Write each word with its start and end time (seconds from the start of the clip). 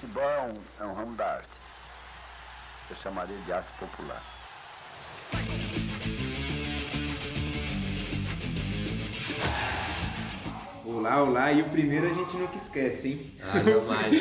futebol 0.00 0.22
é 0.22 0.40
um, 0.40 0.84
é 0.86 0.90
um 0.90 0.94
ramo 0.94 1.14
da 1.14 1.34
arte. 1.34 1.60
Eu 2.88 2.96
chamaria 2.96 3.36
de 3.44 3.52
arte 3.52 3.70
popular. 3.74 4.22
Olá, 10.86 11.22
olá, 11.22 11.52
e 11.52 11.60
o 11.60 11.68
primeiro 11.68 12.06
a 12.06 12.14
gente 12.14 12.34
nunca 12.36 12.56
esquece, 12.56 13.08
hein? 13.08 13.32
Ah, 13.42 13.62
jamais. 13.62 14.20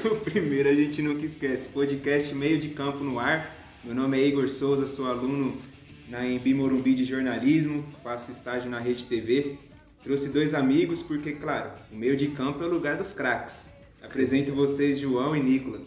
o 0.10 0.16
primeiro 0.20 0.70
a 0.70 0.74
gente 0.74 1.02
nunca 1.02 1.26
esquece. 1.26 1.68
Podcast 1.68 2.34
Meio 2.34 2.58
de 2.58 2.70
Campo 2.70 3.04
no 3.04 3.20
Ar. 3.20 3.54
Meu 3.84 3.94
nome 3.94 4.18
é 4.18 4.26
Igor 4.26 4.48
Souza, 4.48 4.86
sou 4.88 5.08
aluno 5.08 5.60
na 6.08 6.26
Embi 6.26 6.54
Morumbi 6.54 6.94
de 6.94 7.04
Jornalismo, 7.04 7.84
faço 8.02 8.30
estágio 8.30 8.70
na 8.70 8.80
Rede 8.80 9.04
TV. 9.04 9.58
Trouxe 10.02 10.28
dois 10.28 10.54
amigos 10.54 11.02
porque, 11.02 11.32
claro, 11.32 11.70
o 11.92 11.96
meio 11.96 12.16
de 12.16 12.28
campo 12.28 12.64
é 12.64 12.66
o 12.66 12.70
lugar 12.70 12.96
dos 12.96 13.12
craques. 13.12 13.67
Apresento 14.00 14.54
vocês 14.54 15.00
João 15.00 15.34
e 15.34 15.42
Nicolas. 15.42 15.84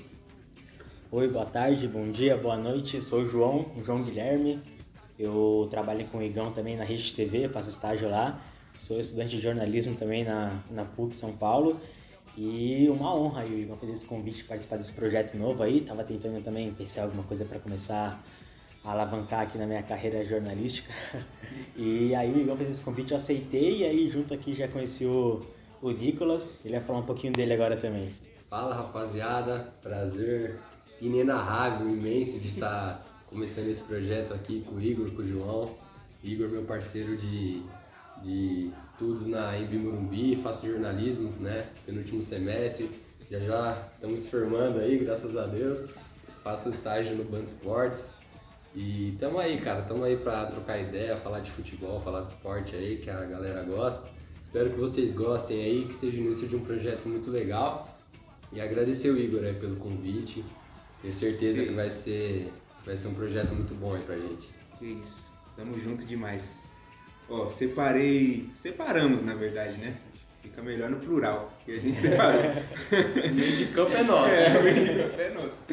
Oi, 1.09 1.29
boa 1.29 1.45
tarde, 1.45 1.87
bom 1.87 2.11
dia, 2.11 2.35
boa 2.35 2.57
noite. 2.57 3.01
Sou 3.01 3.21
o 3.21 3.25
João, 3.25 3.71
o 3.77 3.83
João 3.85 4.03
Guilherme. 4.03 4.61
Eu 5.17 5.67
trabalho 5.71 6.05
com 6.07 6.17
o 6.17 6.21
Igão 6.21 6.51
também 6.51 6.75
na 6.75 6.83
Rede 6.83 7.13
TV, 7.13 7.47
faço 7.47 7.69
estágio 7.69 8.09
lá. 8.09 8.43
Sou 8.77 8.99
estudante 8.99 9.37
de 9.37 9.41
jornalismo 9.41 9.95
também 9.95 10.25
na, 10.25 10.61
na 10.69 10.83
PUC 10.83 11.15
São 11.15 11.31
Paulo. 11.31 11.79
E 12.37 12.89
uma 12.89 13.15
honra 13.15 13.45
o 13.45 13.57
Igão 13.57 13.77
fazer 13.77 13.93
esse 13.93 14.05
convite, 14.05 14.43
participar 14.43 14.75
desse 14.75 14.93
projeto 14.93 15.37
novo 15.37 15.63
aí. 15.63 15.79
Tava 15.79 16.03
tentando 16.03 16.43
também 16.43 16.73
pensar 16.73 17.03
alguma 17.03 17.23
coisa 17.23 17.45
para 17.45 17.59
começar 17.59 18.21
a 18.83 18.91
alavancar 18.91 19.43
aqui 19.43 19.57
na 19.57 19.65
minha 19.65 19.83
carreira 19.83 20.23
jornalística. 20.25 20.93
E 21.75 22.13
aí 22.15 22.31
o 22.31 22.39
Igão 22.39 22.55
fez 22.55 22.69
esse 22.69 22.81
convite, 22.81 23.11
eu 23.11 23.17
aceitei. 23.17 23.79
E 23.79 23.83
aí 23.85 24.09
junto 24.09 24.33
aqui 24.33 24.53
já 24.53 24.67
conheci 24.67 25.05
o, 25.05 25.45
o 25.81 25.91
Nicolas. 25.91 26.63
Ele 26.63 26.77
vai 26.77 26.85
falar 26.85 26.99
um 26.99 27.05
pouquinho 27.05 27.33
dele 27.33 27.53
agora 27.53 27.77
também. 27.77 28.13
Fala 28.49 28.75
rapaziada, 28.75 29.73
prazer 29.81 30.59
inenarrável, 31.01 31.89
imenso 31.89 32.37
de 32.39 32.49
estar 32.49 33.03
começando 33.27 33.67
esse 33.67 33.81
projeto 33.81 34.33
aqui 34.33 34.61
com 34.61 34.75
o 34.75 34.81
Igor, 34.81 35.09
com 35.11 35.21
o 35.21 35.27
João. 35.27 35.75
Igor, 36.23 36.49
meu 36.49 36.63
parceiro 36.63 37.17
de, 37.17 37.63
de 38.21 38.71
estudos 38.91 39.25
na 39.25 39.57
Embi 39.57 39.77
Morumbi, 39.77 40.35
faço 40.43 40.67
jornalismo, 40.67 41.31
né? 41.39 41.67
Penúltimo 41.85 42.21
semestre, 42.21 42.91
já 43.31 43.39
já 43.39 43.81
estamos 43.93 44.21
se 44.21 44.29
formando 44.29 44.79
aí, 44.79 44.99
graças 44.99 45.35
a 45.35 45.47
Deus. 45.47 45.89
Faço 46.43 46.69
estágio 46.69 47.15
no 47.15 47.23
Band 47.23 47.45
Sports. 47.45 48.09
E 48.75 49.15
tamo 49.19 49.39
aí, 49.39 49.59
cara, 49.59 49.81
tamo 49.81 50.03
aí 50.03 50.17
pra 50.17 50.45
trocar 50.45 50.79
ideia, 50.79 51.17
falar 51.17 51.39
de 51.39 51.51
futebol, 51.51 51.99
falar 52.01 52.21
de 52.21 52.33
esporte 52.33 52.75
aí, 52.75 52.97
que 52.97 53.09
a 53.09 53.25
galera 53.25 53.63
gosta. 53.63 54.20
Espero 54.51 54.69
que 54.69 54.79
vocês 54.81 55.13
gostem 55.13 55.63
aí, 55.63 55.85
que 55.85 55.93
seja 55.95 56.17
o 56.17 56.25
início 56.25 56.45
de 56.45 56.57
um 56.57 56.59
projeto 56.59 57.07
muito 57.07 57.31
legal. 57.31 57.97
E 58.51 58.59
agradecer 58.59 59.09
o 59.09 59.17
Igor 59.17 59.45
aí 59.45 59.53
pelo 59.53 59.77
convite. 59.77 60.43
Tenho 61.01 61.13
certeza 61.13 61.63
que 61.63 61.71
vai 61.71 61.89
ser, 61.89 62.51
vai 62.85 62.97
ser 62.97 63.07
um 63.07 63.13
projeto 63.13 63.55
muito 63.55 63.73
bom 63.75 63.95
aí 63.95 64.01
pra 64.01 64.17
gente. 64.17 64.49
Isso, 64.81 65.23
tamo 65.55 65.79
junto 65.79 66.03
demais. 66.03 66.43
Ó, 67.29 67.49
separei. 67.51 68.49
Separamos 68.61 69.21
na 69.21 69.35
verdade, 69.35 69.77
né? 69.77 69.95
Fica 70.41 70.61
melhor 70.61 70.89
no 70.89 70.99
plural, 70.99 71.57
que 71.63 71.71
a 71.71 71.79
gente 71.79 72.01
separou. 72.01 72.41
O 73.31 73.33
meio 73.33 73.55
de 73.55 73.67
campo 73.67 73.93
é 73.93 74.03
nosso. 74.03 74.31
É, 74.31 74.59
o 74.59 74.63
meio 74.63 74.85
de 74.85 74.95
campo 75.01 75.21
é 75.21 75.29
nosso. 75.29 75.63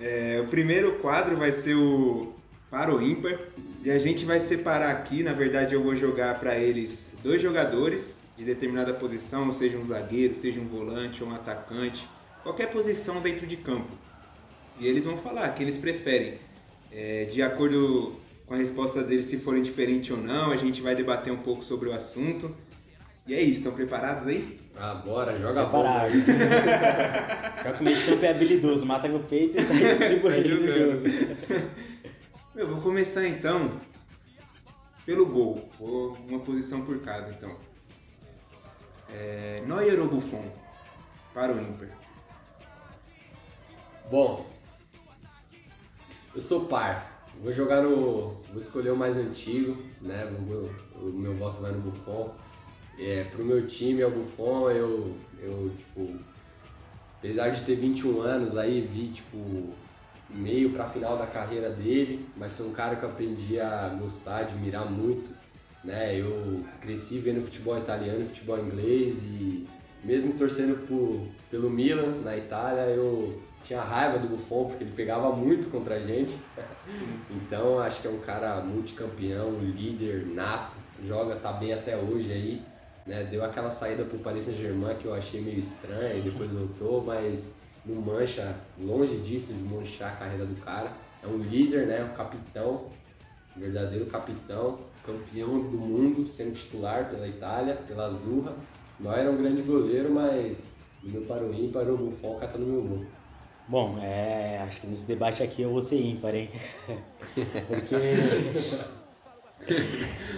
É, 0.00 0.40
o 0.42 0.48
primeiro 0.48 0.98
quadro 1.00 1.36
vai 1.36 1.52
ser 1.52 1.74
o 1.74 2.32
para 2.70 2.94
o 2.94 3.02
ímpar. 3.02 3.38
E 3.86 3.90
a 3.92 3.98
gente 3.98 4.24
vai 4.24 4.40
separar 4.40 4.90
aqui, 4.90 5.22
na 5.22 5.32
verdade 5.32 5.72
eu 5.72 5.80
vou 5.80 5.94
jogar 5.94 6.40
para 6.40 6.58
eles 6.58 7.14
dois 7.22 7.40
jogadores 7.40 8.18
de 8.36 8.44
determinada 8.44 8.92
posição, 8.92 9.52
seja 9.52 9.78
um 9.78 9.86
zagueiro, 9.86 10.34
seja 10.34 10.60
um 10.60 10.66
volante 10.66 11.22
ou 11.22 11.30
um 11.30 11.32
atacante, 11.32 12.04
qualquer 12.42 12.72
posição 12.72 13.20
dentro 13.20 13.46
de 13.46 13.56
campo. 13.56 13.92
E 14.80 14.88
eles 14.88 15.04
vão 15.04 15.18
falar 15.18 15.48
que 15.50 15.62
eles 15.62 15.78
preferem. 15.78 16.40
É, 16.90 17.26
de 17.26 17.40
acordo 17.40 18.16
com 18.44 18.54
a 18.54 18.56
resposta 18.56 19.04
deles, 19.04 19.26
se 19.26 19.36
forem 19.36 19.62
diferentes 19.62 20.10
ou 20.10 20.16
não, 20.16 20.50
a 20.50 20.56
gente 20.56 20.82
vai 20.82 20.96
debater 20.96 21.32
um 21.32 21.38
pouco 21.38 21.62
sobre 21.62 21.88
o 21.88 21.92
assunto. 21.92 22.52
E 23.24 23.34
é 23.34 23.40
isso, 23.40 23.58
estão 23.58 23.72
preparados 23.72 24.26
aí? 24.26 24.58
Ah, 24.76 24.94
bora, 24.94 25.38
joga 25.38 25.62
a 25.62 25.64
bola. 25.66 26.10
Já 27.62 27.72
que 27.72 27.80
o 27.82 27.84
meio 27.84 27.96
de 27.96 28.04
campo 28.04 28.24
é 28.24 28.30
habilidoso, 28.30 28.84
mata 28.84 29.06
no 29.06 29.20
peito 29.20 29.60
e 29.60 29.64
sai 29.64 29.78
distribuindo 29.94 30.60
o 30.60 30.66
jogo. 30.66 31.08
Eu 32.56 32.66
vou 32.66 32.80
começar 32.80 33.28
então 33.28 33.78
pelo 35.04 35.26
gol. 35.26 35.68
Vou 35.78 36.16
uma 36.26 36.38
posição 36.38 36.80
por 36.86 36.98
cada 37.02 37.28
então. 37.28 37.54
É, 39.10 39.62
Neuer 39.66 40.00
ou 40.00 40.08
Buffon? 40.08 40.42
Para 41.34 41.52
o 41.52 41.60
ímpar. 41.60 41.90
Bom, 44.10 44.50
eu 46.34 46.40
sou 46.40 46.64
par. 46.64 47.28
Vou 47.42 47.52
jogar 47.52 47.82
no. 47.82 48.30
Vou 48.30 48.62
escolher 48.62 48.90
o 48.90 48.96
mais 48.96 49.18
antigo, 49.18 49.76
né? 50.00 50.24
O 50.24 50.40
meu, 50.40 50.70
o 50.94 51.12
meu 51.12 51.34
voto 51.34 51.60
vai 51.60 51.72
no 51.72 51.82
Buffon. 51.82 52.34
É, 52.98 53.24
pro 53.24 53.44
meu 53.44 53.66
time 53.66 54.00
é 54.00 54.06
o 54.06 54.10
Buffon, 54.10 54.70
eu, 54.70 55.14
eu, 55.38 55.70
tipo, 55.76 56.18
apesar 57.18 57.50
de 57.50 57.66
ter 57.66 57.76
21 57.76 58.22
anos 58.22 58.56
aí, 58.56 58.80
vi, 58.80 59.12
tipo, 59.12 59.74
meio 60.36 60.70
pra 60.70 60.88
final 60.88 61.16
da 61.18 61.26
carreira 61.26 61.70
dele, 61.70 62.26
mas 62.36 62.52
foi 62.56 62.66
um 62.66 62.72
cara 62.72 62.96
que 62.96 63.04
eu 63.04 63.10
aprendi 63.10 63.58
a 63.58 63.88
gostar, 64.00 64.38
admirar 64.38 64.90
muito, 64.90 65.30
né? 65.84 66.18
Eu 66.18 66.64
cresci 66.80 67.18
vendo 67.18 67.44
futebol 67.44 67.78
italiano, 67.78 68.26
futebol 68.26 68.58
inglês 68.58 69.16
e 69.22 69.66
mesmo 70.04 70.34
torcendo 70.34 70.86
por, 70.86 71.26
pelo 71.50 71.70
Milan 71.70 72.20
na 72.22 72.36
Itália, 72.36 72.82
eu 72.82 73.40
tinha 73.64 73.82
raiva 73.82 74.18
do 74.18 74.28
Buffon 74.28 74.66
porque 74.66 74.84
ele 74.84 74.92
pegava 74.92 75.34
muito 75.34 75.70
contra 75.70 75.96
a 75.96 76.00
gente. 76.00 76.36
Então 77.28 77.80
acho 77.80 78.00
que 78.00 78.06
é 78.06 78.10
um 78.10 78.20
cara 78.20 78.60
multicampeão, 78.60 79.58
líder, 79.58 80.24
nato, 80.26 80.76
joga, 81.04 81.34
tá 81.34 81.52
bem 81.52 81.72
até 81.72 81.96
hoje 81.96 82.30
aí. 82.30 82.62
Né? 83.04 83.24
Deu 83.24 83.44
aquela 83.44 83.72
saída 83.72 84.04
pro 84.04 84.18
Paris 84.18 84.44
Saint-Germain 84.44 84.94
que 84.96 85.06
eu 85.06 85.14
achei 85.14 85.40
meio 85.40 85.58
estranha 85.58 86.14
e 86.14 86.22
depois 86.22 86.50
voltou, 86.52 87.02
mas 87.04 87.40
não 87.86 88.02
mancha, 88.02 88.56
longe 88.78 89.16
disso 89.18 89.52
de 89.52 89.62
manchar 89.62 90.12
a 90.12 90.16
carreira 90.16 90.44
do 90.44 90.54
cara. 90.62 90.90
É 91.22 91.26
um 91.26 91.38
líder, 91.38 91.86
né? 91.86 92.04
Um 92.04 92.16
capitão, 92.16 92.86
um 93.56 93.60
verdadeiro 93.60 94.06
capitão, 94.06 94.80
campeão 95.04 95.60
do 95.60 95.78
mundo, 95.78 96.26
sendo 96.26 96.54
titular 96.54 97.08
pela 97.08 97.26
Itália, 97.28 97.76
pela 97.86 98.06
Azurra. 98.06 98.52
Não 98.98 99.12
era 99.12 99.30
um 99.30 99.36
grande 99.36 99.62
goleiro, 99.62 100.10
mas 100.12 100.74
meu 101.02 101.22
para 101.22 101.44
o 101.44 101.54
ímpar, 101.54 101.88
o 101.88 101.96
Buffon 101.96 102.38
cata 102.38 102.58
no 102.58 102.66
meu 102.66 102.82
gol. 102.82 103.04
Bom, 103.68 103.98
é, 104.00 104.58
acho 104.62 104.80
que 104.80 104.86
nesse 104.86 105.04
debate 105.04 105.42
aqui 105.42 105.62
eu 105.62 105.70
vou 105.70 105.82
ser 105.82 106.00
ímpar, 106.00 106.34
hein? 106.34 106.50
Porque 107.68 107.96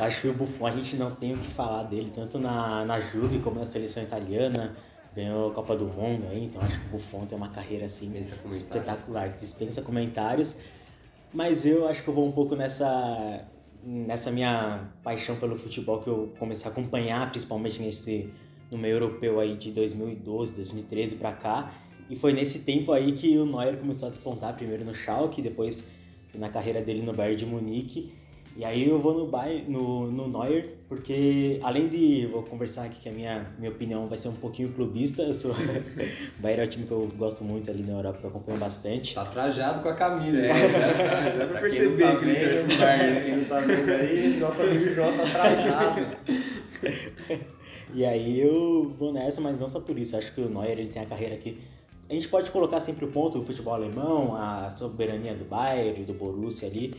acho 0.01 0.21
que 0.23 0.29
o 0.29 0.35
Buffon 0.35 0.67
a 0.67 0.71
gente 0.71 0.97
não 0.97 1.15
tem 1.15 1.35
o 1.35 1.39
que 1.39 1.53
falar 1.55 1.85
dele, 1.85 2.13
tanto 2.15 2.39
na, 2.39 2.85
na 2.85 3.01
Juve 3.01 3.39
como 3.41 3.59
na 3.59 3.67
seleção 3.67 4.03
italiana. 4.03 4.77
Ganhou 5.19 5.51
a 5.51 5.53
Copa 5.53 5.75
do 5.75 5.85
Mundo 5.85 6.29
aí, 6.31 6.45
então 6.45 6.63
acho 6.63 6.79
que 6.79 6.87
o 6.87 6.91
Buffon 6.91 7.27
tem 7.27 7.37
uma 7.37 7.49
carreira 7.49 7.87
assim 7.87 8.13
espetacular, 8.53 9.33
que 9.33 9.41
dispensa 9.41 9.83
comentários. 9.83 10.57
Mas 11.35 11.67
eu 11.67 11.89
acho 11.89 12.05
que 12.05 12.09
eu 12.09 12.15
vou 12.15 12.25
um 12.25 12.31
pouco 12.31 12.55
nessa 12.55 13.45
nessa 13.83 14.31
minha 14.31 14.89
paixão 15.03 15.35
pelo 15.35 15.57
futebol 15.59 16.01
que 16.01 16.09
eu 16.09 16.33
comecei 16.39 16.69
a 16.69 16.71
acompanhar, 16.71 17.31
principalmente 17.31 17.83
nesse 17.83 18.31
no 18.71 18.79
meio 18.79 18.95
europeu 18.95 19.41
aí 19.41 19.57
de 19.57 19.73
2012, 19.73 20.55
2013 20.55 21.17
pra 21.17 21.33
cá. 21.33 21.75
E 22.09 22.15
foi 22.15 22.33
nesse 22.33 22.61
tempo 22.61 22.93
aí 22.93 23.13
que 23.13 23.37
o 23.39 23.45
Neuer 23.45 23.77
começou 23.77 24.07
a 24.07 24.11
despontar, 24.13 24.55
primeiro 24.55 24.85
no 24.85 24.95
Schalke, 24.95 25.43
depois 25.43 25.85
na 26.33 26.49
carreira 26.49 26.81
dele 26.81 27.03
no 27.03 27.13
Bayern 27.13 27.37
de 27.37 27.45
Munique. 27.45 28.13
E 28.57 28.65
aí 28.65 28.89
eu 28.89 28.99
vou 28.99 29.15
no, 29.15 29.31
no, 29.69 30.11
no 30.11 30.29
Neuer, 30.29 30.79
porque 30.89 31.61
além 31.63 31.89
de, 31.89 32.27
vou 32.27 32.43
conversar 32.43 32.87
aqui 32.87 32.99
que 33.01 33.09
a 33.09 33.13
minha, 33.13 33.47
minha 33.59 33.71
opinião 33.71 34.09
vai 34.09 34.19
ser 34.19 34.29
um 34.29 34.35
pouquinho 34.35 34.73
clubista, 34.73 35.23
eu 35.23 35.35
sou, 35.35 35.53
o 35.53 35.55
Bayern 36.43 36.63
é 36.63 36.65
um 36.65 36.69
time 36.69 36.87
que 36.87 36.93
eu 36.93 37.09
gosto 37.17 37.45
muito 37.45 37.71
ali 37.71 37.83
na 37.83 37.93
Europa, 37.93 38.19
que 38.19 38.25
eu 38.25 38.31
acompanho 38.31 38.59
bastante. 38.59 39.15
Tá 39.15 39.25
trajado 39.27 39.83
com 39.83 39.89
a 39.89 39.95
camisa, 39.95 40.39
né? 40.39 40.49
dá 40.49 41.47
pra 41.47 41.47
Pra 41.47 41.61
perceber 41.61 42.03
tá 42.03 42.17
que 42.17 42.25
ele 42.25 42.65
pro 42.65 42.77
Bayern. 42.79 43.25
Quem 43.25 43.37
não 43.37 43.45
tá 43.45 43.61
vendo 43.61 43.91
aí, 43.91 44.37
nosso 44.41 44.63
amigo 44.63 44.95
João 44.95 45.17
tá 45.17 45.25
trajado. 45.25 46.07
E 47.95 48.05
aí 48.05 48.39
eu 48.39 48.95
vou 48.99 49.13
nessa, 49.13 49.41
mas 49.41 49.59
não 49.59 49.69
só 49.69 49.81
por 49.81 49.99
isso, 49.99 50.17
acho 50.17 50.33
que 50.35 50.41
o 50.43 50.49
Neuer 50.51 50.79
ele 50.79 50.93
tem 50.93 51.01
a 51.01 51.07
carreira 51.07 51.37
que 51.37 51.59
a 52.09 52.13
gente 52.13 52.29
pode 52.29 52.51
colocar 52.51 52.81
sempre 52.81 53.05
o 53.05 53.09
ponto 53.09 53.39
do 53.39 53.45
futebol 53.45 53.75
alemão, 53.75 54.35
a 54.35 54.69
soberania 54.71 55.35
do 55.35 55.45
Bayern 55.45 56.05
do 56.05 56.15
Borussia 56.15 56.69
ali, 56.69 56.95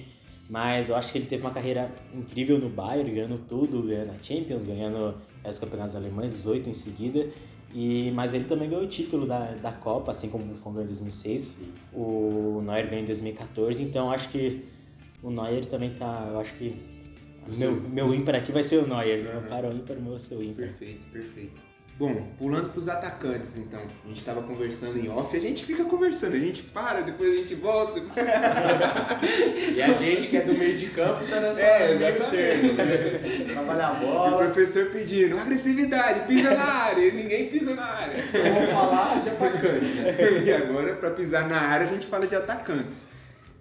mas 0.49 0.89
eu 0.89 0.95
acho 0.95 1.11
que 1.11 1.17
ele 1.19 1.27
teve 1.27 1.43
uma 1.43 1.51
carreira 1.51 1.91
incrível 2.13 2.57
no 2.57 2.69
Bayern, 2.69 3.11
ganhando 3.11 3.37
tudo, 3.47 3.83
ganhando 3.83 4.09
a 4.09 4.23
Champions, 4.23 4.63
ganhando 4.63 5.15
os 5.47 5.59
campeonatos 5.59 5.95
alemães, 5.95 6.33
os 6.33 6.47
oito 6.47 6.69
em 6.69 6.73
seguida. 6.73 7.29
E, 7.71 8.09
mas 8.15 8.33
ele 8.33 8.45
também 8.45 8.67
ganhou 8.67 8.83
o 8.83 8.87
título 8.87 9.27
da, 9.27 9.51
da 9.53 9.71
Copa, 9.71 10.09
assim 10.11 10.27
como 10.27 10.43
o 10.43 10.47
Buffon 10.47 10.71
ganhou 10.71 10.85
em 10.85 10.87
2006, 10.87 11.55
o 11.93 12.61
Neuer 12.65 12.89
ganhou 12.89 13.03
em 13.03 13.05
2014, 13.05 13.83
então 13.83 14.11
acho 14.11 14.27
que 14.29 14.65
o 15.21 15.29
Neuer 15.29 15.67
também 15.67 15.91
tá, 15.91 16.29
eu 16.31 16.39
acho 16.39 16.55
que 16.55 16.75
meu, 17.47 17.79
meu 17.79 18.13
ímpar 18.13 18.35
aqui 18.35 18.51
vai 18.51 18.63
ser 18.63 18.77
o 18.77 18.87
Neuer, 18.87 19.23
meu 19.23 19.41
para 19.43 19.69
o 19.69 19.73
ímpar, 19.73 19.97
meu 19.97 20.11
vai 20.11 20.19
ser 20.19 20.35
o 20.35 20.43
ímpar. 20.43 20.65
Perfeito, 20.65 21.05
perfeito. 21.11 21.61
Bom, 21.99 22.15
pulando 22.37 22.69
pros 22.69 22.87
atacantes, 22.87 23.57
então. 23.57 23.81
A 24.05 24.07
gente 24.07 24.23
tava 24.23 24.41
conversando 24.43 24.97
em 24.97 25.09
off, 25.09 25.35
a 25.35 25.39
gente 25.39 25.65
fica 25.65 25.83
conversando, 25.83 26.33
a 26.33 26.39
gente 26.39 26.63
para, 26.63 27.01
depois 27.01 27.29
a 27.29 27.35
gente 27.35 27.55
volta. 27.55 27.99
E 29.75 29.81
a 29.81 29.91
gente 29.93 30.27
que 30.29 30.37
é 30.37 30.41
do 30.41 30.53
meio 30.53 30.77
de 30.77 30.87
campo 30.91 31.25
tá 31.29 31.41
nessa 31.41 31.59
É, 31.59 31.95
meio 31.95 32.29
termo, 32.29 32.73
né? 32.73 33.45
Trabalhar 33.53 33.89
a 33.89 34.01
E 34.01 34.05
o 34.05 34.07
bola. 34.07 34.45
professor 34.45 34.85
pedindo, 34.91 35.37
agressividade, 35.37 36.25
pisa 36.25 36.55
na 36.55 36.63
área, 36.63 37.05
e 37.05 37.11
ninguém 37.11 37.49
pisa 37.49 37.75
na 37.75 37.83
área. 37.85 38.15
Vamos 38.31 38.71
falar 38.71 39.21
de 39.21 39.29
atacante, 39.29 39.85
né? 39.95 40.15
E 40.45 40.53
agora, 40.53 40.93
pra 40.95 41.11
pisar 41.11 41.49
na 41.49 41.59
área, 41.59 41.85
a 41.85 41.89
gente 41.89 42.07
fala 42.07 42.25
de 42.25 42.35
atacantes. 42.35 43.05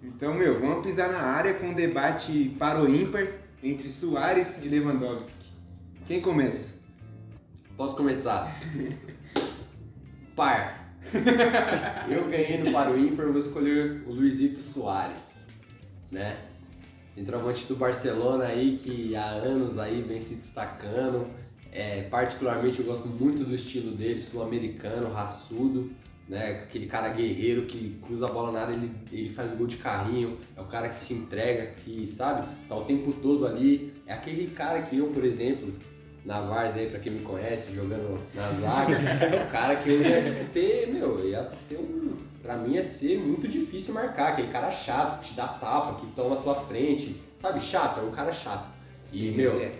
Então, 0.01 0.33
meu, 0.33 0.57
vamos 0.59 0.85
pisar 0.85 1.09
na 1.11 1.19
área 1.19 1.53
com 1.55 1.67
um 1.67 1.73
debate 1.73 2.55
para 2.57 2.81
o 2.81 2.87
ímpar 2.89 3.27
entre 3.61 3.89
Soares 3.89 4.47
e 4.63 4.69
Lewandowski. 4.69 5.29
Quem 6.07 6.21
começa? 6.21 6.78
Posso 7.79 7.95
começar? 7.95 8.59
Par. 10.35 10.97
Eu 12.11 12.27
ganhei 12.27 12.61
no 12.61 12.73
para 12.73 12.91
o 12.91 12.99
ímpar, 12.99 13.27
vou 13.27 13.39
escolher 13.39 14.03
o 14.05 14.11
Luizito 14.11 14.59
Soares, 14.59 15.21
né? 16.11 16.35
Centroavante 17.15 17.65
do 17.67 17.77
Barcelona 17.77 18.47
aí 18.47 18.77
que 18.83 19.15
há 19.15 19.29
anos 19.29 19.79
aí 19.79 20.01
vem 20.01 20.19
se 20.19 20.35
destacando. 20.35 21.25
É, 21.71 22.01
particularmente 22.09 22.81
eu 22.81 22.85
gosto 22.85 23.07
muito 23.07 23.45
do 23.45 23.55
estilo 23.55 23.95
dele, 23.95 24.23
sul-americano, 24.23 25.13
raçudo, 25.13 25.89
né? 26.27 26.63
Aquele 26.63 26.85
cara 26.85 27.07
guerreiro 27.13 27.61
que 27.61 27.97
cruza 28.01 28.27
a 28.27 28.29
bola 28.29 28.51
na 28.51 28.59
área, 28.63 28.73
ele, 28.73 28.91
ele 29.09 29.29
faz 29.29 29.57
gol 29.57 29.67
de 29.67 29.77
carrinho, 29.77 30.37
é 30.53 30.59
o 30.59 30.65
cara 30.65 30.89
que 30.89 31.01
se 31.01 31.13
entrega, 31.13 31.67
que 31.67 32.11
sabe, 32.11 32.45
tá 32.67 32.75
o 32.75 32.83
tempo 32.83 33.13
todo 33.21 33.47
ali. 33.47 33.93
É 34.05 34.11
aquele 34.11 34.47
cara 34.47 34.81
que 34.81 34.97
eu, 34.97 35.07
por 35.11 35.23
exemplo, 35.23 35.71
na 36.25 36.61
aí, 36.61 36.89
pra 36.89 36.99
quem 36.99 37.13
me 37.13 37.21
conhece, 37.21 37.73
jogando 37.73 38.19
na 38.33 38.51
zaga, 38.51 38.95
é 38.99 39.43
o 39.43 39.51
cara 39.51 39.77
que 39.77 39.89
eu 39.89 40.01
ia 40.01 40.23
tipo, 40.23 40.51
ter, 40.51 40.87
meu, 40.87 41.27
ia 41.27 41.49
ser 41.67 41.77
um. 41.77 42.13
Pra 42.41 42.57
mim 42.57 42.73
ia 42.73 42.85
ser 42.85 43.17
muito 43.19 43.47
difícil 43.47 43.93
marcar, 43.93 44.33
aquele 44.33 44.49
cara 44.49 44.71
chato, 44.71 45.21
que 45.21 45.29
te 45.29 45.35
dá 45.35 45.47
tapa, 45.47 45.99
que 45.99 46.07
toma 46.13 46.35
a 46.35 46.41
sua 46.41 46.55
frente, 46.65 47.19
sabe, 47.41 47.61
chato, 47.61 47.99
é 47.99 48.03
um 48.03 48.11
cara 48.11 48.33
chato. 48.33 48.69
E, 49.11 49.31
meu, 49.31 49.59
é. 49.61 49.71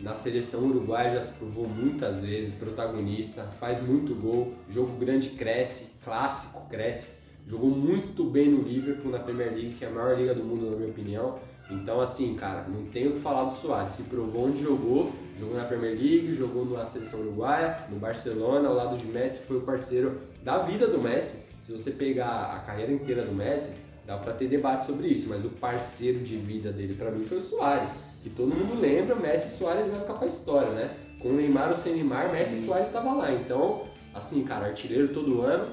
na 0.00 0.14
seleção 0.14 0.60
uruguaia 0.60 1.12
já 1.12 1.22
se 1.22 1.32
provou 1.32 1.68
muitas 1.68 2.22
vezes, 2.22 2.54
protagonista, 2.54 3.44
faz 3.60 3.82
muito 3.82 4.14
gol, 4.14 4.54
jogo 4.70 4.96
grande 4.98 5.30
cresce, 5.30 5.86
clássico 6.04 6.68
cresce, 6.68 7.08
jogou 7.46 7.70
muito 7.70 8.24
bem 8.24 8.48
no 8.48 8.62
Liverpool 8.62 9.10
na 9.10 9.18
Premier 9.18 9.50
League, 9.52 9.74
que 9.74 9.84
é 9.84 9.88
a 9.88 9.90
maior 9.90 10.18
liga 10.18 10.34
do 10.34 10.44
mundo 10.44 10.70
na 10.70 10.76
minha 10.76 10.90
opinião. 10.90 11.38
Então 11.70 12.00
assim, 12.00 12.34
cara, 12.34 12.66
não 12.68 12.86
tenho 12.86 13.10
o 13.10 13.12
que 13.14 13.20
falar 13.20 13.44
do 13.44 13.56
Soares, 13.60 13.94
se 13.94 14.02
provou 14.02 14.46
onde 14.46 14.62
jogou, 14.62 15.12
jogou 15.38 15.56
na 15.56 15.64
Premier 15.64 15.92
League, 15.92 16.34
jogou 16.34 16.64
na 16.64 16.86
seleção 16.86 17.20
uruguaia, 17.20 17.78
no 17.90 17.98
Barcelona, 17.98 18.68
ao 18.68 18.74
lado 18.74 18.96
de 18.96 19.06
Messi, 19.06 19.38
foi 19.46 19.58
o 19.58 19.62
parceiro 19.62 20.20
da 20.42 20.58
vida 20.58 20.86
do 20.86 21.00
Messi. 21.00 21.36
Se 21.66 21.72
você 21.72 21.90
pegar 21.90 22.54
a 22.54 22.60
carreira 22.60 22.92
inteira 22.92 23.22
do 23.22 23.34
Messi, 23.34 23.72
dá 24.06 24.16
pra 24.16 24.32
ter 24.32 24.48
debate 24.48 24.86
sobre 24.86 25.08
isso, 25.08 25.28
mas 25.28 25.44
o 25.44 25.50
parceiro 25.50 26.20
de 26.20 26.36
vida 26.36 26.72
dele 26.72 26.94
pra 26.94 27.10
mim 27.10 27.24
foi 27.26 27.38
o 27.38 27.42
Soares 27.42 27.90
que 28.22 28.30
todo 28.30 28.54
mundo 28.54 28.80
lembra, 28.80 29.14
Messi 29.14 29.48
e 29.48 29.58
Soares 29.58 29.90
vai 29.90 30.00
ficar 30.00 30.14
pra 30.14 30.28
história, 30.28 30.70
né? 30.70 30.90
Com 31.20 31.32
Neymar 31.32 31.70
ou 31.70 31.78
sem 31.78 31.94
Neymar, 31.94 32.32
Messi 32.32 32.54
e 32.54 32.66
Soares 32.66 32.88
estavam 32.88 33.18
lá. 33.18 33.32
Então, 33.32 33.84
assim, 34.14 34.42
cara, 34.44 34.66
artilheiro 34.66 35.08
todo 35.08 35.42
ano, 35.42 35.72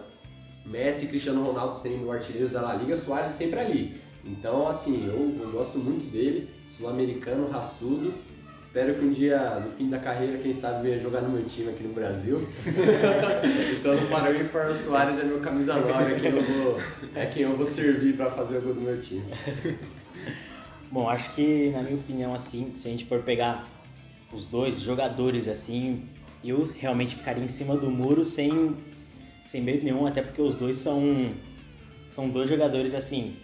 Messi 0.65 1.05
e 1.05 1.07
Cristiano 1.07 1.43
Ronaldo 1.43 1.79
sendo 1.79 2.09
artilheiros 2.11 2.51
da 2.51 2.61
La 2.61 2.75
Liga, 2.75 2.97
Soares 2.97 3.35
sempre 3.35 3.59
ali. 3.59 4.01
Então, 4.23 4.67
assim, 4.67 5.05
eu, 5.07 5.43
eu 5.43 5.51
gosto 5.51 5.77
muito 5.77 6.09
dele, 6.11 6.49
sul-americano, 6.77 7.49
raçudo. 7.49 8.13
Espero 8.75 8.93
que 8.93 9.05
um 9.05 9.13
dia, 9.13 9.61
no 9.61 9.71
fim 9.71 9.89
da 9.89 9.99
carreira, 9.99 10.37
quem 10.37 10.53
sabe 10.53 10.89
venha 10.89 11.01
jogar 11.01 11.21
no 11.21 11.29
meu 11.29 11.45
time 11.45 11.69
aqui 11.69 11.81
no 11.81 11.93
Brasil. 11.93 12.45
então, 13.79 13.95
no 13.95 14.07
para 14.09 14.33
mim, 14.33 14.39
o 14.41 14.83
Soares 14.83 15.17
é 15.17 15.23
meu 15.23 15.39
camisa 15.39 15.75
9, 15.75 16.13
é 16.13 16.19
quem 16.19 16.31
eu 16.31 16.43
vou, 16.43 16.81
é 17.15 17.25
quem 17.27 17.43
eu 17.43 17.55
vou 17.55 17.67
servir 17.67 18.17
para 18.17 18.31
fazer 18.31 18.57
o 18.57 18.61
gol 18.63 18.73
do 18.73 18.81
meu 18.81 19.01
time. 19.01 19.23
Bom, 20.91 21.07
acho 21.07 21.33
que, 21.33 21.69
na 21.69 21.83
minha 21.83 21.95
opinião, 21.95 22.35
assim, 22.35 22.73
se 22.75 22.85
a 22.89 22.91
gente 22.91 23.05
for 23.05 23.23
pegar 23.23 23.65
os 24.33 24.45
dois 24.45 24.81
jogadores, 24.81 25.47
assim, 25.47 26.09
eu 26.43 26.69
realmente 26.77 27.15
ficaria 27.15 27.45
em 27.45 27.47
cima 27.47 27.77
do 27.77 27.89
muro 27.89 28.25
sem, 28.25 28.75
sem 29.47 29.61
medo 29.61 29.85
nenhum, 29.85 30.05
até 30.05 30.21
porque 30.21 30.41
os 30.41 30.57
dois 30.57 30.79
são, 30.79 31.31
são 32.11 32.27
dois 32.27 32.49
jogadores, 32.49 32.93
assim, 32.93 33.37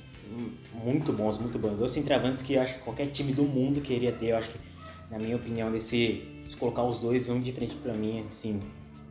muito 0.84 1.14
bons, 1.14 1.38
muito 1.38 1.58
bons. 1.58 1.78
Dois 1.78 1.92
centroavantes 1.92 2.42
que 2.42 2.56
eu 2.56 2.62
acho 2.62 2.74
que 2.74 2.80
qualquer 2.82 3.08
time 3.08 3.32
do 3.32 3.44
mundo 3.44 3.80
queria 3.80 4.12
ter, 4.12 4.32
eu 4.32 4.38
acho 4.38 4.50
que, 4.50 4.71
na 5.12 5.20
minha 5.20 5.36
opinião, 5.36 5.72
desse, 5.72 6.24
se 6.48 6.56
colocar 6.56 6.84
os 6.84 7.00
dois 7.00 7.28
um 7.28 7.42
de 7.42 7.52
frente 7.52 7.76
pra 7.76 7.94
mim, 7.94 8.24
assim, 8.28 8.60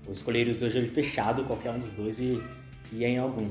eu 0.06 0.12
escolheria 0.12 0.52
os 0.52 0.58
dois 0.58 0.74
olho 0.74 0.90
fechado, 0.90 1.44
qualquer 1.44 1.70
um 1.70 1.78
dos 1.78 1.90
dois, 1.92 2.18
e 2.18 2.42
ia 2.92 3.08
em 3.08 3.18
algum. 3.18 3.48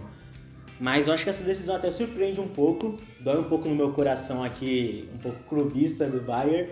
Mas 0.80 1.08
eu 1.08 1.14
acho 1.14 1.24
que 1.24 1.30
essa 1.30 1.44
decisão 1.44 1.76
até 1.76 1.92
surpreende 1.92 2.42
um 2.42 2.48
pouco, 2.48 2.98
dói 3.20 3.40
um 3.40 3.44
pouco 3.44 3.70
no 3.70 3.76
meu 3.76 3.92
coração 3.92 4.44
aqui, 4.44 5.08
um 5.14 5.18
pouco 5.20 5.38
clubista 5.44 6.08
do 6.08 6.22
Bayern, 6.22 6.70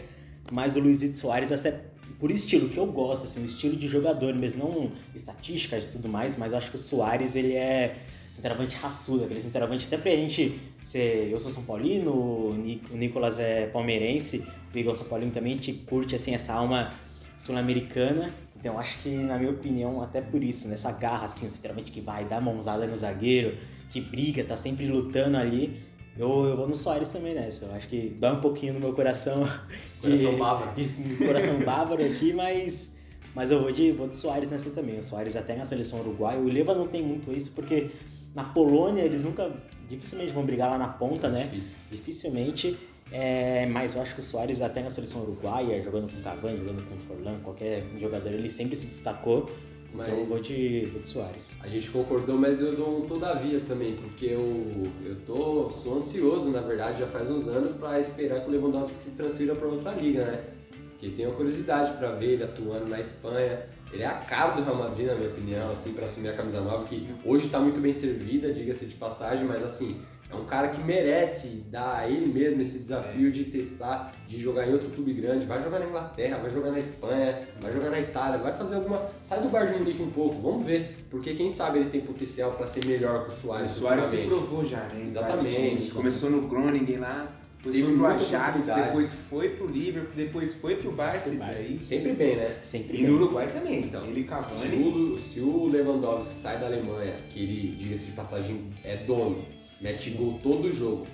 mas 0.52 0.76
o 0.76 0.80
Luizito 0.80 1.18
Soares, 1.18 1.52
até 1.52 1.84
por 2.20 2.32
estilo 2.32 2.70
que 2.70 2.78
eu 2.78 2.88
gosto, 2.88 3.26
assim, 3.26 3.44
estilo 3.44 3.76
de 3.76 3.88
jogador 3.88 4.34
mesmo, 4.34 4.64
não 4.64 4.92
estatísticas 5.14 5.86
e 5.86 5.92
tudo 5.92 6.10
mais, 6.10 6.38
mas 6.38 6.54
eu 6.54 6.58
acho 6.58 6.72
que 6.72 6.78
o 6.78 6.80
Soares, 6.80 7.36
ele 7.36 7.54
é 7.54 7.98
centroavante 8.34 8.76
raçudo, 8.76 9.26
aquele 9.26 9.42
centroavante 9.42 9.86
até 9.88 9.98
pra 9.98 10.12
gente 10.12 10.60
ser, 10.86 11.30
eu 11.30 11.40
sou 11.40 11.52
São 11.52 11.64
Paulino, 11.64 12.12
o 12.12 12.56
Nicolas 12.94 13.40
é 13.40 13.68
palmeirense, 13.68 14.44
o 14.78 14.82
Igor 14.82 14.96
São 14.96 15.08
Paulino 15.08 15.32
também, 15.32 15.54
a 15.54 15.56
gente 15.56 15.74
curte, 15.74 16.16
assim, 16.16 16.34
essa 16.34 16.54
alma 16.54 16.92
sul-americana, 17.38 18.30
então 18.60 18.78
acho 18.80 19.00
que, 19.00 19.10
na 19.10 19.38
minha 19.38 19.52
opinião, 19.52 20.02
até 20.02 20.22
por 20.22 20.44
isso, 20.44 20.68
nessa 20.68 20.92
garra, 20.92 21.26
assim, 21.26 21.46
o 21.48 21.52
centroavante 21.52 21.92
que 21.92 22.02
vai 22.02 22.26
dar 22.26 22.42
mãozada 22.42 22.86
no 22.88 22.98
zagueiro, 22.98 23.58
que 23.90 24.02
briga, 24.02 24.44
tá 24.44 24.58
sempre 24.58 24.88
lutando 24.88 25.38
ali. 25.38 25.82
Eu, 26.18 26.46
eu 26.46 26.58
vou 26.58 26.68
no 26.68 26.76
Soares 26.76 27.08
também 27.10 27.36
nessa. 27.36 27.66
Eu 27.66 27.74
acho 27.76 27.88
que 27.88 28.10
dá 28.20 28.34
um 28.34 28.42
pouquinho 28.42 28.74
no 28.74 28.80
meu 28.80 28.92
coração. 28.94 29.44
de- 29.44 29.48
Coração 30.02 30.38
de- 30.76 30.88
de 30.88 31.16
coração 31.26 31.60
bávaro 31.60 32.04
aqui, 32.04 32.34
mas, 32.34 32.92
mas 33.36 33.52
eu 33.52 33.62
vou 33.62 33.72
de, 33.72 33.92
vou 33.92 34.08
de 34.08 34.18
Soares 34.18 34.50
nessa 34.50 34.72
também. 34.72 34.96
O 35.00 35.04
Soares 35.04 35.36
até 35.36 35.56
na 35.56 35.64
seleção 35.66 36.00
uruguaia. 36.00 36.40
O 36.40 36.46
Leva 36.52 36.74
não 36.74 36.88
tem 36.88 37.04
muito 37.04 37.32
isso, 37.32 37.52
porque 37.52 37.92
na 38.34 38.44
Polônia 38.46 39.04
eles 39.04 39.22
nunca. 39.22 39.52
dificilmente 39.88 40.32
vão 40.34 40.44
brigar 40.44 40.72
lá 40.72 40.78
na 40.80 40.88
ponta, 40.88 41.30
né? 41.30 41.44
Difícil. 41.52 41.76
Dificilmente. 41.92 42.78
É, 43.12 43.66
mas 43.68 43.96
eu 43.96 44.02
acho 44.02 44.14
que 44.16 44.20
o 44.20 44.24
Soares 44.24 44.62
até 44.62 44.82
na 44.84 44.90
seleção 44.92 45.22
uruguaia, 45.22 45.82
jogando 45.82 46.12
com 46.14 46.22
Cavani, 46.22 46.58
jogando 46.58 46.84
com 46.90 46.98
Forlan, 47.08 47.40
qualquer 47.40 47.84
jogador, 48.00 48.30
ele 48.34 48.50
sempre 48.50 48.76
se 48.76 48.88
destacou. 48.88 49.50
Mas- 49.94 50.08
Então 50.10 50.20
eu 50.20 50.26
vou 50.26 50.40
de, 50.40 50.86
vou 50.92 51.02
de 51.02 51.08
Soares. 51.08 51.56
A 51.62 51.68
gente 51.70 51.90
concordou, 51.90 52.38
mas 52.38 52.60
eu 52.60 52.76
dou 52.76 52.98
um 53.04 53.08
todavia 53.08 53.62
também, 53.68 53.96
porque 53.96 54.26
eu, 54.26 54.84
eu 55.06 55.16
tô, 55.26 55.70
sou 55.72 55.98
ansioso, 55.98 56.50
na 56.50 56.60
verdade, 56.60 57.00
já 57.00 57.08
faz 57.08 57.30
uns 57.32 57.48
anos, 57.48 57.72
para 57.78 58.00
esperar 58.02 58.42
que 58.42 58.50
o 58.50 58.52
Lewandowski 58.52 58.96
se 59.04 59.12
transfira 59.12 59.56
para 59.56 59.68
outra 59.68 59.92
liga, 59.94 60.26
né? 60.26 60.44
Porque 60.92 61.10
tenho 61.16 61.32
curiosidade 61.32 61.98
para 61.98 62.12
ver 62.14 62.34
ele 62.34 62.44
atuando 62.44 62.90
na 62.90 63.00
Espanha. 63.00 63.62
Ele 63.94 64.04
é 64.04 64.08
a 64.08 64.16
cara 64.16 64.56
do 64.56 64.64
Real 64.64 64.76
Madrid, 64.76 65.08
na 65.08 65.16
minha 65.16 65.30
opinião, 65.30 65.72
assim, 65.72 65.94
para 65.94 66.06
assumir 66.08 66.30
a 66.30 66.34
camisa 66.34 66.60
nova, 66.60 66.84
que 66.84 67.08
hoje 67.24 67.46
está 67.46 67.60
muito 67.60 67.80
bem 67.80 67.94
servida, 67.94 68.52
diga-se 68.52 68.86
de 68.86 68.96
passagem, 68.96 69.46
mas 69.46 69.64
assim, 69.64 69.96
é 70.30 70.36
um 70.36 70.46
cara 70.46 70.68
que 70.70 70.84
merece 70.84 71.48
dar 71.72 72.00
a 72.00 72.10
ele 72.10 72.26
mesmo 72.28 72.62
esse 72.62 72.80
desafio 72.80 73.32
de 73.32 73.46
testar, 73.46 74.14
de 74.28 74.38
jogar 74.42 74.68
em 74.68 74.74
outro 74.74 74.90
clube 74.90 75.14
grande. 75.14 75.46
Vai 75.46 75.64
jogar 75.64 75.80
na 75.80 75.86
Inglaterra, 75.86 76.38
vai 76.40 76.52
jogar 76.52 76.72
na 76.72 76.80
Espanha, 76.80 77.48
vai 77.62 77.72
jogar 77.72 77.90
na 77.92 78.00
Itália, 78.00 78.38
vai 78.40 78.52
fazer 78.58 78.76
alguma. 78.76 79.02
Sai 79.28 79.42
do 79.42 79.50
Bayern 79.50 79.74
de 79.74 79.80
Munique 79.80 80.02
um 80.04 80.12
pouco, 80.12 80.36
vamos 80.42 80.66
ver. 80.66 80.98
Porque 81.10 81.34
quem 81.36 81.50
sabe 81.50 81.80
ele 81.80 81.90
tem 81.90 82.02
potencial 82.02 82.52
para 82.54 82.68
ser 82.68 82.86
melhor 82.86 83.24
que 83.26 83.32
o 83.32 83.34
O 83.34 83.38
Soares. 83.38 83.72
Soares 83.72 84.06
se 84.10 84.18
provou 84.28 84.66
já, 84.66 84.80
né? 84.94 85.04
Exatamente. 85.06 85.92
Começou 85.92 86.30
no 86.30 86.48
Groningen 86.48 86.98
lá, 86.98 87.32
depois 87.58 87.76
Teve 87.76 87.88
foi 87.88 87.96
pro 87.98 88.06
Ajax, 88.08 88.66
depois 88.68 89.14
foi 89.30 89.50
pro 89.50 89.68
Liverpool, 89.68 90.12
depois 90.16 90.54
foi 90.56 90.76
pro 90.76 90.92
Barça. 90.92 91.30
Pro 91.30 91.40
Barça. 91.40 91.54
daí- 91.56 91.80
Sempre 91.80 92.12
bem, 92.14 92.36
né? 92.36 92.56
Sempre 92.64 92.98
E 92.98 93.02
no 93.02 93.08
bem. 93.08 93.16
Uruguai 93.16 93.48
também, 93.54 93.80
então. 93.84 94.02
Ele 94.04 94.20
e 94.20 94.24
Se 94.24 94.30
Cavani. 94.30 94.76
o, 94.78 95.20
se 95.34 95.40
o 95.40 95.68
Lewandowski 95.68 96.34
sai 96.36 96.58
da 96.60 96.68
Alemanha, 96.68 97.14
que 97.30 97.42
ele, 97.44 97.76
diga-se 97.78 98.06
de 98.06 98.12
passagem, 98.12 98.62
é 98.84 98.98
dono, 98.98 99.38
mete 99.82 100.10
gol 100.12 100.40
todo 100.44 100.72
jogo. 100.74 101.08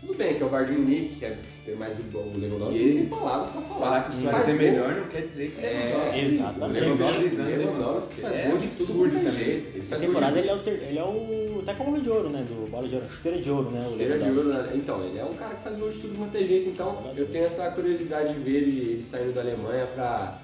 Tudo 0.00 0.14
bem 0.14 0.34
que 0.34 0.42
é 0.42 0.46
o 0.46 0.64
de 0.64 0.72
Munique, 0.72 1.14
que 1.16 1.24
é 1.24 1.38
ter 1.64 1.76
mais 1.76 1.96
o, 1.96 2.02
o 2.18 2.32
Lewandowski, 2.36 2.76
E 2.76 2.92
tem 2.94 3.06
palavras 3.06 3.50
pra 3.52 3.60
falar. 3.62 3.78
Falar 3.80 4.02
que 4.02 4.16
o 4.16 4.20
Soares 4.22 4.32
Faz 4.32 4.48
é 4.48 4.52
gol. 4.52 4.58
melhor 4.58 4.94
não 4.96 5.08
quer 5.08 5.20
dizer 5.22 5.50
que 5.52 5.64
É, 5.64 5.84
Lewandowski. 5.86 6.20
exatamente. 6.24 6.80
Lewandowski, 6.80 7.22
Lewandowski, 7.22 7.56
Lewandowski 7.56 8.20
faz 8.20 8.34
é 8.34 8.48
gol 8.48 8.58
de 8.58 8.68
tudo 8.68 9.06
é 9.06 9.10
também. 9.10 9.32
jeito. 9.44 9.82
Essa 9.82 9.96
temporada 9.98 10.38
ele 10.40 10.48
é 10.48 10.54
o, 10.54 10.58
ter, 10.58 10.70
ele 10.88 10.98
é 10.98 11.04
o 11.04 11.60
até 11.62 11.74
como 11.74 12.00
de 12.00 12.10
ouro, 12.10 12.28
né? 12.30 12.44
Do 12.48 12.68
bola 12.68 12.88
de 12.88 12.94
ouro, 12.96 13.08
chuteira 13.08 13.40
de 13.40 13.48
ouro, 13.50 13.70
né? 13.70 13.86
O 13.86 13.90
Chuteira 13.92 14.18
de 14.18 14.30
ouro, 14.30 14.44
né? 14.48 14.72
Então, 14.74 15.04
ele 15.04 15.18
é 15.20 15.24
um 15.24 15.34
cara 15.34 15.54
que 15.54 15.62
faz 15.62 15.78
gol 15.78 15.90
de 15.92 15.98
tudo 16.00 16.18
quanto 16.18 16.36
é 16.36 16.44
jeito, 16.44 16.68
então 16.70 17.12
eu 17.16 17.26
tenho 17.28 17.44
essa 17.44 17.70
curiosidade 17.70 18.34
de 18.34 18.40
ver 18.40 18.56
ele, 18.56 18.80
ele 18.90 19.02
saindo 19.04 19.32
da 19.32 19.40
Alemanha 19.40 19.86
pra 19.94 20.36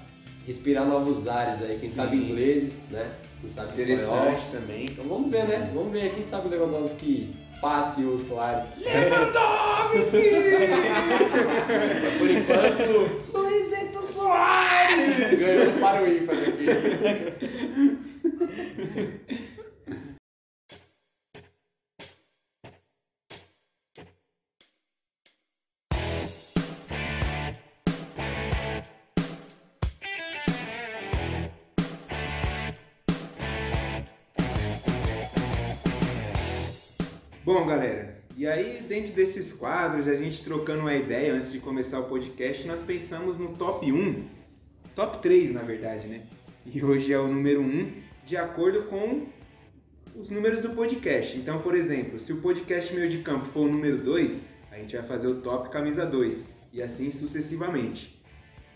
respirar 0.47 0.87
novos 0.87 1.27
ares 1.27 1.61
aí, 1.69 1.79
quem 1.81 1.91
Sim. 1.91 1.97
sabe 1.97 2.17
ingleses, 2.17 2.75
né? 2.93 3.11
Quem 3.41 3.51
sabe 3.51 3.71
espanhol. 3.83 4.17
Interessante 4.23 4.51
também. 4.53 4.85
Então 4.85 5.05
vamos 5.05 5.31
ver, 5.33 5.49
né? 5.49 5.69
Vamos 5.75 5.91
ver, 5.93 6.15
quem 6.15 6.23
sabe 6.23 6.47
o 6.47 6.51
Lewandowski 6.51 7.29
passe 7.61 8.03
o 8.03 8.19
Soares. 8.19 8.65
Por 12.19 12.31
enquanto, 12.31 13.11
Luizito 13.35 14.07
Soares! 14.13 15.39
Ganhou 15.39 15.73
para 15.81 16.03
o 16.03 16.07
ímpar 16.07 16.37
aqui. 16.37 16.67
E 38.49 38.51
aí 38.51 38.83
dentro 38.89 39.13
desses 39.13 39.53
quadros, 39.53 40.09
a 40.09 40.15
gente 40.15 40.43
trocando 40.43 40.81
uma 40.81 40.95
ideia 40.95 41.35
antes 41.35 41.53
de 41.53 41.59
começar 41.59 42.01
o 42.01 42.05
podcast, 42.05 42.67
nós 42.67 42.81
pensamos 42.81 43.37
no 43.37 43.49
top 43.49 43.93
1, 43.93 44.25
top 44.95 45.19
3 45.21 45.53
na 45.53 45.61
verdade, 45.61 46.09
né? 46.09 46.23
E 46.65 46.83
hoje 46.83 47.13
é 47.13 47.19
o 47.19 47.29
número 47.29 47.61
1, 47.61 47.93
de 48.25 48.39
acordo 48.39 48.85
com 48.85 49.27
os 50.17 50.31
números 50.31 50.61
do 50.61 50.71
podcast. 50.71 51.37
Então, 51.37 51.61
por 51.61 51.77
exemplo, 51.77 52.19
se 52.19 52.33
o 52.33 52.41
podcast 52.41 52.95
meio 52.95 53.11
de 53.11 53.19
campo 53.19 53.45
for 53.49 53.69
o 53.69 53.71
número 53.71 53.99
2, 53.99 54.47
a 54.73 54.77
gente 54.77 54.97
vai 54.97 55.05
fazer 55.05 55.29
o 55.29 55.43
top 55.43 55.69
camisa 55.69 56.07
2, 56.07 56.43
e 56.73 56.81
assim 56.81 57.11
sucessivamente. 57.11 58.19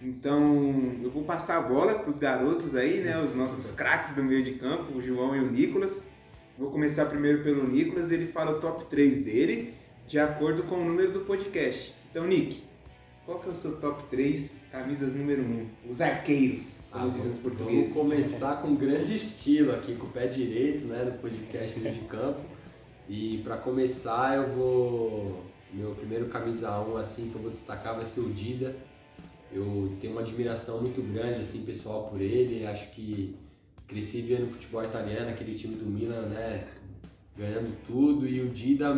Então, 0.03 0.99
eu 1.03 1.11
vou 1.11 1.25
passar 1.25 1.57
a 1.57 1.63
bola 1.63 1.95
para 1.95 2.11
os 2.11 2.19
garotos 2.19 2.77
aí, 2.77 3.01
né? 3.01 3.19
Os 3.23 3.35
nossos 3.35 3.71
craques 3.71 4.15
do 4.15 4.23
meio 4.23 4.43
de 4.43 4.53
campo, 4.53 4.99
o 4.99 5.01
João 5.01 5.35
e 5.35 5.41
o 5.41 5.51
Nicolas. 5.51 6.12
Vou 6.59 6.71
começar 6.71 7.07
primeiro 7.07 7.43
pelo 7.43 7.67
Nicolas, 7.67 8.11
ele 8.13 8.27
fala 8.27 8.53
o 8.57 8.61
top 8.61 8.85
3 8.87 9.25
dele, 9.25 9.75
de 10.07 10.19
acordo 10.19 10.65
com 10.65 10.77
o 10.77 10.85
número 10.85 11.13
do 11.13 11.21
podcast. 11.21 11.95
Então, 12.11 12.27
Nick, 12.27 12.63
qual 13.25 13.41
que 13.41 13.49
é 13.49 13.53
o 13.53 13.57
seu 13.57 13.77
top 13.81 14.03
3 14.11 14.51
camisas 14.71 15.15
número 15.15 15.43
1? 15.43 15.67
Os 15.91 16.01
arqueiros, 16.01 16.65
como 16.91 17.05
Ah, 17.05 17.09
dizem 17.09 17.21
os 17.31 17.37
vamos- 17.39 17.39
portugueses. 17.57 17.95
Vamos 17.95 18.13
começar 18.15 18.57
com 18.63 18.75
grande 18.75 19.17
estilo 19.17 19.73
aqui, 19.73 19.95
com 19.97 20.07
o 20.07 20.11
pé 20.11 20.27
direito, 20.27 20.85
né, 20.87 21.05
no 21.05 21.13
podcast 21.19 21.79
Meio 21.81 21.95
de 21.95 22.01
Campo. 22.03 22.41
E 23.09 23.39
para 23.43 23.57
começar, 23.57 24.37
eu 24.37 24.49
vou. 24.55 25.43
Meu 25.73 25.91
primeiro 25.95 26.27
camisa 26.27 26.79
1 26.81 26.99
assim 26.99 27.31
que 27.31 27.35
eu 27.35 27.41
vou 27.41 27.51
destacar 27.51 27.97
vai 27.97 28.05
ser 28.05 28.21
o 28.21 28.29
Dida. 28.29 28.77
Eu 29.51 29.91
tenho 30.01 30.13
uma 30.13 30.21
admiração 30.23 30.81
muito 30.83 31.01
grande 31.03 31.43
assim 31.43 31.63
pessoal 31.63 32.09
por 32.09 32.21
ele. 32.21 32.67
Acho 32.67 32.91
que 32.93 33.35
cresci 33.89 34.23
vendo 34.23 34.53
futebol 34.53 34.85
italiano, 34.85 35.31
aquele 35.31 35.55
time 35.55 35.75
do 35.75 35.87
Milan, 35.87 36.27
né, 36.27 36.67
ganhando 37.37 37.77
tudo 37.87 38.27
e 38.27 38.41
o 38.41 38.49
Dida, 38.49 38.95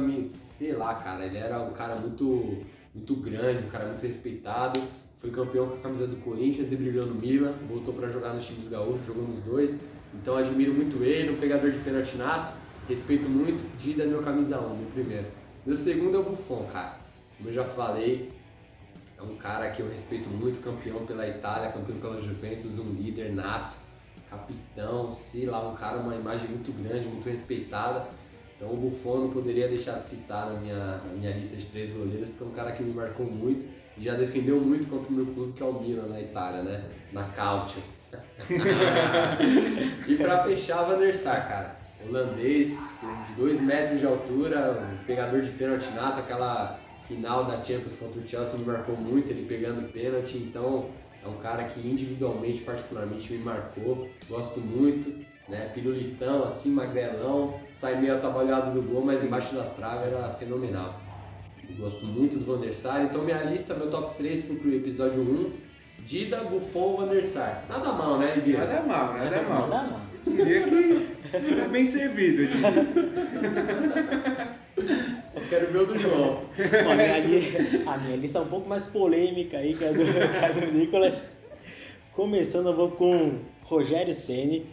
sei 0.59 0.73
lá, 0.73 0.95
cara, 0.95 1.27
ele 1.27 1.39
era 1.39 1.63
um 1.63 1.73
cara 1.73 1.97
muito 1.97 2.61
muito 2.95 3.17
grande, 3.17 3.67
um 3.67 3.71
cara 3.71 3.89
muito 3.89 4.03
respeitado. 4.03 4.81
Foi 5.21 5.31
campeão 5.31 5.69
com 5.69 5.75
a 5.75 5.79
camisa 5.79 6.07
do 6.07 6.17
Corinthians 6.17 6.71
e 6.71 6.77
brilhou 6.77 7.07
no 7.07 7.15
Milan, 7.15 7.55
voltou 7.69 7.95
para 7.95 8.09
jogar 8.09 8.35
nos 8.35 8.45
times 8.47 8.69
gaúchos, 8.69 9.05
jogou 9.07 9.27
nos 9.27 9.43
dois. 9.43 9.75
Então 10.15 10.37
admiro 10.37 10.73
muito 10.73 11.03
ele, 11.03 11.33
um 11.33 11.41
pegador 11.41 11.71
de 11.71 11.79
pênalti 11.79 12.17
nato, 12.17 12.57
respeito 12.89 13.29
muito, 13.29 13.65
Dida 13.79 14.05
é 14.05 14.07
meu 14.07 14.23
camisa 14.23 14.61
1, 14.61 14.77
meu 14.77 14.91
primeiro. 14.91 15.27
Meu 15.67 15.77
segundo 15.79 16.17
é 16.17 16.21
o 16.21 16.23
Buffon, 16.23 16.69
cara. 16.73 16.99
Como 17.37 17.49
eu 17.49 17.55
já 17.55 17.65
falei, 17.65 18.31
é 19.19 19.23
um 19.23 19.35
cara 19.37 19.71
que 19.71 19.81
eu 19.81 19.89
respeito 19.89 20.29
muito, 20.29 20.63
campeão 20.63 21.05
pela 21.07 21.27
Itália, 21.27 21.73
campeão 21.73 21.99
pela 21.99 22.21
Juventus, 22.21 22.79
um 22.79 22.93
líder 22.93 23.33
nato, 23.33 23.77
capitão, 24.35 25.13
sei 25.13 25.47
lá, 25.47 25.69
um 25.69 25.75
cara, 25.75 25.99
uma 25.99 26.15
imagem 26.15 26.49
muito 26.49 26.73
grande, 26.73 27.07
muito 27.07 27.29
respeitada. 27.29 28.09
Então 28.57 28.73
o 28.73 28.77
Buffon 28.77 29.19
não 29.19 29.31
poderia 29.31 29.69
deixar 29.69 30.01
de 30.01 30.11
citar 30.11 30.53
na 30.53 30.61
minha, 30.61 30.99
na 30.99 31.13
minha 31.15 31.31
lista 31.33 31.57
de 31.57 31.67
três 31.67 31.91
goleiros, 31.91 32.29
porque 32.29 32.45
é 32.45 32.47
um 32.47 32.51
cara 32.51 32.73
que 32.73 32.83
me 32.83 32.95
marcou 32.95 33.27
muito 33.27 33.69
e 33.97 34.05
já 34.05 34.15
defendeu 34.15 34.61
muito 34.61 34.89
contra 34.89 35.09
o 35.09 35.13
meu 35.13 35.27
clube, 35.27 35.53
que 35.53 35.63
é 35.63 35.67
o 35.67 35.73
Milan, 35.81 36.07
na 36.07 36.21
Itália, 36.21 36.63
né? 36.63 36.85
Na 37.13 37.25
Calcio. 37.31 37.83
e 40.09 40.17
pra 40.17 40.45
fechar, 40.45 40.85
Van 40.85 40.99
der 40.99 41.17
Sar, 41.17 41.49
cara. 41.49 41.77
Holandês, 42.07 42.69
de 43.29 43.35
2 43.37 43.61
metros 43.61 44.01
de 44.01 44.07
altura, 44.07 44.99
pegador 45.07 45.41
de 45.41 45.51
pênalti 45.53 45.91
nato, 45.95 46.21
aquela 46.21 46.79
final 47.09 47.45
da 47.45 47.63
Champions 47.65 47.97
contra 47.97 48.21
o 48.21 48.29
Chelsea 48.29 48.59
me 48.59 48.65
marcou 48.65 48.97
muito, 48.97 49.31
ele 49.31 49.47
pegando 49.47 49.91
pênalti, 49.93 50.37
então 50.37 50.91
é 51.25 51.29
um 51.29 51.39
cara 51.39 51.65
que 51.65 51.81
individualmente, 51.81 52.61
particularmente, 52.61 53.33
me 53.33 53.39
marcou, 53.39 54.09
gosto 54.29 54.61
muito, 54.61 55.25
né? 55.49 55.71
Pirulitão, 55.75 56.45
assim, 56.45 56.71
magrelão, 56.71 57.59
sai 57.81 58.01
meio 58.01 58.17
atabalhado 58.17 58.73
do 58.73 58.83
gol, 58.83 59.05
mas 59.05 59.25
embaixo 59.25 59.55
das 59.55 59.73
traves 59.75 60.13
era 60.13 60.35
fenomenal. 60.35 61.01
Gosto 61.79 62.05
muito 62.05 62.39
do 62.39 62.45
Van 62.45 62.61
der 62.61 62.75
Sar, 62.75 63.05
então 63.05 63.25
minha 63.25 63.43
lista, 63.45 63.75
meu 63.75 63.91
top 63.91 64.17
3 64.19 64.45
pro 64.45 64.75
episódio 64.75 65.23
1, 65.23 65.51
Dida, 66.07 66.45
Buffon, 66.45 66.97
Van 66.97 67.09
der 67.09 67.25
Sar. 67.25 67.65
Nada 67.69 67.93
mal, 67.93 68.19
né, 68.19 68.37
Ibira? 68.37 68.67
Nada 68.67 68.83
mal, 68.83 69.15
nada 69.15 69.43
mal. 69.43 69.69
Nada 69.69 69.89
mal. 69.89 70.01
Queria 70.25 70.65
que 70.65 71.55
tá 71.57 71.69
bem 71.69 71.87
servido. 71.87 72.47
diria. 72.47 72.65
Eu 74.77 75.43
quero 75.49 75.73
ver 75.73 75.79
o 75.83 75.87
do 75.87 75.99
João. 75.99 76.41
Bom, 76.85 76.91
a, 76.91 76.97
minha 76.97 77.19
li- 77.19 77.83
a 77.87 77.99
minha 77.99 78.17
lista 78.17 78.39
é 78.39 78.43
um 78.43 78.47
pouco 78.49 78.69
mais 78.69 78.87
polêmica 78.87 79.59
aí 79.59 79.75
que 79.75 79.85
a 79.85 79.93
do, 79.93 79.99
que 79.99 80.45
a 80.45 80.49
do 80.53 80.73
Nicolas. 80.73 81.25
Começando, 82.13 82.69
eu 82.69 82.75
vou 82.75 82.91
com 82.91 83.39
Rogério 83.65 84.15
Ceni. 84.15 84.67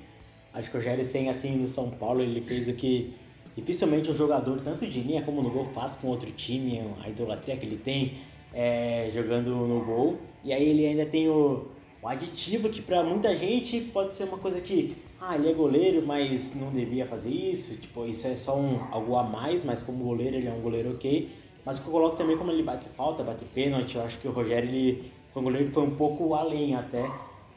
Acho 0.53 0.69
que 0.69 0.77
o 0.77 0.79
Rogério 0.79 1.03
Ceni, 1.05 1.29
assim, 1.29 1.55
no 1.57 1.67
São 1.67 1.89
Paulo, 1.91 2.21
ele 2.21 2.41
fez 2.41 2.67
o 2.67 2.73
que 2.73 3.13
dificilmente 3.55 4.09
um 4.11 4.15
jogador, 4.15 4.59
tanto 4.61 4.85
de 4.87 4.99
linha 5.01 5.21
como 5.23 5.41
no 5.41 5.49
gol, 5.49 5.65
faz 5.73 5.95
com 5.95 6.07
outro 6.07 6.31
time, 6.31 6.81
a 7.03 7.09
idolatria 7.09 7.57
que 7.57 7.65
ele 7.65 7.77
tem 7.77 8.13
é, 8.53 9.09
jogando 9.13 9.49
no 9.55 9.83
gol. 9.83 10.17
E 10.43 10.51
aí 10.53 10.67
ele 10.67 10.85
ainda 10.85 11.05
tem 11.05 11.27
o, 11.29 11.67
o 12.01 12.07
aditivo 12.07 12.69
que 12.69 12.81
pra 12.81 13.03
muita 13.03 13.35
gente 13.35 13.79
pode 13.81 14.13
ser 14.15 14.23
uma 14.23 14.37
coisa 14.37 14.59
que, 14.59 14.95
ah, 15.19 15.35
ele 15.35 15.49
é 15.49 15.53
goleiro, 15.53 16.05
mas 16.05 16.53
não 16.55 16.71
devia 16.71 17.05
fazer 17.05 17.29
isso, 17.29 17.79
tipo, 17.79 18.05
isso 18.07 18.25
é 18.27 18.35
só 18.37 18.57
um, 18.59 18.79
algo 18.91 19.15
a 19.15 19.23
mais, 19.23 19.63
mas 19.63 19.83
como 19.83 20.03
goleiro 20.03 20.35
ele 20.35 20.47
é 20.47 20.51
um 20.53 20.61
goleiro 20.61 20.91
ok. 20.91 21.29
Mas 21.63 21.77
o 21.77 21.81
que 21.83 21.87
eu 21.87 21.91
coloco 21.91 22.17
também 22.17 22.37
como 22.37 22.51
ele 22.51 22.63
bate 22.63 22.89
falta, 22.97 23.23
bate 23.23 23.45
pênalti, 23.45 23.95
eu 23.95 24.01
acho 24.01 24.17
que 24.19 24.27
o 24.27 24.31
Rogério 24.31 24.67
ele 24.69 25.11
foi 25.31 25.41
um 25.41 25.45
goleiro 25.45 25.67
que 25.67 25.73
foi 25.73 25.83
um 25.83 25.95
pouco 25.95 26.33
além 26.33 26.75
até. 26.75 27.05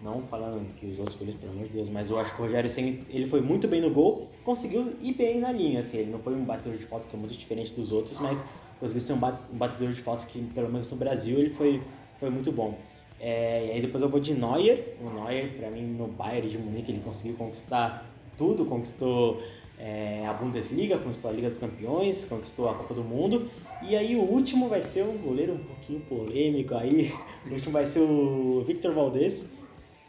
Não 0.00 0.22
falando 0.26 0.74
que 0.74 0.86
os 0.86 0.98
outros 0.98 1.16
goleiros, 1.16 1.40
pelo 1.40 1.52
amor 1.54 1.66
de 1.66 1.72
Deus, 1.72 1.88
mas 1.88 2.10
eu 2.10 2.18
acho 2.18 2.34
que 2.34 2.42
o 2.42 2.44
Rogério 2.44 2.70
ele 3.08 3.26
foi 3.28 3.40
muito 3.40 3.66
bem 3.66 3.80
no 3.80 3.90
gol, 3.90 4.28
conseguiu 4.44 4.92
ir 5.00 5.14
bem 5.14 5.40
na 5.40 5.50
linha, 5.50 5.80
assim, 5.80 5.98
ele 5.98 6.10
não 6.10 6.18
foi 6.18 6.34
um 6.34 6.44
batedor 6.44 6.76
de 6.76 6.84
falta 6.84 7.08
que 7.08 7.16
é 7.16 7.18
muito 7.18 7.34
diferente 7.34 7.72
dos 7.72 7.90
outros, 7.90 8.18
mas 8.18 8.44
conseguiu 8.78 9.00
ser 9.00 9.12
um 9.14 9.18
ba- 9.18 9.40
um 9.50 9.56
batedor 9.56 9.92
de 9.92 10.02
falta 10.02 10.26
que, 10.26 10.42
pelo 10.52 10.68
menos 10.70 10.90
no 10.90 10.96
Brasil, 10.98 11.38
ele 11.38 11.50
foi, 11.50 11.80
foi 12.18 12.28
muito 12.28 12.52
bom. 12.52 12.93
É, 13.20 13.66
e 13.66 13.70
aí 13.72 13.80
depois 13.80 14.02
eu 14.02 14.08
vou 14.08 14.20
de 14.20 14.34
Neuer, 14.34 14.96
o 15.00 15.08
Neuer, 15.08 15.56
pra 15.56 15.70
mim, 15.70 15.82
no 15.82 16.08
Bayern 16.08 16.48
de 16.48 16.58
Munique, 16.58 16.92
ele 16.92 17.00
conseguiu 17.00 17.34
conquistar 17.36 18.06
tudo, 18.36 18.64
conquistou 18.64 19.42
é, 19.78 20.26
a 20.26 20.32
Bundesliga, 20.32 20.98
conquistou 20.98 21.30
a 21.30 21.34
Liga 21.34 21.48
dos 21.48 21.58
Campeões, 21.58 22.24
conquistou 22.24 22.68
a 22.68 22.74
Copa 22.74 22.94
do 22.94 23.04
Mundo, 23.04 23.48
e 23.80 23.96
aí 23.96 24.16
o 24.16 24.22
último 24.22 24.68
vai 24.68 24.82
ser 24.82 25.04
um 25.04 25.16
goleiro 25.16 25.54
um 25.54 25.58
pouquinho 25.58 26.00
polêmico 26.00 26.74
aí, 26.74 27.12
o 27.46 27.54
último 27.54 27.72
vai 27.72 27.86
ser 27.86 28.00
o 28.00 28.62
Victor 28.66 28.92
Valdez, 28.92 29.44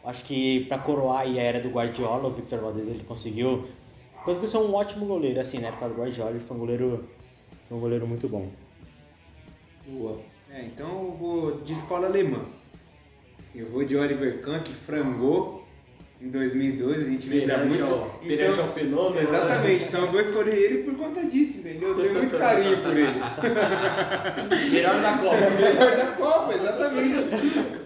Acho 0.06 0.24
que 0.24 0.64
para 0.66 0.78
coroar 0.78 1.22
a 1.22 1.36
era 1.36 1.60
do 1.60 1.68
Guardiola, 1.68 2.28
o 2.28 2.30
Victor 2.30 2.60
Valdez 2.60 2.86
ele 2.86 3.02
conseguiu, 3.02 3.64
conseguiu 4.24 4.48
ser 4.48 4.58
um 4.58 4.72
ótimo 4.72 5.04
goleiro, 5.04 5.40
assim, 5.40 5.58
na 5.58 5.66
época 5.66 5.88
do 5.88 5.96
Guardiola, 5.96 6.30
ele 6.30 6.40
foi 6.40 6.56
um 6.56 6.60
goleiro, 6.60 7.04
foi 7.68 7.76
um 7.76 7.80
goleiro 7.80 8.06
muito 8.06 8.28
bom. 8.28 8.46
Boa. 9.84 10.16
É, 10.48 10.64
então 10.64 11.06
eu 11.06 11.10
vou 11.10 11.60
de 11.62 11.72
escola 11.72 12.06
alemã. 12.06 12.44
Eu 13.56 13.66
vou 13.70 13.84
de 13.84 13.96
Oliver 13.96 14.40
Kahn, 14.42 14.60
que 14.60 14.74
frangou 14.84 15.66
em 16.20 16.28
2012, 16.28 17.04
a 17.04 17.08
gente 17.08 17.28
lembra 17.28 17.64
muito. 17.64 17.84
ao, 17.84 18.10
perante 18.26 18.60
ao 18.60 18.72
fenômeno. 18.74 19.30
né? 19.30 19.38
Exatamente, 19.38 19.84
então 19.84 20.04
eu 20.04 20.12
vou 20.12 20.20
escolher 20.20 20.54
ele 20.54 20.82
por 20.82 20.94
conta 20.96 21.22
disso, 21.24 21.58
entendeu? 21.58 21.88
Eu 21.90 21.94
tenho 21.96 22.14
muito 22.14 22.38
carinho 22.38 22.82
por 22.82 22.96
ele. 22.96 23.20
Melhor 24.70 25.00
da 25.00 25.18
Copa. 25.18 25.50
melhor 25.56 25.96
da 25.96 26.06
Copa, 26.12 26.54
exatamente. 26.54 27.28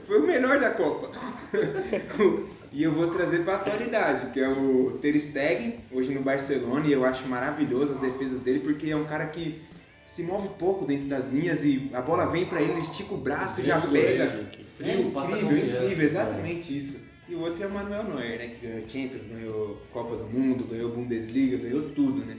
Foi 0.06 0.18
o 0.20 0.26
melhor 0.26 0.58
da 0.60 0.70
Copa. 0.70 1.10
E 2.72 2.84
eu 2.84 2.92
vou 2.92 3.08
trazer 3.08 3.42
para 3.42 3.54
a 3.54 3.56
atualidade, 3.56 4.30
que 4.30 4.38
é 4.38 4.48
o 4.48 4.96
Ter 5.02 5.18
Stegen, 5.18 5.80
hoje 5.90 6.14
no 6.14 6.20
Barcelona, 6.20 6.86
e 6.86 6.92
eu 6.92 7.04
acho 7.04 7.26
maravilhoso 7.26 7.94
as 7.94 8.00
defesas 8.00 8.40
dele, 8.42 8.60
porque 8.60 8.88
é 8.90 8.94
um 8.94 9.06
cara 9.06 9.26
que 9.26 9.60
se 10.06 10.22
move 10.22 10.48
pouco 10.56 10.84
dentro 10.84 11.08
das 11.08 11.28
linhas 11.32 11.64
e 11.64 11.90
a 11.92 12.00
bola 12.00 12.26
vem 12.26 12.44
para 12.44 12.62
ele, 12.62 12.74
ele 12.74 12.82
estica 12.82 13.12
o 13.12 13.16
braço 13.16 13.60
e 13.60 13.64
já 13.64 13.80
pega. 13.80 14.46
Frio, 14.80 15.08
é 15.08 15.10
passa 15.10 15.38
incrível, 15.38 15.48
confiança, 15.48 15.84
incrível, 15.84 16.06
exatamente 16.06 16.76
isso. 16.76 17.10
E 17.28 17.34
o 17.34 17.40
outro 17.42 17.62
é 17.62 17.66
o 17.66 17.70
Manuel 17.70 18.04
Neuer, 18.04 18.38
né, 18.38 18.46
que 18.48 18.66
ganhou 18.66 18.88
Champions, 18.88 19.22
ganhou 19.22 19.82
Copa 19.92 20.16
do 20.16 20.26
Mundo, 20.26 20.64
ganhou 20.64 20.90
Bundesliga, 20.90 21.58
ganhou 21.58 21.90
tudo, 21.90 22.24
né. 22.24 22.36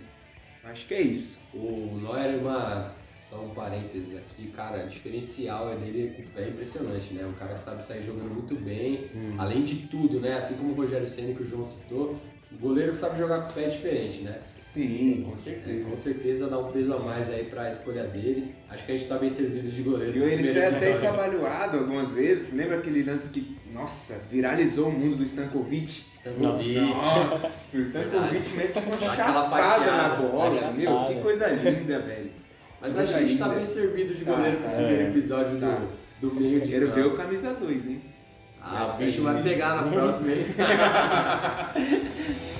Acho 0.63 0.85
que 0.85 0.93
é 0.93 1.01
isso. 1.01 1.39
O 1.53 1.97
Neuer, 2.01 2.39
uma, 2.39 2.93
só 3.29 3.41
um 3.41 3.49
parênteses 3.51 4.15
aqui, 4.17 4.47
cara, 4.51 4.85
o 4.85 4.89
diferencial 4.89 5.71
é 5.71 5.75
dele 5.75 6.13
com 6.15 6.21
o 6.21 6.25
pé 6.33 6.43
é 6.43 6.49
impressionante, 6.49 7.13
né? 7.13 7.25
Um 7.25 7.33
cara 7.33 7.55
sabe 7.57 7.85
sair 7.85 8.03
jogando 8.03 8.33
muito 8.33 8.55
bem, 8.55 9.09
além 9.37 9.63
de 9.63 9.87
tudo, 9.87 10.19
né? 10.19 10.37
Assim 10.37 10.55
como 10.55 10.73
o 10.73 10.75
Rogério 10.75 11.07
Senna 11.07 11.33
que 11.33 11.43
o 11.43 11.47
João 11.47 11.65
citou, 11.65 12.17
o 12.51 12.57
goleiro 12.57 12.91
que 12.91 12.97
sabe 12.97 13.17
jogar 13.17 13.43
com 13.43 13.51
o 13.51 13.53
pé 13.53 13.65
é 13.65 13.69
diferente, 13.69 14.21
né? 14.21 14.41
Sim, 14.73 15.25
com 15.29 15.35
certeza. 15.35 15.83
com 15.89 15.97
certeza 15.97 16.47
dá 16.47 16.57
um 16.57 16.71
peso 16.71 16.93
a 16.93 16.99
mais 16.99 17.29
aí 17.29 17.43
pra 17.45 17.71
escolha 17.73 18.03
deles. 18.05 18.45
Acho 18.69 18.85
que 18.85 18.91
a 18.93 18.97
gente 18.97 19.07
tá 19.09 19.17
bem 19.17 19.29
servido 19.29 19.69
de 19.69 19.81
goleiro. 19.81 20.17
E 20.17 20.21
ele 20.23 20.47
é 20.47 20.67
até 20.67 20.89
episódio. 20.91 20.91
escavalhoado 20.91 21.77
algumas 21.79 22.09
vezes. 22.11 22.53
Lembra 22.53 22.77
aquele 22.77 23.03
lance 23.03 23.27
que, 23.29 23.57
nossa, 23.73 24.15
viralizou 24.31 24.87
o 24.87 24.91
mundo 24.91 25.17
do 25.17 25.23
Stankovic? 25.25 26.03
Stankovic. 26.19 26.79
Nossa, 26.79 27.51
o 27.73 27.77
Stankovic 27.81 28.49
mete 28.55 28.79
uma 28.79 28.97
chapada 29.15 29.85
na 29.91 30.09
bola, 30.15 30.71
meu, 30.71 31.05
que 31.07 31.15
coisa 31.21 31.47
linda, 31.47 31.99
velho. 31.99 32.31
Mas 32.79 32.97
acho 32.97 33.13
que 33.13 33.19
a 33.19 33.21
gente 33.27 33.37
tá 33.37 33.49
bem 33.49 33.65
servido 33.65 34.15
de 34.15 34.23
Tá, 34.25 34.31
goleiro 34.33 34.57
tá. 34.57 34.63
pro 34.69 34.75
primeiro 34.77 35.01
É. 35.03 35.07
episódio 35.09 35.59
Tá. 35.59 35.81
do, 36.21 36.29
do 36.29 36.39
meio 36.39 36.61
de 36.61 36.69
Quero 36.69 36.91
ver 36.93 37.05
o 37.07 37.15
camisa 37.17 37.53
2, 37.53 37.87
hein? 37.87 38.01
Ah, 38.63 38.93
o 38.95 38.97
bicho 39.03 39.21
vai 39.23 39.43
pegar 39.43 39.75
na 39.75 39.83
próxima, 39.91 40.31
hein? 40.31 40.45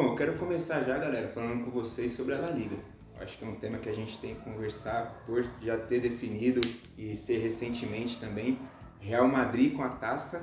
bom, 0.00 0.12
eu 0.12 0.16
quero 0.16 0.38
começar 0.38 0.80
já, 0.80 0.96
galera, 0.96 1.28
falando 1.28 1.66
com 1.66 1.70
vocês 1.70 2.12
sobre 2.12 2.34
a 2.34 2.38
La 2.38 2.50
Liga. 2.50 2.76
Acho 3.20 3.36
que 3.36 3.44
é 3.44 3.48
um 3.48 3.56
tema 3.56 3.76
que 3.76 3.88
a 3.90 3.94
gente 3.94 4.18
tem 4.18 4.34
que 4.34 4.40
conversar 4.40 5.22
por 5.26 5.44
já 5.60 5.76
ter 5.76 6.00
definido 6.00 6.58
e 6.96 7.14
ser 7.16 7.36
recentemente 7.36 8.18
também. 8.18 8.58
Real 8.98 9.28
Madrid 9.28 9.76
com 9.76 9.82
a 9.82 9.90
taça. 9.90 10.42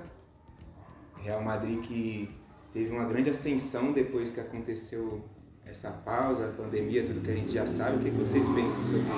Real 1.23 1.43
Madrid 1.43 1.81
que 1.81 2.29
teve 2.71 2.91
uma 2.91 3.05
grande 3.05 3.31
ascensão 3.31 3.93
depois 3.93 4.29
que 4.29 4.39
aconteceu 4.39 5.25
essa 5.65 5.89
pausa, 5.89 6.49
a 6.49 6.51
pandemia, 6.51 7.03
tudo 7.03 7.21
que 7.21 7.31
a 7.31 7.35
gente 7.35 7.51
já 7.51 7.65
sabe. 7.65 7.97
O 7.97 7.99
que 7.99 8.11
vocês 8.11 8.45
pensam 8.49 8.83
sobre 8.83 9.11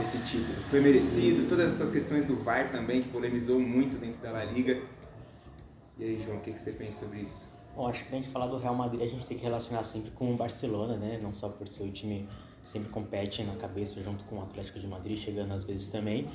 esse 0.00 0.18
título? 0.24 0.56
Foi 0.70 0.80
merecido? 0.80 1.46
Todas 1.50 1.74
essas 1.74 1.90
questões 1.90 2.24
do 2.24 2.36
VAR 2.36 2.72
também, 2.72 3.02
que 3.02 3.10
polemizou 3.10 3.60
muito 3.60 4.00
dentro 4.00 4.22
da 4.22 4.30
La 4.30 4.44
Liga. 4.44 4.80
E 5.98 6.04
aí, 6.04 6.22
João, 6.24 6.38
o 6.38 6.40
que 6.40 6.52
você 6.52 6.72
pensa 6.72 7.00
sobre 7.00 7.20
isso? 7.20 7.51
Bom, 7.74 7.88
acho 7.88 8.02
que 8.04 8.10
pra 8.10 8.18
gente 8.18 8.28
falar 8.28 8.46
do 8.48 8.58
Real 8.58 8.74
Madrid 8.74 9.00
a 9.00 9.06
gente 9.06 9.24
tem 9.24 9.36
que 9.36 9.42
relacionar 9.42 9.82
sempre 9.84 10.10
com 10.10 10.32
o 10.32 10.36
Barcelona, 10.36 10.96
né? 10.96 11.18
Não 11.22 11.32
só 11.32 11.48
por 11.48 11.66
ser 11.68 11.84
o 11.84 11.90
time 11.90 12.28
que 12.60 12.68
sempre 12.68 12.90
compete 12.90 13.42
na 13.42 13.56
cabeça 13.56 14.02
junto 14.02 14.24
com 14.24 14.36
o 14.36 14.42
Atlético 14.42 14.78
de 14.78 14.86
Madrid, 14.86 15.18
chegando 15.18 15.52
às 15.54 15.64
vezes 15.64 15.88
também. 15.88 16.28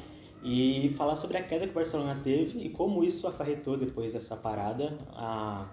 E 0.43 0.93
falar 0.97 1.15
sobre 1.15 1.37
a 1.37 1.43
queda 1.43 1.65
que 1.65 1.71
o 1.71 1.75
Barcelona 1.75 2.19
teve 2.23 2.59
e 2.59 2.69
como 2.69 3.03
isso 3.03 3.27
acarretou 3.27 3.77
depois 3.77 4.13
dessa 4.13 4.35
parada 4.35 4.97
a, 5.13 5.67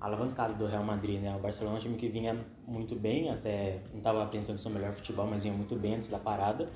a 0.00 0.06
alavancada 0.06 0.54
do 0.54 0.66
Real 0.66 0.84
Madrid, 0.84 1.20
né? 1.20 1.34
O 1.34 1.40
Barcelona 1.40 1.76
é 1.76 1.78
um 1.80 1.82
time 1.82 1.96
que 1.96 2.08
vinha 2.08 2.36
muito 2.66 2.94
bem, 2.94 3.28
até 3.28 3.80
não 3.90 3.98
estava 3.98 4.24
pensando 4.26 4.54
no 4.54 4.58
seu 4.60 4.70
melhor 4.70 4.92
futebol, 4.92 5.26
mas 5.26 5.42
vinha 5.42 5.54
muito 5.54 5.74
bem 5.74 5.96
antes 5.96 6.08
da 6.08 6.18
parada. 6.20 6.68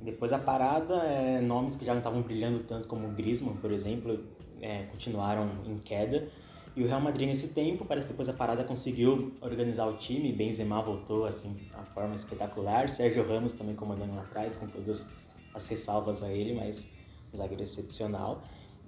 Depois 0.00 0.32
da 0.32 0.38
parada, 0.38 0.94
é, 1.04 1.40
nomes 1.40 1.76
que 1.76 1.84
já 1.84 1.92
não 1.92 2.00
estavam 2.00 2.20
brilhando 2.22 2.60
tanto 2.64 2.88
como 2.88 3.06
o 3.06 3.12
Griezmann, 3.12 3.56
por 3.56 3.70
exemplo, 3.70 4.24
é, 4.60 4.82
continuaram 4.84 5.48
em 5.64 5.78
queda. 5.78 6.28
E 6.76 6.82
o 6.82 6.86
Real 6.86 7.00
Madrid 7.00 7.26
nesse 7.26 7.48
tempo, 7.48 7.86
parece 7.86 8.06
que 8.06 8.12
depois 8.12 8.28
da 8.28 8.34
parada 8.34 8.62
conseguiu 8.62 9.32
organizar 9.40 9.86
o 9.86 9.96
time, 9.96 10.30
Benzema 10.30 10.82
voltou 10.82 11.24
assim 11.24 11.56
a 11.72 11.82
forma 11.86 12.14
espetacular, 12.14 12.90
Sérgio 12.90 13.26
Ramos 13.26 13.54
também 13.54 13.74
comandando 13.74 14.14
lá 14.14 14.20
atrás 14.20 14.58
com 14.58 14.66
todas 14.66 15.08
as 15.54 15.66
ressalvas 15.68 16.22
a 16.22 16.30
ele, 16.30 16.52
mas 16.52 16.86
um 17.32 17.36
zagueiro 17.38 17.62
excepcional. 17.62 18.42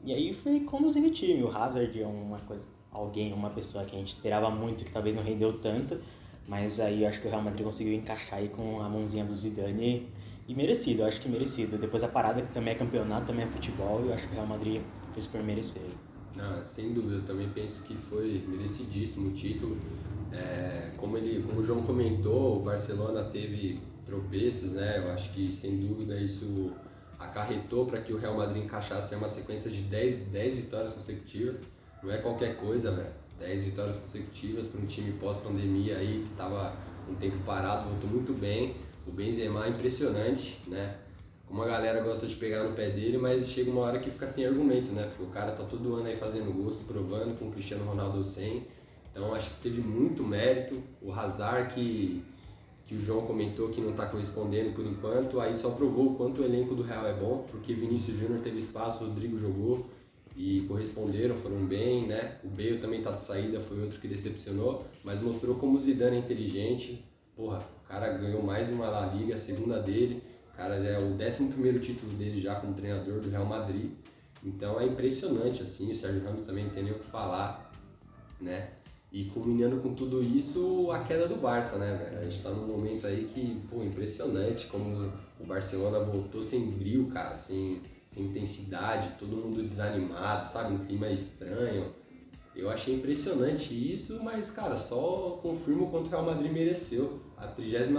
E 0.04 0.12
aí 0.12 0.34
foi 0.34 0.60
conduzindo 0.60 1.08
o 1.08 1.10
time. 1.10 1.42
O 1.42 1.48
Hazard 1.48 1.98
é 1.98 2.06
uma 2.06 2.38
coisa, 2.40 2.66
alguém, 2.92 3.32
uma 3.32 3.48
pessoa 3.48 3.86
que 3.86 3.96
a 3.96 3.98
gente 3.98 4.10
esperava 4.10 4.50
muito 4.50 4.84
que 4.84 4.92
talvez 4.92 5.16
não 5.16 5.22
rendeu 5.22 5.58
tanto, 5.58 5.98
mas 6.46 6.78
aí 6.78 7.04
eu 7.04 7.08
acho 7.08 7.22
que 7.22 7.26
o 7.26 7.30
Real 7.30 7.42
Madrid 7.42 7.64
conseguiu 7.64 7.94
encaixar 7.94 8.40
aí 8.40 8.50
com 8.50 8.82
a 8.82 8.88
mãozinha 8.90 9.24
do 9.24 9.34
Zidane 9.34 10.06
e 10.46 10.54
merecido, 10.54 11.02
eu 11.02 11.06
acho 11.06 11.22
que 11.22 11.28
merecido. 11.28 11.78
Depois 11.78 12.02
da 12.02 12.08
parada 12.08 12.42
que 12.42 12.52
também 12.52 12.74
é 12.74 12.76
campeonato, 12.76 13.28
também 13.28 13.46
é 13.46 13.48
futebol, 13.48 14.04
eu 14.04 14.12
acho 14.12 14.26
que 14.26 14.32
o 14.32 14.34
Real 14.34 14.46
Madrid 14.46 14.82
fez 15.14 15.26
por 15.26 15.42
merecer. 15.42 15.96
Não, 16.38 16.64
sem 16.66 16.94
dúvida, 16.94 17.16
eu 17.16 17.26
também 17.26 17.48
penso 17.48 17.82
que 17.82 17.94
foi 18.08 18.44
merecidíssimo 18.46 19.30
o 19.30 19.32
título. 19.32 19.76
É, 20.32 20.92
como, 20.96 21.16
ele, 21.16 21.42
como 21.42 21.60
o 21.60 21.64
João 21.64 21.82
comentou, 21.82 22.58
o 22.58 22.60
Barcelona 22.60 23.24
teve 23.24 23.80
tropeços, 24.06 24.70
né? 24.70 24.98
Eu 24.98 25.10
acho 25.10 25.32
que 25.32 25.52
sem 25.52 25.76
dúvida 25.76 26.16
isso 26.16 26.70
acarretou 27.18 27.86
para 27.86 28.00
que 28.00 28.12
o 28.12 28.18
Real 28.18 28.36
Madrid 28.36 28.62
encaixasse 28.62 29.16
uma 29.16 29.28
sequência 29.28 29.68
de 29.68 29.82
10, 29.82 30.28
10 30.28 30.56
vitórias 30.56 30.92
consecutivas. 30.92 31.56
Não 32.04 32.12
é 32.12 32.18
qualquer 32.18 32.56
coisa, 32.56 32.92
velho. 32.92 33.12
10 33.40 33.64
vitórias 33.64 33.96
consecutivas 33.96 34.66
para 34.68 34.80
um 34.80 34.86
time 34.86 35.12
pós-pandemia 35.14 35.96
aí 35.98 36.22
que 36.24 36.30
estava 36.30 36.76
um 37.10 37.16
tempo 37.16 37.36
parado, 37.44 37.88
voltou 37.88 38.08
muito 38.10 38.32
bem. 38.32 38.76
O 39.06 39.10
Benzema 39.10 39.66
é 39.66 39.70
impressionante, 39.70 40.60
né? 40.68 40.98
Como 41.48 41.62
a 41.62 41.66
galera 41.66 42.02
gosta 42.02 42.26
de 42.26 42.36
pegar 42.36 42.62
no 42.64 42.76
pé 42.76 42.90
dele, 42.90 43.16
mas 43.16 43.48
chega 43.48 43.70
uma 43.70 43.80
hora 43.80 43.98
que 43.98 44.10
fica 44.10 44.28
sem 44.28 44.44
argumento, 44.44 44.92
né? 44.92 45.04
Porque 45.04 45.22
o 45.22 45.32
cara 45.32 45.52
tá 45.52 45.64
todo 45.64 45.94
ano 45.94 46.06
aí 46.06 46.16
fazendo 46.18 46.70
se 46.72 46.84
provando 46.84 47.38
com 47.38 47.48
o 47.48 47.50
Cristiano 47.50 47.86
Ronaldo 47.86 48.22
sem. 48.22 48.66
Então 49.10 49.34
acho 49.34 49.50
que 49.52 49.62
teve 49.62 49.80
muito 49.80 50.22
mérito. 50.22 50.82
O 51.00 51.10
Hazard 51.10 51.72
que, 51.72 52.22
que 52.86 52.94
o 52.94 53.00
João 53.00 53.22
comentou 53.26 53.70
que 53.70 53.80
não 53.80 53.94
tá 53.94 54.04
correspondendo 54.04 54.74
por 54.74 54.84
enquanto, 54.84 55.40
aí 55.40 55.56
só 55.56 55.70
provou 55.70 56.12
o 56.12 56.14
quanto 56.16 56.42
o 56.42 56.44
elenco 56.44 56.74
do 56.74 56.82
Real 56.82 57.06
é 57.06 57.14
bom, 57.14 57.46
porque 57.50 57.72
Vinícius 57.72 58.18
Júnior 58.18 58.40
teve 58.42 58.58
espaço, 58.58 59.02
o 59.02 59.08
Rodrigo 59.08 59.38
jogou 59.38 59.86
e 60.36 60.66
corresponderam, 60.68 61.34
foram 61.36 61.64
bem, 61.64 62.06
né? 62.06 62.36
O 62.44 62.48
Bale 62.48 62.78
também 62.78 63.02
tá 63.02 63.12
de 63.12 63.22
saída, 63.22 63.58
foi 63.60 63.80
outro 63.80 63.98
que 63.98 64.06
decepcionou, 64.06 64.84
mas 65.02 65.20
mostrou 65.22 65.56
como 65.56 65.78
o 65.78 65.80
Zidane 65.80 66.16
é 66.16 66.18
inteligente. 66.20 67.02
Porra, 67.34 67.66
o 67.84 67.88
cara 67.88 68.12
ganhou 68.18 68.42
mais 68.42 68.68
uma 68.68 68.88
La 68.88 69.06
Liga, 69.06 69.36
a 69.36 69.38
segunda 69.38 69.80
dele. 69.80 70.22
Cara 70.58 70.74
é 70.74 70.98
o 70.98 71.12
11 71.12 71.78
título 71.78 72.14
dele 72.14 72.40
já 72.40 72.56
como 72.56 72.74
treinador 72.74 73.20
do 73.20 73.30
Real 73.30 73.46
Madrid. 73.46 73.92
Então 74.44 74.80
é 74.80 74.86
impressionante, 74.86 75.62
assim. 75.62 75.92
O 75.92 75.94
Sérgio 75.94 76.24
Ramos 76.24 76.42
também 76.42 76.64
não 76.64 76.72
tem 76.72 76.82
nem 76.82 76.92
o 76.92 76.98
que 76.98 77.06
falar, 77.06 77.72
né? 78.40 78.70
E 79.12 79.26
culminando 79.26 79.76
com 79.80 79.94
tudo 79.94 80.20
isso, 80.20 80.90
a 80.90 81.04
queda 81.04 81.28
do 81.28 81.36
Barça, 81.36 81.78
né, 81.78 81.96
velho? 81.96 82.18
A 82.18 82.24
gente 82.24 82.42
tá 82.42 82.50
num 82.50 82.66
momento 82.66 83.06
aí 83.06 83.26
que, 83.32 83.62
pô, 83.70 83.84
impressionante 83.84 84.66
como 84.66 85.12
o 85.38 85.46
Barcelona 85.46 86.00
voltou 86.00 86.42
sem 86.42 86.72
brilho, 86.72 87.06
cara, 87.06 87.36
sem, 87.36 87.80
sem 88.10 88.24
intensidade, 88.24 89.14
todo 89.16 89.36
mundo 89.36 89.62
desanimado, 89.62 90.52
sabe? 90.52 90.74
Um 90.74 90.84
clima 90.86 91.08
estranho. 91.08 91.94
Eu 92.56 92.68
achei 92.68 92.96
impressionante 92.96 93.72
isso, 93.72 94.20
mas, 94.24 94.50
cara, 94.50 94.76
só 94.78 95.38
confirma 95.40 95.84
o 95.84 95.90
quanto 95.90 96.06
o 96.06 96.10
Real 96.10 96.24
Madrid 96.24 96.50
mereceu. 96.50 97.20
A 97.36 97.46
36 97.46 97.90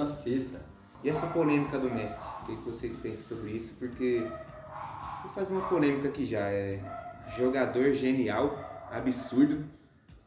E 1.01 1.09
essa 1.09 1.27
polêmica 1.27 1.79
do 1.79 1.89
Messi? 1.89 2.19
O 2.41 2.45
que 2.45 2.55
vocês 2.69 2.95
pensam 2.97 3.38
sobre 3.38 3.51
isso? 3.51 3.73
Porque 3.75 4.27
vou 5.23 5.31
fazer 5.33 5.53
uma 5.53 5.67
polêmica 5.69 6.09
aqui 6.09 6.25
já. 6.25 6.49
É 6.49 6.79
jogador 7.38 7.93
genial, 7.93 8.57
absurdo, 8.91 9.63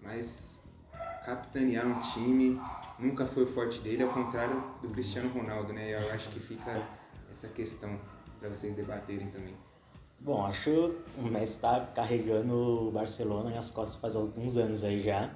mas 0.01 0.59
capitanear 1.27 1.87
um 1.87 2.01
time 2.15 2.59
nunca 2.99 3.27
foi 3.27 3.45
o 3.45 3.47
forte 3.49 3.81
dele, 3.81 4.03
ao 4.03 4.11
contrário 4.11 4.63
do 4.81 4.89
Cristiano 4.89 5.29
Ronaldo, 5.31 5.73
né? 5.75 5.95
Eu 5.95 6.11
acho 6.13 6.31
que 6.31 6.41
fica 6.41 6.89
essa 7.33 7.49
questão 7.49 7.99
para 8.41 8.49
vocês 8.49 8.75
debaterem 8.75 9.31
também. 9.31 9.55
Bom, 10.21 10.47
acho 10.47 10.71
que 10.71 11.21
o 11.21 11.23
Messi 11.25 11.57
está 11.57 11.85
carregando 11.95 12.89
o 12.89 12.91
Barcelona 12.93 13.51
nas 13.51 13.71
costas 13.71 14.01
faz 14.01 14.17
alguns 14.17 14.57
anos 14.57 14.85
aí 14.85 15.03
já. 15.03 15.35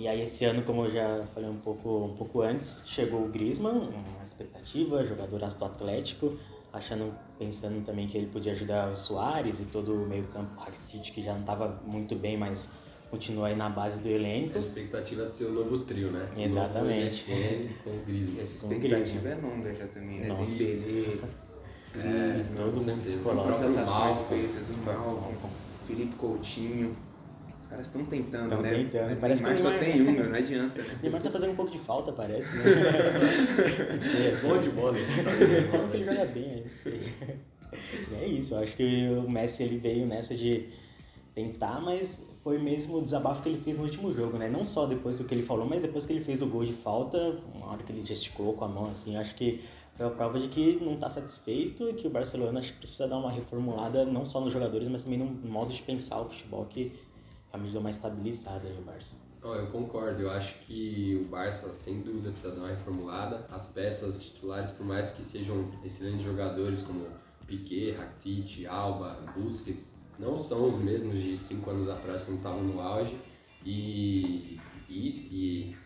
E 0.00 0.08
aí 0.08 0.22
esse 0.22 0.46
ano, 0.46 0.62
como 0.62 0.86
eu 0.86 0.90
já 0.90 1.26
falei 1.34 1.50
um 1.50 1.58
pouco, 1.58 2.06
um 2.06 2.16
pouco 2.16 2.40
antes, 2.40 2.82
chegou 2.86 3.22
o 3.26 3.28
Griezmann, 3.28 3.90
uma 3.90 4.24
expectativa, 4.24 5.04
jogadoraço 5.04 5.58
do 5.58 5.66
Atlético, 5.66 6.38
achando, 6.72 7.12
pensando 7.38 7.84
também 7.84 8.06
que 8.06 8.16
ele 8.16 8.28
podia 8.28 8.52
ajudar 8.52 8.90
o 8.90 8.96
Soares 8.96 9.60
e 9.60 9.66
todo 9.66 9.92
o 9.92 10.08
meio 10.08 10.24
campo, 10.28 10.58
Rakitic 10.58 11.12
que 11.12 11.20
já 11.22 11.34
não 11.34 11.40
estava 11.40 11.82
muito 11.84 12.14
bem, 12.16 12.38
mas 12.38 12.66
continua 13.10 13.48
aí 13.48 13.56
na 13.56 13.68
base 13.68 14.00
do 14.00 14.08
elenco. 14.08 14.56
A 14.56 14.62
expectativa 14.62 15.26
de 15.26 15.36
ser 15.36 15.44
o 15.44 15.52
novo 15.52 15.80
trio, 15.80 16.10
né? 16.10 16.30
Exatamente. 16.34 17.30
O 17.30 17.34
novo 17.34 17.44
MSN 17.44 17.74
com 17.84 17.90
o 17.90 18.04
Griezmann. 18.06 18.40
essa 18.40 18.54
expectativa 18.54 19.20
Griezmann. 19.20 19.32
é 19.32 19.54
longa 19.54 19.74
já 19.74 19.86
também, 19.88 20.20
né? 20.20 20.28
Nossa. 20.28 20.64
Dembélé, 20.64 21.18
É, 21.92 21.98
Griezmann, 21.98 22.56
todo 22.56 22.72
com 22.72 22.90
mundo 22.90 23.22
coloca. 23.22 23.40
O 23.42 23.46
próprio 23.48 23.68
contratações 23.68 24.16
Malcom. 24.16 24.28
feitas, 24.28 24.68
o 24.70 24.72
Malcom, 24.78 25.50
Felipe 25.86 26.14
Coutinho. 26.16 26.96
Os 27.70 27.74
caras 27.74 27.86
estão 27.86 28.04
tentando, 28.04 28.48
Tão 28.50 28.62
né? 28.62 28.74
tentando. 28.74 29.10
Mas 29.10 29.18
Parece 29.20 29.42
que 29.44 29.48
Neymar 29.50 29.62
só 29.62 29.78
Neymar- 29.80 29.94
tem 29.94 30.02
um, 30.02 30.28
não 30.30 30.36
adianta, 30.36 30.82
né? 30.82 30.96
O 30.98 31.02
Neymar 31.02 31.22
tá 31.22 31.30
fazendo 31.30 31.52
um 31.52 31.54
pouco 31.56 31.70
de 31.70 31.78
falta, 31.78 32.10
parece, 32.12 32.56
né? 32.56 32.64
Não 33.92 34.00
sei, 34.00 34.28
assim. 34.30 34.48
Bom 34.48 34.58
de 34.60 34.70
bola. 34.70 34.96
Falam 35.70 35.88
que 35.88 35.96
ele 35.96 36.04
joga 36.04 36.24
bem, 36.26 36.44
é 36.50 36.58
isso 36.66 36.88
aí. 36.88 37.12
E 38.10 38.14
é 38.16 38.26
isso, 38.26 38.54
eu 38.54 38.58
acho 38.58 38.74
que 38.76 39.08
o 39.24 39.30
Messi 39.30 39.62
ele 39.62 39.78
veio 39.78 40.04
nessa 40.04 40.34
de 40.34 40.68
tentar, 41.32 41.80
mas 41.80 42.20
foi 42.42 42.58
mesmo 42.58 42.98
o 42.98 43.02
desabafo 43.02 43.40
que 43.42 43.48
ele 43.48 43.60
fez 43.60 43.76
no 43.78 43.84
último 43.84 44.12
jogo, 44.12 44.36
né? 44.36 44.48
Não 44.48 44.64
só 44.64 44.86
depois 44.86 45.18
do 45.20 45.24
que 45.28 45.32
ele 45.32 45.44
falou, 45.44 45.64
mas 45.64 45.82
depois 45.82 46.04
que 46.04 46.12
ele 46.12 46.24
fez 46.24 46.42
o 46.42 46.48
gol 46.48 46.64
de 46.64 46.72
falta, 46.72 47.38
uma 47.54 47.68
hora 47.72 47.82
que 47.84 47.92
ele 47.92 48.04
gesticulou 48.04 48.54
com 48.54 48.64
a 48.64 48.68
mão, 48.68 48.90
assim, 48.90 49.16
acho 49.16 49.32
que 49.36 49.60
foi 49.94 50.06
a 50.06 50.10
prova 50.10 50.40
de 50.40 50.48
que 50.48 50.80
não 50.82 50.94
está 50.94 51.08
satisfeito 51.08 51.88
e 51.88 51.92
que 51.92 52.08
o 52.08 52.10
Barcelona 52.10 52.58
acho 52.58 52.72
que 52.72 52.78
precisa 52.78 53.06
dar 53.06 53.18
uma 53.18 53.30
reformulada, 53.30 54.04
não 54.04 54.26
só 54.26 54.40
nos 54.40 54.52
jogadores, 54.52 54.88
mas 54.88 55.04
também 55.04 55.18
no 55.20 55.26
modo 55.48 55.72
de 55.72 55.80
pensar 55.82 56.20
o 56.20 56.24
futebol 56.28 56.64
que 56.64 56.92
realmente 57.52 57.72
deu 57.72 57.80
uma 57.80 57.90
estabilizada 57.90 58.66
aí 58.66 58.82
Barça. 58.82 59.16
Oh, 59.42 59.54
eu 59.54 59.66
concordo, 59.68 60.22
eu 60.22 60.30
acho 60.30 60.54
que 60.66 61.18
o 61.24 61.30
Barça 61.30 61.72
sem 61.78 62.02
dúvida 62.02 62.30
precisa 62.30 62.54
dar 62.54 62.62
uma 62.62 62.68
reformulada. 62.68 63.46
As 63.50 63.66
peças 63.66 64.22
titulares, 64.22 64.70
por 64.70 64.84
mais 64.84 65.10
que 65.10 65.22
sejam 65.22 65.70
excelentes 65.82 66.22
jogadores 66.22 66.82
como 66.82 67.06
Piquet, 67.46 67.92
Rakitic, 67.92 68.66
Alba, 68.66 69.18
Busquets, 69.34 69.90
não 70.18 70.42
são 70.42 70.68
os 70.68 70.82
mesmos 70.82 71.22
de 71.22 71.38
cinco 71.38 71.70
anos 71.70 71.88
atrás 71.88 72.22
quando 72.22 72.36
estavam 72.36 72.62
no 72.62 72.80
auge. 72.80 73.18
E, 73.64 74.58
e, 74.88 75.08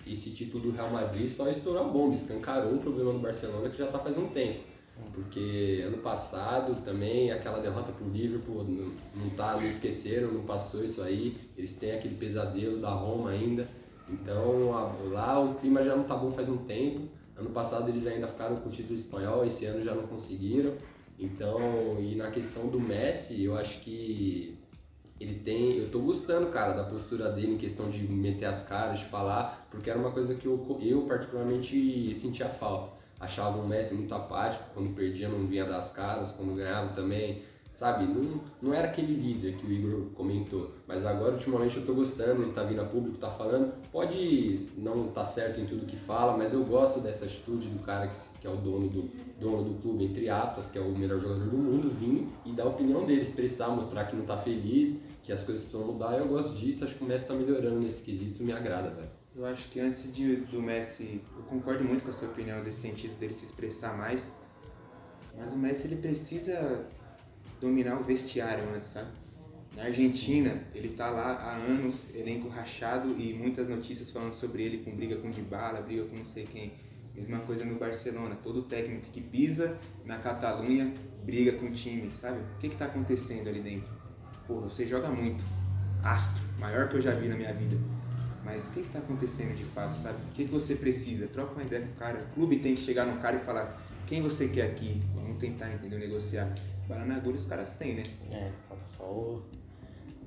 e, 0.05 0.13
esse 0.13 0.31
título 0.31 0.65
do 0.65 0.71
Real 0.73 0.91
Madrid 0.91 1.29
só 1.29 1.49
estourou 1.49 1.85
a 1.85 1.89
bomba, 1.89 2.15
escancarou 2.15 2.75
o 2.75 2.79
problema 2.79 3.13
do 3.13 3.21
Barcelona 3.21 3.71
que 3.71 3.79
já 3.79 3.87
está 3.87 3.99
faz 3.99 4.17
um 4.19 4.29
tempo. 4.29 4.74
Porque 5.15 5.85
ano 5.87 5.99
passado 5.99 6.83
também 6.85 7.31
aquela 7.31 7.61
derrota 7.61 7.93
pro 7.93 8.09
Liverpool 8.09 8.65
não, 8.65 8.93
não, 9.15 9.31
tá, 9.31 9.55
não 9.55 9.67
esqueceram, 9.67 10.33
não 10.33 10.43
passou 10.43 10.85
isso 10.85 11.01
aí. 11.03 11.37
Eles 11.57 11.73
têm 11.75 11.93
aquele 11.93 12.17
pesadelo 12.17 12.81
da 12.81 12.91
Roma 12.91 13.31
ainda. 13.31 13.69
Então 14.09 14.77
a, 14.77 14.93
lá 15.09 15.41
o 15.41 15.55
clima 15.55 15.85
já 15.85 15.95
não 15.95 16.05
tá 16.05 16.17
bom 16.17 16.33
faz 16.33 16.49
um 16.49 16.59
tempo. 16.59 17.09
Ano 17.37 17.51
passado 17.51 17.89
eles 17.89 18.07
ainda 18.07 18.29
ficaram 18.29 18.57
com 18.57 18.69
o 18.69 18.73
título 18.73 18.99
espanhol, 18.99 19.45
esse 19.45 19.65
ano 19.65 19.85
já 19.85 19.95
não 19.95 20.07
conseguiram. 20.07 20.75
Então, 21.19 21.97
e 22.01 22.17
na 22.17 22.31
questão 22.31 22.67
do 22.67 22.81
Messi, 22.81 23.45
eu 23.45 23.57
acho 23.57 23.81
que 23.81 24.59
ele 25.21 25.41
tem. 25.41 25.79
Eu 25.79 25.91
tô 25.91 26.01
gostando, 26.01 26.49
cara, 26.49 26.75
da 26.75 26.85
postura 26.85 27.31
dele 27.31 27.55
em 27.55 27.59
questão 27.59 27.89
de 27.89 28.03
meter 28.07 28.47
as 28.47 28.63
caras, 28.67 28.99
de 28.99 29.07
falar, 29.07 29.67
porque 29.71 29.89
era 29.89 29.99
uma 29.99 30.11
coisa 30.11 30.35
que 30.35 30.47
eu, 30.47 30.79
eu 30.83 31.03
particularmente 31.03 32.15
sentia 32.21 32.49
falta. 32.49 32.94
Achava 33.21 33.59
o 33.59 33.67
Messi 33.67 33.95
muito 33.95 34.15
apático, 34.15 34.65
quando 34.75 34.95
perdia 34.95 35.29
não 35.29 35.47
vinha 35.47 35.65
das 35.65 35.91
caras, 35.91 36.33
quando 36.33 36.55
ganhava 36.55 36.93
também 36.95 37.43
sabe? 37.75 38.05
Não, 38.07 38.41
não 38.63 38.75
era 38.75 38.89
aquele 38.89 39.15
líder 39.15 39.57
que 39.57 39.67
o 39.67 39.73
Igor 39.73 40.07
comentou, 40.15 40.73
mas 40.87 41.05
agora 41.05 41.35
ultimamente 41.35 41.77
eu 41.77 41.85
tô 41.85 41.95
gostando, 41.95 42.43
ele 42.43 42.53
tá 42.53 42.63
vindo 42.63 42.81
a 42.81 42.85
público, 42.85 43.19
tá 43.19 43.31
falando, 43.31 43.73
pode 43.91 44.69
não 44.77 45.09
tá 45.09 45.27
certo 45.27 45.61
em 45.61 45.67
tudo 45.67 45.87
que 45.87 45.97
fala, 45.97 46.37
mas 46.37 46.53
eu 46.53 46.65
gosto 46.65 47.01
dessa 47.01 47.25
atitude 47.25 47.69
do 47.69 47.81
cara 47.81 48.09
que, 48.09 48.17
que 48.41 48.47
é 48.47 48.51
o 48.51 48.57
dono 48.57 48.89
do, 48.89 49.11
dono 49.41 49.65
do 49.65 49.81
clube, 49.81 50.05
entre 50.05 50.29
aspas, 50.29 50.67
que 50.69 50.79
é 50.79 50.81
o 50.81 50.97
melhor 50.97 51.21
jogador 51.21 51.45
do 51.45 51.57
mundo, 51.57 51.91
vir 51.91 52.29
e 52.45 52.53
dar 52.53 52.65
a 52.65 52.69
opinião 52.69 53.05
dele, 53.05 53.23
expressar, 53.23 53.69
mostrar 53.69 54.05
que 54.05 54.17
não 54.17 54.25
tá 54.25 54.39
feliz, 54.39 54.97
que 55.23 55.33
as 55.33 55.43
coisas 55.43 55.65
precisam 55.65 55.93
mudar, 55.93 56.17
eu 56.19 56.29
gosto 56.29 56.55
disso, 56.55 56.85
acho 56.85 56.95
que 56.95 57.05
o 57.05 57.07
Messi 57.07 57.27
tá 57.27 57.35
melhorando 57.35 57.81
nesse 57.81 58.03
quesito, 58.03 58.43
me 58.43 58.53
agrada, 58.53 58.91
velho. 58.91 59.24
Eu 59.37 59.45
acho 59.47 59.69
que 59.69 59.81
antes 59.81 60.15
de, 60.15 60.37
do 60.37 60.63
Messi, 60.63 61.21
eu 61.37 61.43
concordo 61.45 61.83
muito 61.83 62.05
com 62.05 62.11
a 62.11 62.13
sua 62.13 62.29
opinião 62.29 62.63
desse 62.63 62.81
sentido 62.81 63.19
dele 63.19 63.35
se 63.35 63.45
expressar 63.45 63.97
mais, 63.97 64.33
mas 65.37 65.53
o 65.53 65.59
Messi 65.59 65.89
ele 65.89 65.97
precisa 65.97 66.87
dominar 67.61 67.99
o 67.99 68.05
vestiário 68.05 68.65
antes, 68.73 68.91
sabe? 68.91 69.11
Na 69.75 69.85
Argentina, 69.85 70.63
ele 70.73 70.91
tá 70.91 71.11
lá 71.11 71.33
há 71.33 71.57
anos, 71.57 72.01
elenco 72.15 72.49
rachado 72.49 73.21
e 73.21 73.35
muitas 73.35 73.69
notícias 73.69 74.09
falando 74.09 74.35
sobre 74.35 74.63
ele 74.63 74.85
com 74.85 74.95
briga 74.95 75.17
com 75.17 75.29
Dybala, 75.29 75.83
briga 75.83 76.05
com 76.05 76.17
não 76.17 76.27
sei 76.27 76.47
quem. 76.47 76.73
Mesma 77.13 77.41
coisa 77.41 77.65
no 77.65 77.75
Barcelona, 77.77 78.37
todo 78.37 78.63
técnico 78.63 79.11
que 79.11 79.21
pisa 79.21 79.77
na 80.05 80.19
Catalunha 80.19 80.95
briga 81.25 81.59
com 81.59 81.67
o 81.67 81.73
time, 81.73 82.13
sabe? 82.21 82.39
O 82.39 82.59
que 82.61 82.69
que 82.69 82.77
tá 82.77 82.85
acontecendo 82.85 83.49
ali 83.49 83.61
dentro? 83.61 83.89
Porra, 84.47 84.69
você 84.69 84.87
joga 84.87 85.09
muito, 85.09 85.43
astro, 86.05 86.41
maior 86.59 86.89
que 86.89 86.97
eu 86.97 87.01
já 87.01 87.15
vi 87.15 87.29
na 87.29 87.35
minha 87.35 87.53
vida. 87.53 87.77
Mas 88.45 88.67
o 88.69 88.71
que 88.73 88.83
que 88.83 88.89
tá 88.91 88.99
acontecendo 88.99 89.57
de 89.57 89.65
fato, 89.67 89.95
sabe? 90.03 90.19
O 90.31 90.35
que 90.35 90.45
que 90.45 90.51
você 90.51 90.75
precisa? 90.75 91.27
Troca 91.29 91.53
uma 91.55 91.63
ideia 91.63 91.83
com 91.87 91.93
o 91.93 91.97
cara. 91.97 92.21
O 92.31 92.35
clube 92.35 92.59
tem 92.59 92.75
que 92.75 92.83
chegar 92.83 93.07
no 93.07 93.19
cara 93.21 93.37
e 93.37 93.41
falar 93.41 93.81
quem 94.07 94.21
você 94.23 94.49
quer 94.49 94.67
aqui, 94.71 95.01
vamos 95.15 95.39
tentar, 95.39 95.73
entendeu? 95.73 95.99
Negociar. 95.99 96.55
Bananagulha 96.87 97.37
os 97.37 97.47
caras 97.47 97.73
têm, 97.77 97.95
né? 97.95 98.03
É, 98.31 98.51
falta 98.69 98.87
só 98.87 99.05
o... 99.05 99.43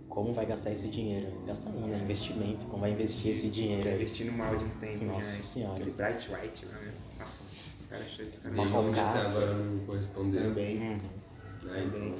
como 0.09 0.33
vai 0.33 0.47
gastar 0.47 0.71
esse 0.71 0.87
dinheiro. 0.89 1.27
Gastar 1.45 1.69
não, 1.69 1.87
né? 1.87 1.99
Investimento, 2.01 2.65
como 2.65 2.81
vai 2.81 2.91
investir 2.91 3.31
esse 3.31 3.49
dinheiro. 3.51 3.87
Investindo 3.87 4.31
mal 4.31 4.57
de 4.57 4.65
um 4.65 4.69
tempo, 4.79 5.05
Nossa 5.05 5.19
né? 5.37 5.43
senhora. 5.43 5.75
Aquele 5.75 5.91
Bright 5.91 6.27
White 6.33 6.65
lá, 6.65 6.79
né? 6.79 6.93
Nossa, 7.19 7.43
os 7.79 7.85
caras 7.87 8.05
acham 8.07 8.25
esse 8.25 8.37
cara 8.37 8.55
Uma 8.55 8.65
Nenhum 8.65 8.91
até 8.91 8.95
Cássio. 9.01 9.37
agora 9.37 9.53
não 9.53 9.79
correspondeu. 9.85 10.41
também. 10.41 10.77
Uhum. 10.79 10.89
né? 10.89 10.99
Também. 11.61 11.85
Então, 11.85 12.15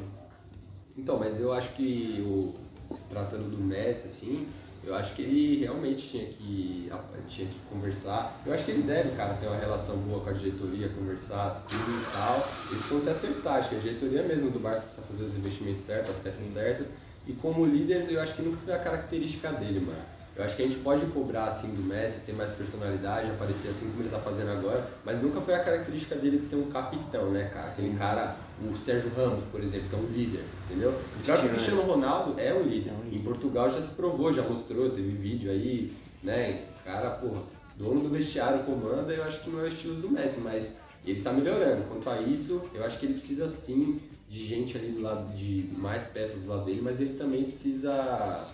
então, 0.96 1.20
mas 1.20 1.40
eu 1.40 1.52
acho 1.54 1.74
que 1.74 2.22
o, 2.22 2.54
se 2.94 3.02
tratando 3.10 3.50
do 3.50 3.58
Messi, 3.58 4.06
assim, 4.08 4.48
eu 4.88 4.96
acho 4.96 5.14
que 5.14 5.22
ele 5.22 5.60
realmente 5.60 6.08
tinha 6.10 6.26
que, 6.26 6.90
tinha 7.28 7.48
que 7.48 7.60
conversar. 7.70 8.42
Eu 8.46 8.54
acho 8.54 8.64
que 8.64 8.72
ele 8.72 8.84
deve, 8.84 9.16
cara, 9.18 9.34
ter 9.34 9.48
uma 9.48 9.58
relação 9.58 9.98
boa 9.98 10.22
com 10.22 10.30
a 10.30 10.34
diretoria, 10.34 10.88
conversar 10.90 11.48
assim 11.48 11.76
e 11.76 12.08
tal. 12.14 12.54
Eles 12.72 12.86
vão 12.86 13.02
se 13.02 13.10
acertar, 13.10 13.58
acho 13.58 13.70
que 13.70 13.76
a 13.76 13.80
diretoria 13.80 14.24
mesmo 14.24 14.50
do 14.50 14.60
Barça 14.60 14.84
precisa 14.84 15.06
fazer 15.08 15.24
os 15.26 15.38
investimentos 15.38 15.86
certos, 15.86 16.16
as 16.16 16.20
peças 16.20 16.48
certas. 16.48 16.88
E 17.28 17.34
como 17.34 17.66
líder, 17.66 18.10
eu 18.10 18.22
acho 18.22 18.34
que 18.34 18.42
nunca 18.42 18.58
foi 18.64 18.74
a 18.74 18.80
característica 18.80 19.52
dele, 19.52 19.82
mano. 19.82 20.00
Eu 20.38 20.46
acho 20.46 20.56
que 20.56 20.62
a 20.62 20.68
gente 20.68 20.80
pode 20.80 21.06
cobrar 21.08 21.46
assim 21.48 21.74
do 21.74 21.84
Messi, 21.84 22.20
ter 22.20 22.32
mais 22.32 22.52
personalidade, 22.52 23.30
aparecer 23.32 23.70
assim 23.70 23.90
como 23.90 24.04
ele 24.04 24.10
tá 24.10 24.20
fazendo 24.20 24.52
agora, 24.52 24.88
mas 25.04 25.22
nunca 25.22 25.42
foi 25.42 25.56
a 25.56 25.64
característica 25.64 26.16
dele 26.16 26.38
de 26.38 26.46
ser 26.46 26.56
um 26.56 26.70
capitão, 26.70 27.32
né, 27.32 27.50
cara? 27.52 27.70
Aquele 27.70 27.98
cara, 27.98 28.38
o 28.62 28.78
Sérgio 28.86 29.12
Ramos, 29.16 29.44
por 29.52 29.62
exemplo, 29.62 29.90
que 29.90 29.96
é 29.96 30.00
um 30.00 30.08
líder, 30.08 30.44
entendeu? 30.66 30.90
O 30.90 31.24
próprio 31.24 31.50
Cristiano 31.52 31.82
Ronaldo 31.84 32.40
é 32.40 32.54
um 32.54 32.64
líder. 32.64 32.92
É 32.92 33.16
Em. 33.16 33.20
Portugal 33.20 33.72
já 33.72 33.82
se 33.82 33.94
provou, 33.94 34.34
já 34.34 34.42
mostrou, 34.42 34.90
teve 34.90 35.12
vídeo 35.12 35.52
aí, 35.52 35.94
né? 36.24 36.66
Cara, 36.84 37.12
porra, 37.12 37.44
dono 37.78 38.02
do 38.02 38.10
vestiário 38.10 38.64
comanda, 38.64 39.14
eu 39.14 39.24
acho 39.24 39.42
que 39.42 39.50
não 39.50 39.60
é 39.60 39.64
o 39.64 39.68
estilo 39.68 39.96
do 40.02 40.10
Messi, 40.10 40.40
mas 40.40 40.68
ele 41.06 41.22
tá 41.22 41.32
melhorando. 41.32 41.84
Quanto 41.84 42.10
a 42.10 42.22
isso, 42.22 42.62
eu 42.74 42.84
acho 42.84 43.00
que 43.00 43.06
ele 43.06 43.16
precisa 43.16 43.48
sim 43.50 44.02
de 44.28 44.46
gente 44.46 44.78
ali 44.78 44.92
do 44.92 45.02
lado, 45.02 45.36
de 45.36 45.70
mais 45.78 46.06
peças 46.08 46.42
do 46.42 46.50
lado 46.50 46.66
dele, 46.66 46.82
mas 46.82 47.00
ele 47.00 47.14
também 47.14 47.46
precisa 47.46 48.48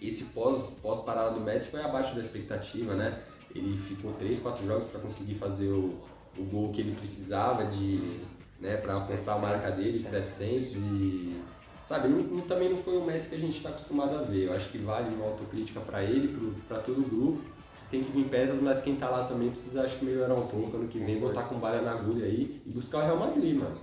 esse 0.00 0.24
pós, 0.24 0.70
pós 0.82 1.00
do 1.34 1.40
Messi 1.40 1.66
foi 1.66 1.82
abaixo 1.82 2.14
da 2.14 2.22
expectativa, 2.22 2.94
né? 2.94 3.20
Ele 3.54 3.76
ficou 3.88 4.12
3, 4.14 4.38
4 4.40 4.66
jogos 4.66 4.88
para 4.90 5.00
conseguir 5.00 5.34
fazer 5.34 5.68
o, 5.68 5.98
o 6.38 6.44
gol 6.44 6.72
que 6.72 6.80
ele 6.80 6.94
precisava 6.94 7.66
de, 7.66 8.20
né, 8.60 8.76
para 8.76 8.94
alcançar 8.94 9.34
a 9.34 9.38
marca 9.38 9.70
dele, 9.72 9.98
700 9.98 10.76
e 10.76 11.42
sabe, 11.88 12.08
não, 12.08 12.18
não- 12.22 12.40
também 12.42 12.68
não 12.70 12.82
foi 12.82 12.96
o 12.96 13.04
Messi 13.04 13.28
que 13.28 13.34
a 13.34 13.38
gente 13.38 13.56
está 13.56 13.70
acostumado 13.70 14.14
a 14.16 14.22
ver. 14.22 14.46
Eu 14.46 14.52
acho 14.52 14.70
que 14.70 14.78
vale 14.78 15.14
uma 15.14 15.26
autocrítica 15.26 15.80
para 15.80 16.02
ele, 16.04 16.62
para 16.68 16.80
todo 16.80 17.00
o 17.00 17.04
grupo. 17.08 17.42
Tem 17.90 18.04
que 18.04 18.12
vir 18.12 18.28
peças, 18.28 18.60
mas 18.62 18.80
quem 18.82 18.96
tá 18.96 19.08
lá 19.10 19.26
também 19.26 19.50
precisa 19.50 19.82
acho 19.82 19.98
que 19.98 20.04
melhorar 20.04 20.34
um 20.34 20.46
pouco 20.46 20.76
ano 20.76 20.88
que 20.88 20.98
vem, 21.00 21.18
botar 21.18 21.44
com 21.44 21.58
balha 21.58 21.82
na 21.82 21.90
agulha 21.92 22.24
aí 22.24 22.62
e 22.64 22.70
buscar 22.70 22.98
o 22.98 23.02
Real 23.02 23.18
Madrid, 23.18 23.56
mano. 23.56 23.76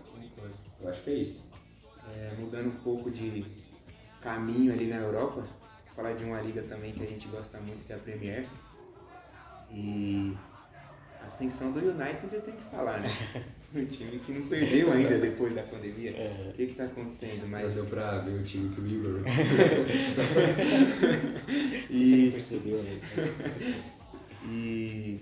Eu 0.79 0.87
acho 0.89 1.03
que 1.03 1.09
é 1.09 1.13
isso. 1.15 1.43
É, 2.07 2.31
mudando 2.39 2.67
um 2.67 2.83
pouco 2.83 3.11
de 3.11 3.43
caminho 4.21 4.71
ali 4.71 4.87
na 4.87 4.97
Europa, 4.97 5.43
falar 5.93 6.13
de 6.13 6.23
uma 6.23 6.39
liga 6.39 6.61
também 6.63 6.93
que 6.93 7.03
a 7.03 7.07
gente 7.07 7.27
gosta 7.27 7.59
muito, 7.59 7.83
que 7.85 7.91
é 7.91 7.95
a 7.97 7.99
Premier. 7.99 8.47
E 9.69 10.37
ascensão 11.25 11.71
do 11.71 11.79
United 11.79 12.33
eu 12.33 12.41
tenho 12.41 12.57
que 12.57 12.63
falar, 12.75 12.99
né? 12.99 13.09
Um 13.75 13.85
time 13.85 14.17
que 14.19 14.31
não 14.31 14.47
perdeu 14.47 14.93
ainda 14.93 15.17
depois 15.17 15.53
da 15.53 15.61
pandemia. 15.61 16.11
É. 16.11 16.51
O 16.51 16.53
que 16.53 16.63
está 16.63 16.85
acontecendo? 16.85 17.45
Mas 17.49 17.75
deu 17.75 17.85
pra 17.85 18.19
ver 18.19 18.39
o 18.39 18.43
time 18.43 18.73
que 18.73 18.79
o 18.79 18.87
Igor. 18.87 19.21
Você 21.91 22.15
nem 22.15 22.31
percebeu, 22.31 22.81
né? 22.81 22.97
E 24.49 25.19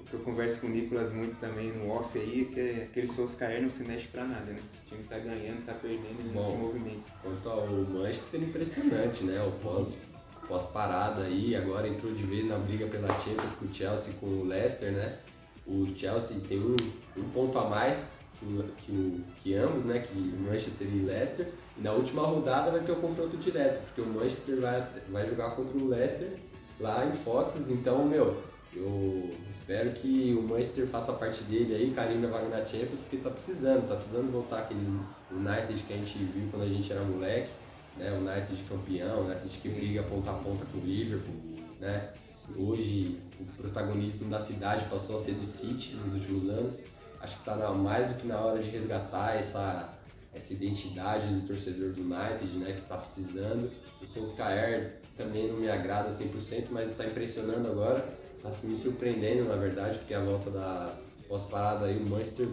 o 0.00 0.04
que 0.04 0.14
eu 0.14 0.20
converso 0.20 0.60
com 0.60 0.68
o 0.68 0.70
Nicolas 0.70 1.12
muito 1.12 1.38
também 1.40 1.70
no 1.72 1.90
off 1.90 2.18
aí, 2.18 2.48
é 2.50 2.54
que 2.54 2.82
aquele 2.82 3.06
Solskjaer 3.08 3.60
não 3.60 3.70
se 3.70 3.84
mexe 3.84 4.08
pra 4.08 4.24
nada, 4.24 4.46
né? 4.46 4.58
O 4.58 4.88
time 4.88 5.02
tá 5.04 5.18
ganhando, 5.18 5.66
tá 5.66 5.74
perdendo, 5.74 6.24
não 6.24 6.32
Bom. 6.32 6.50
se 6.50 6.56
movimenta. 6.56 7.10
Quanto 7.22 7.48
ao 7.48 7.66
Manchester, 7.66 8.42
impressionante, 8.42 9.24
né? 9.24 9.42
O 9.42 9.52
pós, 9.52 10.08
pós-parada 10.48 11.22
aí, 11.22 11.54
agora 11.54 11.86
entrou 11.86 12.12
de 12.12 12.22
vez 12.24 12.46
na 12.48 12.56
briga 12.56 12.86
pela 12.86 13.08
Champions 13.20 13.52
com 13.58 13.66
o 13.66 13.74
Chelsea 13.74 14.14
com 14.18 14.26
o 14.26 14.44
Leicester, 14.44 14.90
né? 14.90 15.18
O 15.66 15.86
Chelsea 15.94 16.38
tem 16.48 16.58
um, 16.58 16.76
um 17.16 17.28
ponto 17.30 17.58
a 17.58 17.68
mais 17.68 18.10
que, 18.40 18.64
que, 18.78 19.24
que 19.42 19.54
ambos, 19.54 19.84
né? 19.84 20.00
Que 20.00 20.18
Manchester 20.18 20.86
e 20.86 21.02
Leicester. 21.02 21.48
E 21.76 21.82
na 21.82 21.92
última 21.92 22.22
rodada 22.22 22.70
vai 22.70 22.80
ter 22.80 22.92
o 22.92 22.96
confronto 22.96 23.36
direto, 23.36 23.84
porque 23.84 24.00
o 24.00 24.06
Manchester 24.06 24.60
vai, 24.60 24.88
vai 25.10 25.28
jogar 25.28 25.50
contra 25.50 25.76
o 25.78 25.88
Leicester 25.88 26.38
lá 26.80 27.04
em 27.04 27.12
Foxes, 27.24 27.68
então, 27.68 28.04
meu, 28.04 28.36
eu 28.74 29.30
espero 29.50 29.90
que 29.92 30.36
o 30.38 30.42
Manchester 30.42 30.86
faça 30.86 31.12
parte 31.12 31.42
dele 31.44 31.74
aí, 31.74 31.92
carinho 31.92 32.20
na 32.20 32.28
vaga 32.28 32.48
na 32.48 32.64
Champions, 32.66 33.00
porque 33.00 33.16
tá 33.18 33.30
precisando, 33.30 33.88
tá 33.88 33.96
precisando 33.96 34.30
voltar 34.30 34.60
aquele 34.60 34.80
United 35.30 35.82
que 35.84 35.92
a 35.92 35.96
gente 35.96 36.18
viu 36.18 36.48
quando 36.50 36.62
a 36.62 36.68
gente 36.68 36.90
era 36.90 37.02
moleque, 37.02 37.50
né? 37.98 38.12
O 38.12 38.16
United 38.16 38.64
campeão, 38.68 39.20
o 39.20 39.24
United 39.26 39.58
que 39.58 39.68
briga 39.68 40.02
ponta 40.04 40.30
a 40.30 40.34
ponta 40.34 40.64
com 40.66 40.78
o 40.78 40.80
Liverpool, 40.80 41.34
né? 41.80 42.12
Hoje 42.56 43.18
o 43.38 43.44
protagonismo 43.60 44.30
da 44.30 44.42
cidade 44.42 44.88
passou 44.88 45.18
a 45.18 45.22
ser 45.22 45.32
do 45.32 45.46
City 45.46 45.94
nos 45.96 46.14
últimos 46.14 46.48
anos. 46.48 46.74
Acho 47.20 47.34
que 47.34 47.50
está 47.50 47.72
mais 47.72 48.08
do 48.08 48.14
que 48.14 48.26
na 48.26 48.40
hora 48.40 48.62
de 48.62 48.70
resgatar 48.70 49.36
essa, 49.36 49.92
essa 50.32 50.52
identidade 50.52 51.26
do 51.34 51.46
torcedor 51.46 51.92
do 51.92 52.02
United, 52.02 52.58
né? 52.58 52.72
Que 52.72 52.80
está 52.80 52.96
precisando. 52.96 53.70
O 54.00 54.06
Solskjaer 54.06 55.00
também 55.16 55.48
não 55.48 55.58
me 55.58 55.68
agrada 55.68 56.10
100%, 56.10 56.68
mas 56.70 56.90
está 56.90 57.04
impressionando 57.04 57.68
agora. 57.68 58.08
Está 58.36 58.50
me 58.62 58.78
surpreendendo, 58.78 59.44
na 59.48 59.56
verdade, 59.56 59.98
porque 59.98 60.14
a 60.14 60.20
volta 60.20 60.50
da 60.50 60.96
pós-parada 61.28 61.86
aí, 61.86 61.98
o 61.98 62.08
Manchester, 62.08 62.48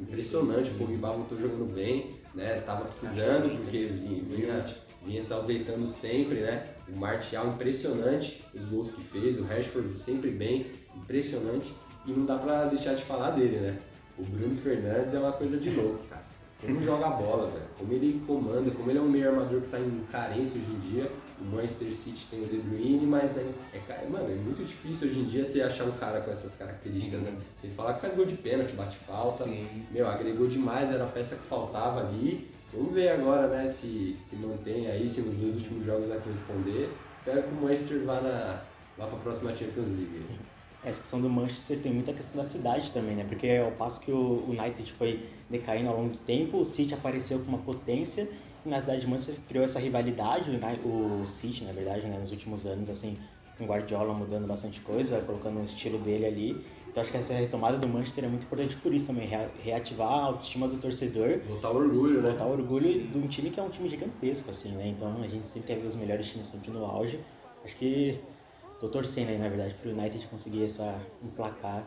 impressionante. 0.00 0.70
O 0.70 0.74
Pogba 0.74 1.12
voltou 1.12 1.38
jogando 1.38 1.72
bem, 1.72 2.16
né? 2.34 2.60
Tava 2.62 2.86
precisando, 2.86 3.56
porque 3.62 3.86
vinha, 3.86 4.66
vinha 5.06 5.22
se 5.22 5.32
ausentando 5.32 5.86
sempre, 5.86 6.40
né? 6.40 6.66
O 6.88 6.96
Martial 6.96 7.48
impressionante, 7.48 8.42
os 8.54 8.64
gols 8.66 8.90
que 8.90 9.02
fez, 9.04 9.38
o 9.38 9.44
Rashford 9.44 9.98
sempre 10.00 10.30
bem, 10.30 10.66
impressionante. 10.94 11.72
E 12.04 12.12
não 12.12 12.26
dá 12.26 12.36
pra 12.36 12.66
deixar 12.66 12.94
de 12.94 13.04
falar 13.04 13.30
dele, 13.30 13.58
né? 13.58 13.78
O 14.18 14.22
Bruno 14.22 14.56
Fernandes 14.60 15.14
é 15.14 15.18
uma 15.18 15.32
coisa 15.32 15.56
de 15.58 15.70
louco, 15.70 16.04
cara. 16.08 16.24
Como 16.60 16.82
joga 16.82 17.06
a 17.06 17.10
bola, 17.10 17.50
velho. 17.50 17.66
Como 17.78 17.92
ele 17.92 18.22
comanda, 18.26 18.70
como 18.70 18.90
ele 18.90 18.98
é 18.98 19.02
um 19.02 19.08
meio 19.08 19.28
armador 19.28 19.60
que 19.60 19.68
tá 19.68 19.78
em 19.78 20.04
carência 20.10 20.58
hoje 20.58 20.70
em 20.70 20.90
dia. 20.90 21.10
O 21.38 21.44
Manchester 21.44 21.88
City 21.88 22.26
tem 22.30 22.42
o 22.42 22.46
De 22.46 22.56
Bruyne, 22.56 23.06
mas 23.06 23.30
né, 23.32 23.52
é, 23.74 24.08
mano, 24.08 24.24
é 24.30 24.34
muito 24.36 24.64
difícil 24.64 25.08
hoje 25.08 25.18
em 25.18 25.24
dia 25.24 25.44
você 25.44 25.60
achar 25.60 25.84
um 25.84 25.92
cara 25.92 26.22
com 26.22 26.30
essas 26.30 26.54
características, 26.54 27.20
né? 27.20 27.36
Você 27.60 27.68
fala 27.68 27.92
que 27.92 28.00
faz 28.00 28.14
gol 28.14 28.24
de 28.24 28.36
pênalti, 28.36 28.72
bate 28.72 28.96
falta. 29.06 29.44
Sim. 29.44 29.66
Meu, 29.90 30.08
agregou 30.08 30.48
demais, 30.48 30.90
era 30.90 31.04
a 31.04 31.08
peça 31.08 31.36
que 31.36 31.46
faltava 31.46 32.00
ali. 32.00 32.48
Vamos 32.76 32.92
ver 32.92 33.08
agora, 33.08 33.48
né, 33.48 33.68
se 33.70 34.16
se 34.28 34.36
mantém 34.36 34.86
aí, 34.86 35.08
se 35.08 35.22
nos 35.22 35.34
dois 35.34 35.54
últimos 35.56 35.86
jogos 35.86 36.08
vai 36.08 36.18
corresponder. 36.20 36.90
Espero 37.18 37.42
que 37.42 37.48
o 37.48 37.54
Manchester 37.62 38.04
vá, 38.04 38.20
na, 38.20 38.62
vá 38.98 39.06
pra 39.06 39.18
próxima 39.18 39.56
Champions 39.56 39.88
League. 39.88 40.26
Essa 40.84 41.00
questão 41.00 41.20
do 41.20 41.30
Manchester 41.30 41.80
tem 41.80 41.92
muita 41.92 42.12
questão 42.12 42.42
da 42.42 42.48
cidade 42.48 42.92
também, 42.92 43.16
né? 43.16 43.24
Porque 43.24 43.48
ao 43.48 43.72
passo 43.72 44.00
que 44.00 44.12
o 44.12 44.44
United 44.50 44.92
foi 44.92 45.26
decaindo 45.50 45.88
ao 45.88 45.96
longo 45.96 46.10
do 46.10 46.18
tempo, 46.18 46.58
o 46.58 46.64
City 46.64 46.94
apareceu 46.94 47.38
com 47.38 47.46
uma 47.46 47.58
potência 47.58 48.28
e 48.64 48.68
na 48.68 48.78
cidade 48.78 49.00
de 49.00 49.06
Manchester 49.06 49.36
criou 49.48 49.64
essa 49.64 49.80
rivalidade, 49.80 50.50
o 50.84 51.26
City, 51.26 51.64
na 51.64 51.72
verdade, 51.72 52.06
né? 52.06 52.18
nos 52.18 52.30
últimos 52.30 52.66
anos, 52.66 52.90
assim, 52.90 53.16
com 53.56 53.64
o 53.64 53.66
Guardiola 53.66 54.12
mudando 54.12 54.46
bastante 54.46 54.80
coisa, 54.80 55.20
colocando 55.20 55.60
o 55.60 55.64
estilo 55.64 55.98
dele 55.98 56.26
ali. 56.26 56.66
Então 56.88 57.02
acho 57.02 57.12
que 57.12 57.18
essa 57.18 57.34
retomada 57.34 57.76
do 57.76 57.86
Manchester 57.86 58.24
é 58.24 58.28
muito 58.28 58.44
importante 58.44 58.74
por 58.76 58.94
isso 58.94 59.06
também, 59.06 59.28
reativar 59.62 60.08
a 60.08 60.22
autoestima 60.22 60.66
do 60.66 60.78
torcedor. 60.78 61.40
Voltar 61.46 61.70
o 61.70 61.76
orgulho, 61.76 62.22
né? 62.22 62.30
Voltar 62.30 62.46
o 62.46 62.52
orgulho 62.52 63.06
de 63.06 63.18
um 63.18 63.26
time 63.28 63.50
que 63.50 63.60
é 63.60 63.62
um 63.62 63.68
time 63.68 63.88
gigantesco, 63.88 64.50
assim, 64.50 64.72
né? 64.72 64.88
Então 64.88 65.22
a 65.22 65.28
gente 65.28 65.46
sempre 65.46 65.68
quer 65.68 65.80
ver 65.80 65.86
os 65.86 65.96
melhores 65.96 66.26
times 66.30 66.46
sempre 66.46 66.70
no 66.70 66.84
auge. 66.84 67.20
Acho 67.64 67.76
que 67.76 68.18
tô 68.80 68.88
torcendo 68.88 69.28
aí, 69.28 69.38
na 69.38 69.48
verdade, 69.48 69.74
pro 69.74 69.90
United 69.90 70.26
conseguir 70.28 70.64
essa 70.64 70.98
emplacar 71.22 71.86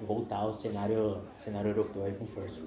e 0.00 0.04
voltar 0.04 0.38
ao 0.38 0.52
cenário, 0.52 1.20
cenário 1.38 1.70
europeu 1.70 2.04
aí 2.04 2.12
com 2.14 2.26
força. 2.26 2.62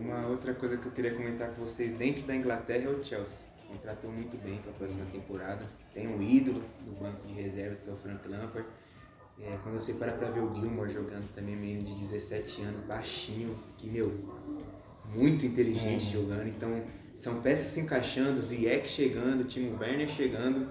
Uma 0.00 0.26
outra 0.28 0.54
coisa 0.54 0.76
que 0.76 0.86
eu 0.86 0.92
queria 0.92 1.14
comentar 1.14 1.54
com 1.54 1.62
vocês 1.62 1.96
dentro 1.96 2.22
da 2.22 2.34
Inglaterra 2.34 2.84
é 2.84 2.88
o 2.88 3.04
Chelsea. 3.04 3.47
Me 3.70 3.78
tratou 3.78 4.10
muito 4.10 4.36
bem 4.42 4.58
para 4.58 4.70
a 4.70 4.74
próxima 4.74 5.04
temporada. 5.12 5.64
Tem 5.92 6.06
um 6.08 6.22
ídolo 6.22 6.62
do 6.84 6.92
banco 6.98 7.26
de 7.26 7.34
reservas 7.34 7.80
que 7.80 7.90
é 7.90 7.92
o 7.92 7.96
Frank 7.96 8.26
Lampard. 8.28 8.66
É, 9.40 9.56
quando 9.62 9.76
você 9.80 9.92
para 9.92 10.12
pra 10.12 10.30
ver 10.30 10.40
o 10.40 10.52
Gilmore 10.54 10.92
jogando 10.92 11.28
também, 11.34 11.54
menino 11.54 11.84
de 11.84 11.94
17 11.94 12.62
anos, 12.62 12.82
baixinho, 12.82 13.56
que, 13.76 13.88
meu, 13.88 14.10
muito 15.14 15.46
inteligente 15.46 16.06
Uhum. 16.06 16.22
jogando. 16.22 16.48
Então, 16.48 16.82
são 17.14 17.40
peças 17.40 17.68
se 17.68 17.80
encaixando, 17.80 18.40
Ziyech 18.40 18.88
chegando, 18.88 19.44
Timo 19.44 19.78
Werner 19.78 20.08
chegando. 20.10 20.68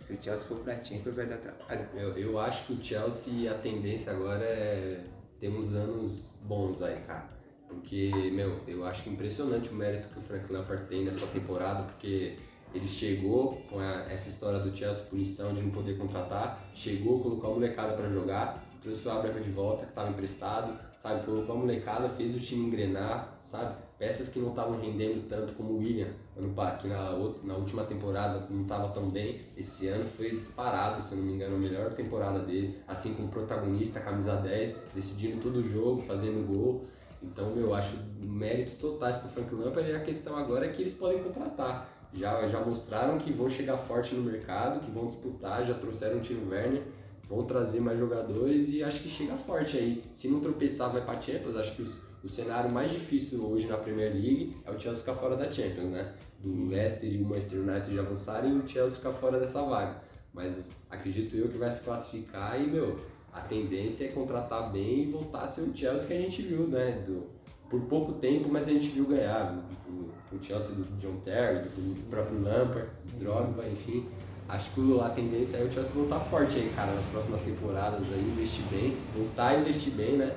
Se 0.00 0.14
o 0.14 0.20
Chelsea 0.22 0.48
for 0.48 0.58
pra 0.58 0.82
Champions, 0.82 1.14
vai 1.16 1.26
dar 1.26 1.36
trabalho. 1.38 1.88
Eu, 1.94 2.16
eu 2.18 2.38
acho 2.40 2.66
que 2.66 2.72
o 2.72 2.82
Chelsea, 2.82 3.50
a 3.50 3.54
tendência 3.58 4.10
agora 4.12 4.44
é 4.44 5.04
ter 5.38 5.48
uns 5.48 5.72
anos 5.72 6.36
bons 6.42 6.82
aí, 6.82 7.00
cara. 7.06 7.28
Porque, 7.72 8.30
meu, 8.32 8.60
eu 8.66 8.84
acho 8.84 9.08
impressionante 9.08 9.70
o 9.70 9.74
mérito 9.74 10.08
que 10.08 10.18
o 10.18 10.22
Frank 10.22 10.52
Lampard 10.52 10.86
tem 10.88 11.04
nessa 11.04 11.26
temporada, 11.26 11.84
porque 11.84 12.36
ele 12.74 12.88
chegou 12.88 13.54
com 13.68 13.78
a- 13.78 14.04
essa 14.10 14.28
história 14.28 14.60
do 14.60 14.74
Chelsea, 14.76 15.04
punição 15.06 15.54
de 15.54 15.62
não 15.62 15.70
poder 15.70 15.96
contratar, 15.98 16.58
chegou, 16.74 17.20
colocou 17.22 17.50
a 17.50 17.54
molecada 17.54 17.94
pra 17.94 18.08
jogar, 18.08 18.62
trouxe 18.80 19.06
o 19.06 19.10
Abraham 19.10 19.40
de 19.42 19.50
volta, 19.50 19.84
que 19.84 19.90
estava 19.90 20.10
emprestado, 20.10 20.74
sabe? 21.02 21.24
Colocou 21.24 21.54
a 21.54 21.58
molecada, 21.58 22.08
fez 22.10 22.34
o 22.34 22.40
time 22.40 22.66
engrenar, 22.66 23.32
sabe? 23.50 23.74
Peças 23.98 24.28
que 24.28 24.40
não 24.40 24.48
estavam 24.50 24.80
rendendo 24.80 25.28
tanto 25.28 25.52
como 25.52 25.74
o 25.74 25.78
William, 25.78 26.08
ano, 26.36 26.52
que 26.80 26.88
na, 26.88 27.10
na 27.44 27.54
última 27.54 27.84
temporada 27.84 28.46
não 28.50 28.62
estava 28.62 28.88
tão 28.88 29.10
bem, 29.10 29.40
esse 29.56 29.86
ano 29.86 30.04
foi 30.16 30.30
disparado, 30.30 31.02
se 31.02 31.12
eu 31.12 31.18
não 31.18 31.24
me 31.24 31.34
engano, 31.34 31.54
a 31.56 31.58
melhor 31.58 31.92
temporada 31.92 32.40
dele, 32.40 32.76
assim 32.88 33.14
como 33.14 33.28
protagonista, 33.28 34.00
camisa 34.00 34.36
10, 34.36 34.74
decidindo 34.94 35.40
todo 35.40 35.56
o 35.56 35.68
jogo, 35.68 36.02
fazendo 36.02 36.44
gol. 36.46 36.84
Então, 37.22 37.56
eu 37.56 37.72
acho 37.72 37.96
méritos 38.18 38.74
totais 38.74 39.16
para 39.18 39.28
o 39.28 39.30
Frank 39.30 39.54
Lampard 39.54 39.88
e 39.88 39.94
a 39.94 40.00
questão 40.00 40.36
agora 40.36 40.66
é 40.66 40.68
que 40.70 40.82
eles 40.82 40.94
podem 40.94 41.22
contratar. 41.22 41.88
Já, 42.12 42.46
já 42.48 42.60
mostraram 42.60 43.18
que 43.18 43.32
vão 43.32 43.48
chegar 43.48 43.78
forte 43.78 44.14
no 44.14 44.22
mercado, 44.22 44.80
que 44.80 44.90
vão 44.90 45.06
disputar, 45.06 45.64
já 45.64 45.74
trouxeram 45.74 46.18
o 46.18 46.20
Timo 46.20 46.50
Werner, 46.50 46.82
vão 47.28 47.44
trazer 47.44 47.80
mais 47.80 47.98
jogadores 47.98 48.68
e 48.68 48.82
acho 48.82 49.02
que 49.02 49.08
chega 49.08 49.36
forte 49.38 49.78
aí. 49.78 50.04
Se 50.14 50.28
não 50.28 50.40
tropeçar, 50.40 50.92
vai 50.92 51.04
para 51.04 51.20
Champions. 51.20 51.56
Acho 51.56 51.74
que 51.74 51.82
os, 51.82 52.00
o 52.22 52.28
cenário 52.28 52.70
mais 52.70 52.90
difícil 52.90 53.42
hoje 53.42 53.66
na 53.66 53.78
Premier 53.78 54.12
League 54.12 54.56
é 54.66 54.70
o 54.70 54.78
Chelsea 54.78 55.00
ficar 55.00 55.14
fora 55.14 55.36
da 55.36 55.50
Champions, 55.50 55.90
né? 55.90 56.12
Do 56.40 56.66
Leicester 56.66 57.10
e 57.10 57.22
o 57.22 57.24
Manchester 57.24 57.60
United 57.60 57.98
avançarem 57.98 58.52
e 58.52 58.58
o 58.58 58.68
Chelsea 58.68 58.98
ficar 58.98 59.12
fora 59.14 59.40
dessa 59.40 59.62
vaga. 59.62 60.02
Mas 60.34 60.54
acredito 60.90 61.34
eu 61.36 61.48
que 61.48 61.56
vai 61.56 61.72
se 61.72 61.80
classificar 61.82 62.60
e, 62.60 62.66
meu, 62.66 62.98
a 63.32 63.40
tendência 63.40 64.04
é 64.04 64.08
contratar 64.08 64.70
bem 64.70 65.02
e 65.02 65.10
voltar 65.10 65.44
a 65.44 65.48
ser 65.48 65.62
o 65.62 65.74
Chelsea 65.74 66.06
que 66.06 66.12
a 66.12 66.20
gente 66.20 66.42
viu, 66.42 66.66
né? 66.66 67.02
Do, 67.06 67.30
por 67.70 67.80
pouco 67.82 68.12
tempo, 68.14 68.48
mas 68.50 68.68
a 68.68 68.72
gente 68.72 68.88
viu 68.88 69.06
ganhar. 69.06 69.64
O, 69.88 70.34
o 70.34 70.42
Chelsea 70.42 70.74
do 70.74 70.84
John 71.00 71.16
Terry, 71.24 71.68
do 71.68 72.08
próprio 72.08 72.42
Lampard, 72.42 72.88
Drogba, 73.18 73.66
enfim. 73.66 74.06
Acho 74.48 74.70
que 74.74 75.00
a 75.00 75.08
tendência 75.10 75.56
é 75.56 75.64
o 75.64 75.72
Chelsea 75.72 75.92
voltar 75.92 76.20
forte 76.20 76.56
aí, 76.56 76.70
cara, 76.74 76.94
nas 76.94 77.04
próximas 77.06 77.40
temporadas 77.42 78.02
aí, 78.12 78.20
investir 78.20 78.64
bem, 78.70 78.96
voltar 79.14 79.48
a 79.48 79.60
investir 79.60 79.92
bem, 79.94 80.16
né? 80.16 80.36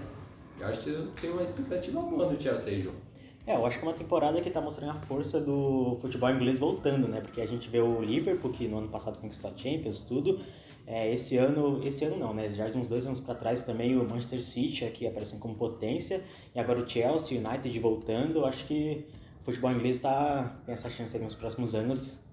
Eu 0.59 0.67
acho 0.67 0.81
que 0.81 1.21
tenho 1.21 1.33
uma 1.33 1.43
expectativa 1.43 2.01
boa 2.01 2.27
do 2.27 2.41
Chelsea 2.41 2.67
aí, 2.67 2.81
João. 2.81 2.95
É, 3.47 3.55
eu 3.55 3.65
acho 3.65 3.77
que 3.77 3.85
é 3.85 3.87
uma 3.87 3.95
temporada 3.95 4.41
que 4.41 4.49
tá 4.49 4.59
mostrando 4.59 4.91
a 4.91 5.01
força 5.01 5.39
do 5.39 5.97
futebol 6.01 6.29
inglês 6.29 6.57
voltando, 6.57 7.07
né? 7.07 7.21
Porque 7.21 7.41
a 7.41 7.45
gente 7.45 7.69
vê 7.69 7.79
o 7.79 8.01
Liverpool, 8.01 8.51
que 8.51 8.67
no 8.67 8.77
ano 8.79 8.87
passado 8.87 9.19
conquistou 9.19 9.51
a 9.51 9.57
Champions, 9.57 10.01
tudo. 10.01 10.39
É, 10.87 11.11
esse 11.11 11.35
ano, 11.37 11.81
esse 11.85 12.05
ano 12.05 12.17
não, 12.17 12.33
né? 12.33 12.49
Já 12.51 12.69
de 12.69 12.77
uns 12.77 12.87
dois 12.87 13.05
anos 13.05 13.19
para 13.19 13.33
trás 13.35 13.63
também 13.63 13.97
o 13.97 14.07
Manchester 14.07 14.43
City 14.43 14.85
aqui 14.85 15.07
aparecendo 15.07 15.39
como 15.39 15.55
potência. 15.55 16.23
E 16.53 16.59
agora 16.59 16.79
o 16.79 16.87
Chelsea, 16.87 17.39
United 17.39 17.79
voltando. 17.79 18.45
Acho 18.45 18.65
que 18.65 19.05
o 19.41 19.45
futebol 19.45 19.71
inglês 19.71 19.97
tá, 19.97 20.59
tem 20.65 20.73
essa 20.73 20.89
chance 20.89 21.15
aí 21.15 21.23
nos 21.23 21.35
próximos 21.35 21.73
anos 21.73 22.23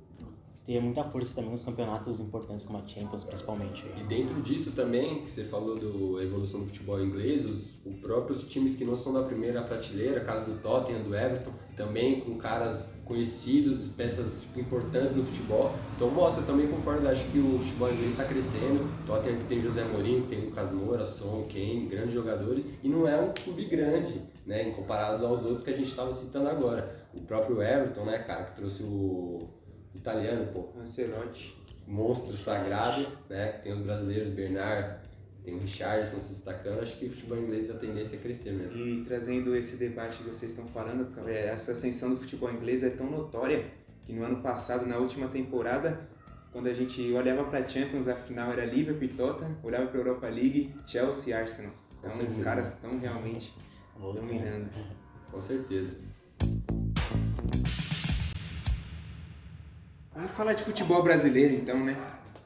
ter 0.67 0.81
muita 0.81 1.03
força 1.05 1.35
também 1.35 1.51
nos 1.51 1.65
campeonatos 1.65 2.21
importantes 2.21 2.65
como 2.65 2.79
a 2.79 2.87
Champions, 2.87 3.25
principalmente. 3.25 3.85
E 3.97 4.03
dentro 4.05 4.41
disso 4.43 4.71
também, 4.73 5.23
que 5.23 5.31
você 5.31 5.45
falou 5.45 5.77
da 5.77 6.23
evolução 6.23 6.61
do 6.61 6.67
futebol 6.67 7.03
inglês, 7.03 7.45
os, 7.45 7.69
os 7.85 7.97
próprios 7.97 8.45
times 8.45 8.77
que 8.77 8.85
não 8.85 8.97
são 8.97 9.13
da 9.13 9.25
primeira 9.25 9.63
prateleira, 9.63 10.21
caso 10.21 10.51
do 10.51 10.61
Tottenham, 10.61 11.03
do 11.03 11.15
Everton, 11.15 11.53
também 11.77 12.21
com 12.21 12.37
caras 12.39 12.89
conhecidos, 13.13 13.89
peças 13.91 14.41
tipo, 14.41 14.61
importantes 14.61 15.15
no 15.15 15.25
futebol. 15.25 15.75
Então 15.95 16.11
mostra, 16.11 16.41
eu 16.43 16.47
também 16.47 16.67
concordo, 16.69 17.07
acho 17.09 17.25
que 17.27 17.39
o 17.39 17.59
futebol 17.59 17.93
inglês 17.93 18.13
está 18.13 18.25
crescendo. 18.25 18.91
Tottenham 19.07 19.39
que 19.39 19.45
tem 19.45 19.61
José 19.61 19.85
Mourinho, 19.85 20.27
tem 20.27 20.47
Lucas 20.47 20.73
Moura, 20.73 21.07
Son, 21.07 21.47
Kane, 21.53 21.89
grandes 21.91 22.15
jogadores, 22.15 22.65
e 22.83 22.89
não 22.89 23.07
é 23.07 23.21
um 23.21 23.33
clube 23.33 23.67
grande, 23.67 24.23
né, 24.47 24.69
em 24.69 24.73
comparado 24.73 25.25
aos 25.27 25.45
outros 25.45 25.63
que 25.63 25.71
a 25.71 25.77
gente 25.77 25.91
estava 25.91 26.15
citando 26.15 26.49
agora. 26.49 27.03
O 27.13 27.21
próprio 27.21 27.63
Everton, 27.63 28.05
né, 28.05 28.19
cara, 28.21 28.45
que 28.45 28.57
trouxe 28.57 28.83
o 28.83 29.49
italiano, 29.95 30.47
pô, 30.53 30.69
Ancelotti. 30.81 31.55
monstro 31.87 32.37
sagrado, 32.37 33.07
né? 33.29 33.49
Tem 33.63 33.73
os 33.73 33.83
brasileiros, 33.83 34.33
Bernard, 34.33 35.02
tem 35.45 35.55
o 35.55 35.59
Richardson 35.59 36.19
se 36.19 36.31
destacando. 36.31 36.81
Acho 36.81 36.97
que 36.99 37.07
o 37.07 37.11
futebol 37.11 37.39
inglês 37.39 37.71
a 37.71 37.75
tendência 37.75 38.17
é 38.17 38.19
crescer 38.19 38.53
mesmo. 38.53 38.79
E 38.79 39.05
trazendo 39.05 39.57
esse 39.57 39.77
debate 39.77 40.19
que 40.19 40.25
vocês 40.25 40.53
estão 40.53 40.67
falando, 40.69 41.09
é, 41.29 41.49
essa 41.49 41.73
ascensão 41.73 42.11
do 42.11 42.17
futebol 42.19 42.53
inglês 42.53 42.83
é 42.83 42.91
tão 42.91 43.11
notória 43.11 43.67
que 44.05 44.13
no 44.13 44.25
ano 44.25 44.41
passado, 44.43 44.87
na 44.87 44.99
última 44.99 45.29
temporada, 45.29 46.09
quando 46.53 46.67
a 46.69 46.73
gente 46.73 47.01
olhava 47.13 47.45
para 47.45 47.67
Champions, 47.67 48.09
a 48.09 48.15
final 48.15 48.53
era 48.53 48.65
Liverpool 48.65 49.05
e 49.05 49.09
Tottenham, 49.09 49.57
olhava 49.63 49.87
para 49.87 49.99
Europa 49.99 50.27
League, 50.29 50.75
Chelsea 50.87 51.31
e 51.31 51.33
Arsenal. 51.33 51.73
Então 51.99 52.27
os 52.27 52.43
caras 52.43 52.69
estão 52.69 52.99
realmente 52.99 53.55
dominando. 53.99 54.69
Com 55.31 55.41
certeza. 55.41 55.97
Vamos 60.15 60.33
falar 60.33 60.53
de 60.53 60.65
futebol 60.65 61.03
brasileiro 61.03 61.55
então, 61.55 61.83
né? 61.83 61.97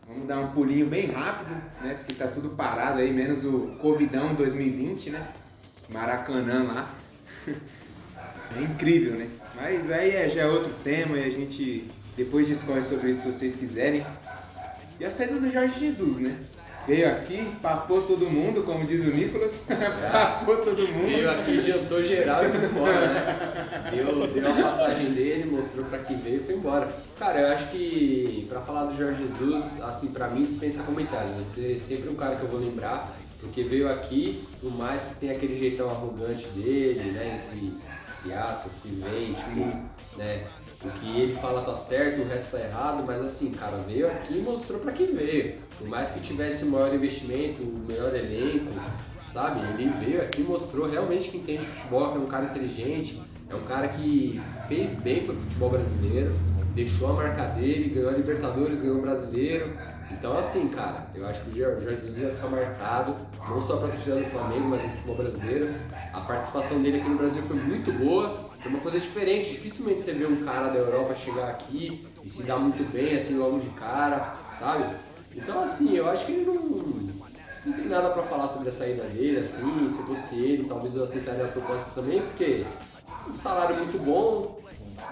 Vamos 0.06 0.28
dar 0.28 0.38
um 0.38 0.52
pulinho 0.52 0.86
bem 0.86 1.10
rápido, 1.10 1.50
né? 1.82 1.94
Porque 1.94 2.14
tá 2.14 2.28
tudo 2.28 2.50
parado 2.50 3.00
aí, 3.00 3.12
menos 3.12 3.44
o 3.44 3.76
Covidão 3.80 4.34
2020, 4.34 5.10
né? 5.10 5.28
Maracanã 5.88 6.64
lá. 6.64 6.94
É 8.56 8.62
incrível, 8.62 9.14
né? 9.18 9.28
Mas 9.56 9.90
aí 9.90 10.10
é, 10.10 10.28
já 10.30 10.42
é 10.42 10.46
outro 10.46 10.72
tema 10.84 11.18
e 11.18 11.24
a 11.24 11.30
gente 11.30 11.90
depois 12.16 12.46
discorre 12.46 12.82
sobre 12.82 13.10
isso 13.10 13.22
se 13.22 13.32
vocês 13.32 13.56
quiserem. 13.56 14.06
E 15.00 15.04
a 15.04 15.10
saída 15.10 15.40
do 15.40 15.52
Jorge 15.52 15.80
Jesus, 15.80 16.16
né? 16.18 16.38
Veio 16.86 17.08
aqui, 17.08 17.50
papou 17.60 18.02
todo 18.02 18.30
mundo, 18.30 18.62
como 18.62 18.86
diz 18.86 19.00
o 19.00 19.10
Nicolas. 19.10 19.52
papou 20.12 20.56
todo 20.58 20.86
mundo. 20.88 21.08
Veio 21.08 21.30
aqui, 21.30 21.60
jantou 21.60 22.04
geral 22.04 22.44
e 22.44 22.48
foi 22.48 22.64
embora, 22.64 23.08
né? 23.08 23.90
Deu, 23.90 24.26
deu 24.28 24.50
a 24.50 24.54
passagem 24.54 25.12
dele, 25.12 25.50
mostrou 25.50 25.84
pra 25.86 25.98
que 25.98 26.14
veio 26.14 26.36
e 26.36 26.44
foi 26.44 26.54
embora. 26.54 26.88
Cara, 27.18 27.40
eu 27.40 27.52
acho 27.54 27.68
que 27.70 28.46
pra 28.48 28.60
falar 28.60 28.84
do 28.84 28.96
Jorge 28.96 29.26
Jesus, 29.26 29.64
assim, 29.82 30.06
pra 30.08 30.28
mim 30.28 30.44
dispensa 30.44 30.82
comentários. 30.84 31.30
Você 31.36 31.80
é 31.82 31.88
sempre 31.88 32.08
um 32.08 32.14
cara 32.14 32.36
que 32.36 32.42
eu 32.42 32.48
vou 32.48 32.60
lembrar 32.60 33.16
Porque 33.40 33.62
veio 33.64 33.90
aqui, 33.90 34.46
por 34.60 34.72
mais 34.72 35.02
que 35.02 35.14
tenha 35.16 35.32
aquele 35.32 35.58
jeitão 35.58 35.90
arrogante 35.90 36.46
dele, 36.48 37.10
né? 37.10 37.40
Que 38.82 38.88
tipo, 38.88 40.18
né? 40.18 40.46
O 40.84 40.90
que 40.90 41.20
ele 41.20 41.34
fala 41.34 41.62
tá 41.62 41.72
certo, 41.72 42.22
o 42.22 42.28
resto 42.28 42.50
tá 42.52 42.60
errado, 42.60 43.04
mas 43.06 43.22
assim, 43.22 43.50
cara, 43.50 43.78
veio 43.78 44.06
aqui 44.06 44.38
e 44.38 44.42
mostrou 44.42 44.78
pra 44.80 44.92
quem 44.92 45.14
veio. 45.14 45.54
Por 45.78 45.88
mais 45.88 46.12
que 46.12 46.20
tivesse 46.20 46.64
o 46.64 46.66
maior 46.66 46.94
investimento, 46.94 47.62
o 47.62 47.84
melhor 47.88 48.14
elenco, 48.14 48.72
sabe? 49.32 49.60
Ele 49.74 49.90
veio 50.04 50.22
aqui 50.22 50.42
e 50.42 50.44
mostrou 50.44 50.88
realmente 50.88 51.30
que 51.30 51.38
entende 51.38 51.66
futebol, 51.66 52.12
que 52.12 52.18
é 52.18 52.20
um 52.20 52.26
cara 52.26 52.44
inteligente, 52.46 53.22
é 53.48 53.54
um 53.54 53.64
cara 53.64 53.88
que 53.88 54.40
fez 54.68 54.90
bem 55.00 55.24
pro 55.24 55.34
futebol 55.34 55.70
brasileiro, 55.70 56.34
deixou 56.74 57.08
a 57.08 57.12
marca 57.14 57.46
dele, 57.46 57.88
ganhou 57.88 58.10
a 58.10 58.12
Libertadores, 58.12 58.80
ganhou 58.80 58.98
o 58.98 59.02
brasileiro. 59.02 59.72
Então 60.26 60.38
assim, 60.38 60.66
cara, 60.66 61.06
eu 61.14 61.24
acho 61.24 61.40
que 61.42 61.50
o 61.50 61.54
Jorge 61.54 62.00
Jesus 62.00 62.18
ia 62.18 62.30
ficar 62.30 62.48
marcado, 62.48 63.14
não 63.48 63.62
só 63.62 63.76
pra 63.76 63.90
torcida 63.90 64.16
do 64.16 64.24
Flamengo, 64.24 64.70
mas 64.70 64.82
no 64.82 64.88
futebol 64.88 65.14
brasileiro. 65.14 65.70
A 66.12 66.20
participação 66.22 66.80
dele 66.80 66.96
aqui 66.96 67.08
no 67.08 67.16
Brasil 67.16 67.40
foi 67.42 67.54
muito 67.54 67.92
boa, 67.92 68.50
foi 68.60 68.72
uma 68.72 68.80
coisa 68.80 68.98
diferente. 68.98 69.50
Dificilmente 69.50 70.02
você 70.02 70.12
vê 70.14 70.26
um 70.26 70.44
cara 70.44 70.70
da 70.70 70.80
Europa 70.80 71.14
chegar 71.14 71.48
aqui 71.50 72.04
e 72.24 72.28
se 72.28 72.42
dar 72.42 72.58
muito 72.58 72.82
bem, 72.92 73.14
assim, 73.14 73.36
logo 73.36 73.60
de 73.60 73.68
cara, 73.78 74.32
sabe? 74.58 74.96
Então 75.32 75.62
assim, 75.62 75.94
eu 75.94 76.10
acho 76.10 76.26
que 76.26 76.32
ele 76.32 76.44
não, 76.44 76.54
não 77.64 77.72
tem 77.72 77.86
nada 77.86 78.10
pra 78.10 78.24
falar 78.24 78.48
sobre 78.48 78.70
a 78.70 78.72
saída 78.72 79.04
dele, 79.04 79.38
assim, 79.38 79.90
se 79.90 80.02
fosse 80.02 80.34
ele, 80.42 80.64
talvez 80.64 80.96
eu 80.96 81.04
aceitaria 81.04 81.44
a 81.44 81.48
proposta 81.48 82.00
também, 82.00 82.20
porque 82.22 82.66
um 83.30 83.40
salário 83.44 83.76
muito 83.76 83.96
bom, 84.04 84.58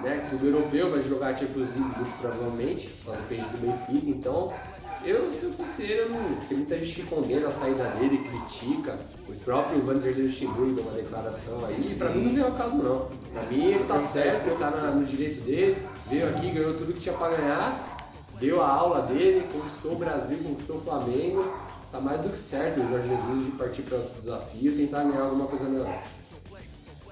né? 0.03 0.27
Clube 0.29 0.47
europeu 0.47 0.91
vai 0.91 1.05
jogar 1.05 1.39
Champions 1.39 1.69
League 1.71 2.13
provavelmente, 2.21 2.93
só 3.05 3.13
depende 3.13 3.45
do 3.47 3.59
Benfica, 3.59 4.11
então 4.11 4.74
eu, 5.07 5.31
ele, 5.79 5.93
eu 5.93 6.11
não. 6.11 6.35
Tem 6.49 6.59
muita 6.59 6.79
gente 6.79 6.95
que 6.95 7.03
condena 7.07 7.49
a 7.49 7.53
saída 7.53 7.85
dele, 7.91 8.19
critica. 8.19 8.99
O 9.29 9.33
próprio 9.41 9.83
Vanderlei 9.83 10.27
Luxemburgo 10.27 10.75
deu 10.75 10.85
uma 10.85 10.93
declaração 10.93 11.65
aí, 11.67 11.95
pra 11.99 12.11
mim 12.11 12.33
não 12.33 12.47
é 12.47 12.49
o 12.49 12.53
caso 12.53 12.77
não. 12.77 13.07
Pra 13.33 13.43
mim 13.51 13.65
ele 13.67 13.85
tá 13.85 14.01
certo, 14.07 14.47
ele 14.47 14.57
tá 14.57 14.71
no 14.71 15.05
direito 15.05 15.45
dele, 15.45 15.77
veio 16.09 16.29
aqui, 16.29 16.51
ganhou 16.51 16.75
tudo 16.75 16.93
que 16.93 17.01
tinha 17.01 17.15
pra 17.15 17.29
ganhar, 17.29 18.11
deu 18.39 18.63
a 18.63 18.69
aula 18.69 19.03
dele, 19.03 19.47
conquistou 19.53 19.93
o 19.93 19.97
Brasil, 19.97 20.39
conquistou 20.43 20.77
o 20.77 20.81
Flamengo. 20.81 21.55
Tá 21.93 22.01
mais 22.01 22.21
do 22.23 22.29
que 22.29 22.39
certo 22.39 22.81
o 22.81 22.91
Jorge 22.91 23.09
Jesus 23.09 23.45
de 23.45 23.51
partir 23.53 23.83
para 23.83 23.99
outro 23.99 24.21
desafio 24.21 24.77
tentar 24.77 25.05
ganhar 25.05 25.23
alguma 25.23 25.47
coisa 25.47 25.65
melhor. 25.65 26.03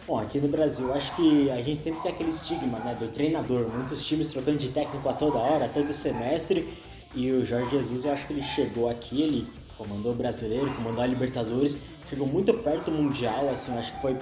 Bom, 0.04 0.18
aqui 0.18 0.40
no 0.40 0.48
Brasil, 0.48 0.92
acho 0.92 1.14
que 1.14 1.48
a 1.48 1.62
gente 1.62 1.80
sempre 1.80 2.00
tem 2.00 2.10
aquele 2.10 2.30
estigma 2.30 2.80
né, 2.80 2.96
do 2.98 3.06
treinador. 3.06 3.68
Muitos 3.68 4.04
times 4.04 4.32
trocando 4.32 4.58
de 4.58 4.70
técnico 4.70 5.08
a 5.08 5.12
toda 5.12 5.38
hora, 5.38 5.66
a 5.66 5.68
todo 5.68 5.92
semestre. 5.92 6.76
E 7.14 7.30
o 7.30 7.44
Jorge 7.44 7.70
Jesus, 7.70 8.04
eu 8.04 8.12
acho 8.12 8.26
que 8.26 8.32
ele 8.32 8.42
chegou 8.42 8.88
aqui, 8.88 9.22
ele 9.22 9.46
comandou 9.76 10.12
o 10.12 10.14
brasileiro, 10.14 10.70
comandou 10.74 11.02
a 11.02 11.06
Libertadores, 11.06 11.78
chegou 12.08 12.26
muito 12.26 12.52
perto 12.54 12.90
do 12.90 12.92
Mundial, 12.92 13.50
assim, 13.50 13.72
eu 13.72 13.78
acho 13.78 13.92
que 13.92 14.00
foi 14.00 14.16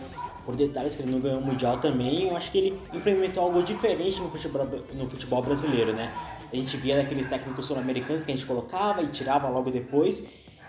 por 0.44 0.56
detalhes 0.56 0.94
que 0.96 1.02
ele 1.02 1.12
não 1.12 1.20
ganhou 1.20 1.38
o 1.38 1.44
Mundial 1.44 1.78
também. 1.78 2.28
Eu 2.28 2.36
acho 2.36 2.50
que 2.50 2.58
ele 2.58 2.80
implementou 2.92 3.44
algo 3.44 3.62
diferente 3.62 4.20
no 4.20 4.30
futebol, 4.30 4.66
no 4.94 5.08
futebol 5.08 5.42
brasileiro, 5.42 5.92
né? 5.92 6.12
A 6.52 6.56
gente 6.56 6.76
via 6.76 6.96
daqueles 6.96 7.26
técnicos 7.26 7.66
sul-americanos 7.66 8.24
que 8.24 8.32
a 8.32 8.34
gente 8.34 8.46
colocava 8.46 9.02
e 9.02 9.08
tirava 9.08 9.48
logo 9.48 9.70
depois. 9.70 10.22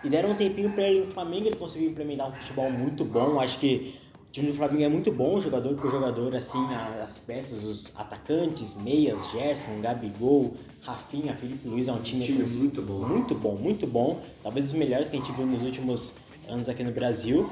E 0.03 0.09
deram 0.09 0.31
um 0.31 0.35
tempinho 0.35 0.71
para 0.71 0.83
ele 0.83 1.05
no 1.05 1.13
Flamengo, 1.13 1.47
ele 1.47 1.55
conseguiu 1.55 1.89
implementar 1.89 2.29
um 2.29 2.33
futebol 2.33 2.71
muito 2.71 3.03
bom. 3.03 3.39
Acho 3.39 3.57
que 3.59 3.95
o 4.31 4.33
time 4.33 4.49
do 4.49 4.57
Flamengo 4.57 4.83
é 4.83 4.87
muito 4.87 5.11
bom, 5.11 5.41
jogador 5.41 5.75
por 5.75 5.91
jogador, 5.91 6.33
assim, 6.33 6.65
as 7.03 7.17
peças, 7.17 7.65
os 7.65 7.91
atacantes, 7.97 8.73
meias, 8.75 9.19
Gerson, 9.29 9.81
Gabigol, 9.81 10.53
Rafinha, 10.79 11.35
Felipe 11.35 11.67
Luiz, 11.67 11.89
é 11.89 11.91
um 11.91 12.01
time, 12.01 12.25
time 12.25 12.43
assim, 12.43 12.59
muito 12.59 12.81
bom. 12.81 13.05
muito 13.05 13.35
bom, 13.35 13.55
muito 13.57 13.85
bom. 13.85 14.21
Talvez 14.41 14.67
os 14.67 14.71
melhores 14.71 15.09
que 15.09 15.17
a 15.17 15.19
gente 15.19 15.33
viu 15.33 15.45
nos 15.45 15.61
últimos 15.61 16.13
anos 16.47 16.69
aqui 16.69 16.81
no 16.81 16.93
Brasil. 16.93 17.49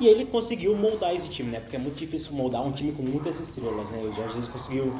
E 0.00 0.06
ele 0.06 0.24
conseguiu 0.24 0.74
moldar 0.74 1.14
esse 1.14 1.28
time, 1.28 1.50
né? 1.50 1.60
Porque 1.60 1.76
é 1.76 1.78
muito 1.78 1.96
difícil 1.96 2.32
moldar 2.32 2.66
um 2.66 2.72
time 2.72 2.92
com 2.92 3.02
muitas 3.02 3.38
estrelas, 3.38 3.90
né? 3.90 3.98
O 3.98 4.14
Jorge 4.14 4.32
Jesus 4.32 4.48
conseguiu 4.48 4.94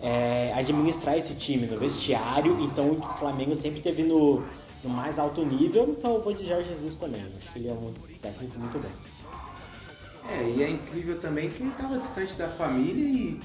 é, 0.00 0.52
administrar 0.56 1.16
esse 1.16 1.36
time 1.36 1.68
no 1.68 1.78
vestiário, 1.78 2.60
então 2.64 2.90
o 2.90 2.96
Flamengo 2.96 3.54
sempre 3.54 3.80
teve 3.80 4.02
no, 4.02 4.42
no 4.82 4.90
mais 4.90 5.20
alto 5.20 5.44
nível, 5.44 5.86
então 5.88 6.14
eu 6.14 6.20
vou 6.20 6.32
de 6.32 6.44
Jorge 6.44 6.68
Jesus 6.68 6.96
também. 6.96 7.22
Acho 7.32 7.52
que 7.52 7.60
ele 7.60 7.68
é 7.68 7.72
um 7.72 7.92
técnico 8.20 8.58
muito 8.58 8.80
bom. 8.80 9.17
É, 10.28 10.42
e 10.42 10.62
é 10.62 10.70
incrível 10.70 11.18
também 11.20 11.48
que 11.48 11.62
ele 11.62 11.72
tava 11.72 11.98
distante 11.98 12.34
da 12.36 12.48
família 12.48 13.04
e 13.04 13.40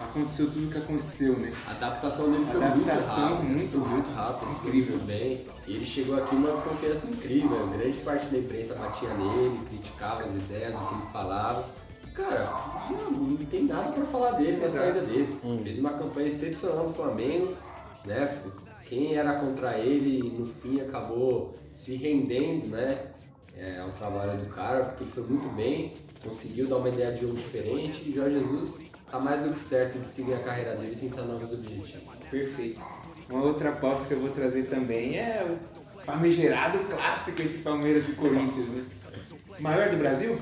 aconteceu 0.00 0.50
tudo 0.50 0.68
o 0.68 0.70
que 0.70 0.78
aconteceu, 0.78 1.38
né? 1.38 1.52
A 1.66 1.70
adaptação 1.72 2.30
dele 2.30 2.46
foi 2.46 2.60
muito 2.60 2.90
Adaptação 2.90 3.28
rápida. 3.28 3.42
muito 3.52 3.78
muito 3.78 4.10
rápida, 4.14 4.50
incrível. 4.52 4.96
muito 4.96 5.06
bem. 5.06 5.44
E 5.66 5.74
ele 5.76 5.86
chegou 5.86 6.16
aqui 6.16 6.34
numa 6.34 6.52
desconfiança 6.52 7.06
incrível. 7.06 7.66
Grande 7.68 7.98
parte 8.00 8.26
da 8.26 8.38
imprensa 8.38 8.74
batia 8.74 9.12
nele, 9.14 9.58
criticava 9.68 10.22
as 10.22 10.34
ideias, 10.34 10.74
o 10.74 10.78
que 10.86 10.94
ele 10.94 11.12
falava. 11.12 11.64
Cara, 12.14 12.50
não, 12.90 13.10
não 13.12 13.36
tem 13.46 13.64
nada 13.64 13.92
pra 13.92 14.04
falar 14.04 14.32
dele, 14.32 14.58
da 14.60 14.70
saída 14.70 15.02
dele. 15.02 15.38
Hum. 15.44 15.60
Fez 15.62 15.78
uma 15.78 15.90
campanha 15.92 16.28
excepcional 16.28 16.88
no 16.88 16.94
Flamengo, 16.94 17.54
né? 18.04 18.42
Quem 18.88 19.14
era 19.14 19.38
contra 19.40 19.78
ele, 19.78 20.30
no 20.36 20.46
fim, 20.46 20.80
acabou 20.80 21.54
se 21.76 21.94
rendendo, 21.94 22.68
né? 22.68 23.07
É, 23.58 23.78
ao 23.80 23.90
trabalho 23.92 24.38
do 24.38 24.48
cara, 24.48 24.84
porque 24.84 25.04
ele 25.04 25.10
foi 25.10 25.22
muito 25.24 25.48
bem, 25.50 25.94
conseguiu 26.24 26.68
dar 26.68 26.76
uma 26.76 26.88
ideia 26.88 27.12
de 27.12 27.22
jogo 27.22 27.34
diferente 27.34 28.08
e 28.08 28.12
Jorge 28.12 28.38
Jesus 28.38 28.88
tá 29.10 29.20
mais 29.20 29.42
do 29.42 29.52
que 29.52 29.60
certo 29.68 29.98
de 29.98 30.08
seguir 30.08 30.34
a 30.34 30.38
carreira 30.38 30.76
dele 30.76 30.92
e 30.94 30.96
tentar 30.96 31.22
novos 31.22 31.52
objetivos. 31.52 31.96
Perfeito. 32.30 32.80
Uma 33.28 33.42
outra 33.42 33.72
pauta 33.72 34.04
que 34.04 34.14
eu 34.14 34.20
vou 34.20 34.30
trazer 34.30 34.64
também 34.64 35.18
é 35.18 35.44
o 35.44 36.04
famigerado 36.04 36.78
clássico 36.78 37.42
entre 37.42 37.58
Palmeiras 37.58 38.08
e 38.08 38.12
Corinthians, 38.12 38.68
né? 38.68 38.84
Maior 39.60 39.90
do 39.90 39.96
Brasil? 39.96 40.36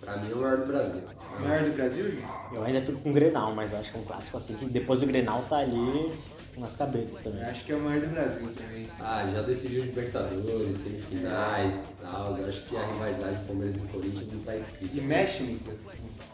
Pra 0.00 0.16
mim 0.18 0.30
é 0.30 0.34
o 0.34 0.40
maior 0.40 0.56
do 0.58 0.66
Brasil. 0.66 1.02
Maior 1.40 1.64
do 1.64 1.72
Brasil? 1.72 2.18
Eu 2.52 2.64
ainda 2.64 2.80
fico 2.80 2.98
com 3.00 3.10
o 3.10 3.12
Grenal, 3.12 3.54
mas 3.54 3.72
eu 3.72 3.78
acho 3.78 3.90
que 3.92 3.98
é 3.98 4.00
um 4.00 4.04
clássico 4.04 4.36
assim, 4.36 4.54
que 4.56 4.64
depois 4.66 5.00
do 5.00 5.06
Grenal 5.06 5.44
tá 5.48 5.58
ali 5.58 6.10
nas 6.56 6.74
cabeças 6.76 7.14
Eu 7.24 7.30
também. 7.30 7.44
acho 7.44 7.64
que 7.64 7.72
é 7.72 7.76
o 7.76 7.80
maior 7.80 8.00
do 8.00 8.06
Brasil 8.08 8.48
também. 8.56 8.86
Ah, 8.98 9.30
já 9.32 9.42
decidiu 9.42 9.84
Libertadores, 9.84 10.78
semifinais 10.78 11.72
e 11.72 12.00
tal. 12.02 12.36
Eu 12.38 12.48
acho 12.48 12.62
que 12.62 12.76
a 12.76 12.84
rivalidade 12.84 13.46
Palmeiras 13.46 13.76
e 13.76 13.80
Corinthians 13.80 14.32
não 14.32 14.40
tá 14.40 14.56
escrita. 14.56 14.96
E 14.96 15.00
mexe, 15.00 15.42
Nicolas? 15.42 15.78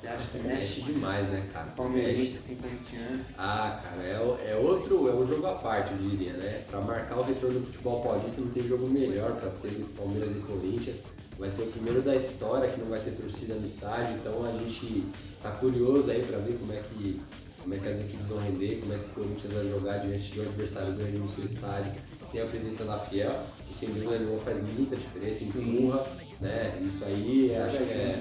Você 0.01 0.09
acha 0.09 0.29
que 0.29 0.39
mexe? 0.47 0.81
Demais, 0.83 1.29
né, 1.29 1.47
cara? 1.53 1.67
Palmeirense, 1.77 2.39
assim, 2.39 2.57
corintiano. 2.57 3.25
Ah, 3.39 3.81
cara, 3.83 4.03
é, 4.03 4.19
o- 4.21 4.39
é 4.47 4.57
outro, 4.57 5.09
é 5.09 5.15
um 5.15 5.27
jogo 5.27 5.47
à 5.47 5.55
parte, 5.55 5.93
eu 5.93 5.99
diria, 5.99 6.33
né? 6.35 6.63
Pra 6.71 6.81
marcar 6.81 7.19
o 7.19 7.23
retorno 7.23 7.61
do 7.61 7.67
futebol 7.67 8.03
paulista 8.03 8.41
não 8.41 8.49
tem 8.49 8.63
jogo 8.69 8.87
melhor 8.89 9.33
pra 9.33 9.51
ter 9.51 9.71
Palmeiras 9.97 10.31
e 10.37 10.41
Corinthians. 10.41 10.97
Vai 11.39 11.51
ser 11.51 11.63
o 11.63 11.67
primeiro 11.67 12.01
da 12.01 12.15
história 12.15 12.69
que 12.69 12.81
não 12.81 12.89
vai 12.89 13.01
ter 13.01 13.11
torcida 13.13 13.55
no 13.55 13.67
estádio, 13.67 14.17
então 14.17 14.45
a 14.45 14.53
gente 14.53 15.07
tá 15.43 15.51
curioso 15.51 16.11
aí 16.11 16.23
pra 16.25 16.39
ver 16.39 16.59
como 16.59 16.73
é 16.73 16.81
que, 16.83 17.21
como 17.61 17.75
é 17.75 17.79
que 17.79 17.89
as 17.89 18.01
equipes 18.01 18.27
vão 18.29 18.39
render, 18.39 18.81
como 18.81 18.93
é 18.93 18.99
que 18.99 19.05
o 19.05 19.15
Corinthians 19.15 19.53
vai 19.53 19.69
jogar 19.69 19.99
diante 19.99 20.31
de 20.31 20.41
um 20.41 20.43
adversário 20.45 20.95
grande 20.95 21.19
no 21.19 21.33
seu 21.33 21.45
estádio, 21.45 21.93
sem 22.31 22.41
a 22.41 22.47
presença 22.47 22.85
da 22.85 22.99
Fiel, 23.01 23.43
que 23.67 23.75
sem 23.75 23.89
dúvida 23.89 24.19
nenhuma 24.19 24.41
faz 24.43 24.57
muita 24.57 24.97
diferença, 24.97 25.45
empurra, 25.45 26.05
né? 26.41 26.81
Isso 26.83 27.05
aí 27.05 27.57
acho 27.57 27.77
que 27.79 27.83
é, 27.83 28.21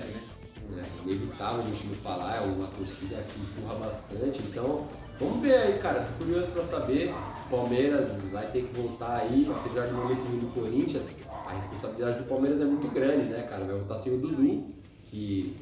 né? 0.72 0.82
é 0.82 1.10
inevitável 1.10 1.62
a 1.62 1.68
gente 1.68 1.88
não 1.88 1.94
falar, 1.96 2.38
é 2.38 2.40
uma 2.42 2.68
torcida 2.68 3.24
que 3.30 3.40
empurra 3.40 3.76
bastante, 3.76 4.42
então 4.42 4.88
vamos 5.20 5.42
ver 5.42 5.56
aí, 5.56 5.78
cara, 5.78 6.02
tô 6.02 6.26
curioso 6.26 6.48
pra 6.48 6.64
saber. 6.66 7.14
Palmeiras 7.50 8.10
vai 8.32 8.48
ter 8.48 8.64
que 8.64 8.82
voltar 8.82 9.20
aí, 9.20 9.48
apesar 9.56 9.88
do 9.88 9.94
momento 9.94 10.22
do 10.40 10.54
Corinthians, 10.54 11.04
a 11.54 11.60
responsabilidade 11.60 12.20
do 12.20 12.26
Palmeiras 12.26 12.62
é 12.62 12.66
muito 12.66 12.88
grande, 12.94 13.30
né, 13.30 13.44
cara? 13.44 13.64
Vai 13.64 13.76
voltar 13.76 14.00
sem 14.00 14.14
o 14.14 14.18
Dudu, 14.18 14.66
que 15.06 15.56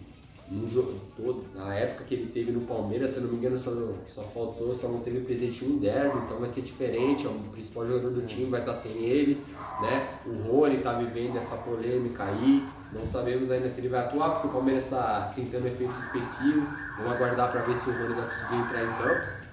no 0.51 0.67
jogo 0.69 0.95
todo, 1.15 1.45
na 1.55 1.73
época 1.73 2.03
que 2.03 2.13
ele 2.13 2.25
teve 2.27 2.51
no 2.51 2.61
Palmeiras, 2.61 3.11
se 3.11 3.17
eu 3.17 3.23
não 3.23 3.29
me 3.29 3.37
engano, 3.37 3.57
só, 3.57 3.71
só 4.13 4.21
faltou, 4.33 4.75
só 4.75 4.87
não 4.89 4.99
teve 4.99 5.21
presente 5.21 5.63
um 5.63 5.77
derby, 5.77 6.17
então 6.25 6.39
vai 6.39 6.49
ser 6.49 6.61
diferente, 6.61 7.25
é 7.25 7.29
o 7.29 7.33
principal 7.51 7.87
jogador 7.87 8.11
do 8.11 8.27
time, 8.27 8.49
vai 8.49 8.59
estar 8.59 8.75
sem 8.75 8.91
ele, 8.91 9.41
né? 9.81 10.09
O 10.25 10.51
Rony 10.51 10.79
tá 10.79 10.93
vivendo 10.93 11.37
essa 11.37 11.55
polêmica 11.55 12.25
aí, 12.25 12.67
não 12.91 13.05
sabemos 13.07 13.49
ainda 13.49 13.69
se 13.69 13.79
ele 13.79 13.87
vai 13.87 14.01
atuar, 14.01 14.31
porque 14.31 14.47
o 14.47 14.51
Palmeiras 14.51 14.83
está 14.83 15.31
tentando 15.33 15.67
efeitos 15.67 15.95
específicos, 16.03 16.69
vamos 16.97 17.13
aguardar 17.13 17.51
para 17.51 17.61
ver 17.61 17.77
se 17.77 17.89
o 17.89 17.93
Rony 17.93 18.13
vai 18.13 18.29
conseguir 18.29 18.55
entrar 18.55 18.83
em 18.83 18.97
campo. 18.97 19.50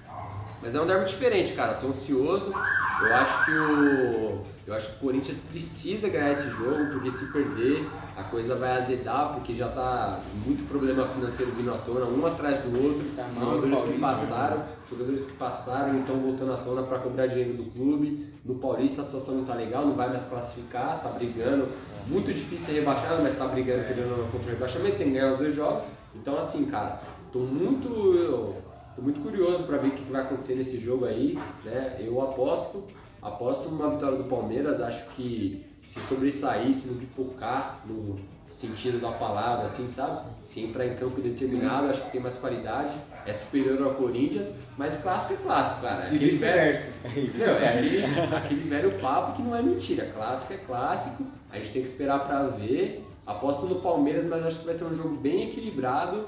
Mas 0.61 0.75
é 0.75 0.81
um 0.81 0.85
derby 0.87 1.05
diferente, 1.09 1.53
cara. 1.53 1.75
Tô 1.75 1.87
ansioso. 1.87 2.53
Eu 3.01 3.13
acho 3.13 3.45
que 3.45 3.51
o. 3.51 4.41
Eu 4.67 4.73
acho 4.73 4.87
que 4.89 4.95
o 4.97 4.99
Corinthians 4.99 5.37
precisa 5.49 6.09
ganhar 6.09 6.31
esse 6.31 6.49
jogo, 6.51 6.87
porque 6.91 7.09
se 7.11 7.25
perder, 7.25 7.89
a 8.15 8.23
coisa 8.23 8.55
vai 8.55 8.77
azedar, 8.81 9.33
porque 9.33 9.55
já 9.55 9.69
tá 9.69 10.21
muito 10.45 10.67
problema 10.67 11.07
financeiro 11.07 11.51
vindo 11.53 11.71
à 11.71 11.77
tona, 11.77 12.05
um 12.05 12.25
atrás 12.25 12.61
do 12.63 12.83
outro. 12.83 13.03
Tá 13.15 13.27
jogadores 13.33 13.63
que 13.63 13.99
Paulista, 13.99 14.27
passaram, 14.27 14.63
jogadores 14.89 15.25
que 15.25 15.31
passaram 15.37 15.95
e 15.95 15.99
estão 16.01 16.15
voltando 16.17 16.53
à 16.53 16.57
tona 16.57 16.83
para 16.83 16.99
cobrar 16.99 17.27
dinheiro 17.27 17.53
do 17.53 17.71
clube. 17.71 18.27
No 18.45 18.55
Paulista 18.55 19.01
a 19.01 19.05
situação 19.05 19.35
não 19.35 19.45
tá 19.45 19.55
legal, 19.55 19.85
não 19.85 19.95
vai 19.95 20.09
mais 20.09 20.25
classificar, 20.25 21.01
tá 21.01 21.09
brigando. 21.09 21.69
Muito 22.05 22.33
difícil 22.33 22.65
ser 22.65 22.73
rebaixado, 22.73 23.23
mas 23.23 23.35
tá 23.37 23.47
brigando 23.47 23.87
querendo 23.87 24.11
ou 24.11 24.17
não 24.19 24.27
contra 24.27 24.47
o 24.49 24.51
rebaixamento, 24.51 24.97
tem 24.97 25.07
que 25.07 25.13
ganhar 25.13 25.33
os 25.33 25.39
dois 25.39 25.55
jogos. 25.55 25.83
Então 26.15 26.37
assim, 26.37 26.65
cara, 26.65 27.01
tô 27.31 27.39
muito. 27.39 27.87
eu- 28.15 28.68
Tô 28.99 29.03
muito 29.03 29.21
curioso 29.21 29.63
para 29.63 29.77
ver 29.77 29.87
o 29.87 29.91
que 29.91 30.11
vai 30.11 30.21
acontecer 30.21 30.55
nesse 30.55 30.77
jogo 30.77 31.05
aí, 31.05 31.39
né? 31.63 31.95
Eu 32.01 32.21
aposto, 32.21 32.83
aposto 33.21 33.69
numa 33.69 33.91
vitória 33.91 34.17
do 34.17 34.25
Palmeiras, 34.25 34.81
acho 34.81 35.05
que 35.11 35.65
se 35.87 36.01
sobressair, 36.09 36.75
se 36.75 36.85
não 36.85 36.97
pipocar 36.97 37.81
no 37.85 38.17
sentido 38.51 38.99
da 38.99 39.13
palavra, 39.13 39.67
assim, 39.67 39.87
sabe? 39.87 40.29
Se 40.43 40.59
entrar 40.59 40.85
em 40.85 40.97
campo 40.97 41.21
determinado, 41.21 41.87
acho 41.87 42.03
que 42.03 42.11
tem 42.11 42.19
mais 42.19 42.35
qualidade, 42.39 42.93
é 43.25 43.33
superior 43.35 43.81
ao 43.83 43.95
Corinthians, 43.95 44.49
mas 44.77 44.97
clássico 45.01 45.33
é 45.33 45.37
clássico, 45.37 45.81
cara. 45.81 46.13
E 46.13 46.17
vice-versa. 46.17 46.91
Não, 47.39 47.55
é 47.55 47.79
aquele, 47.79 48.35
aquele 48.35 48.61
velho 48.63 48.99
papo 48.99 49.37
que 49.37 49.41
não 49.41 49.55
é 49.55 49.61
mentira. 49.61 50.11
Clássico 50.13 50.51
é 50.51 50.57
clássico, 50.57 51.23
a 51.49 51.57
gente 51.57 51.71
tem 51.71 51.83
que 51.83 51.87
esperar 51.87 52.27
pra 52.27 52.47
ver. 52.47 53.05
Aposto 53.25 53.65
no 53.65 53.75
Palmeiras, 53.75 54.25
mas 54.25 54.45
acho 54.45 54.59
que 54.59 54.65
vai 54.65 54.75
ser 54.75 54.83
um 54.83 54.93
jogo 54.93 55.15
bem 55.15 55.49
equilibrado. 55.49 56.27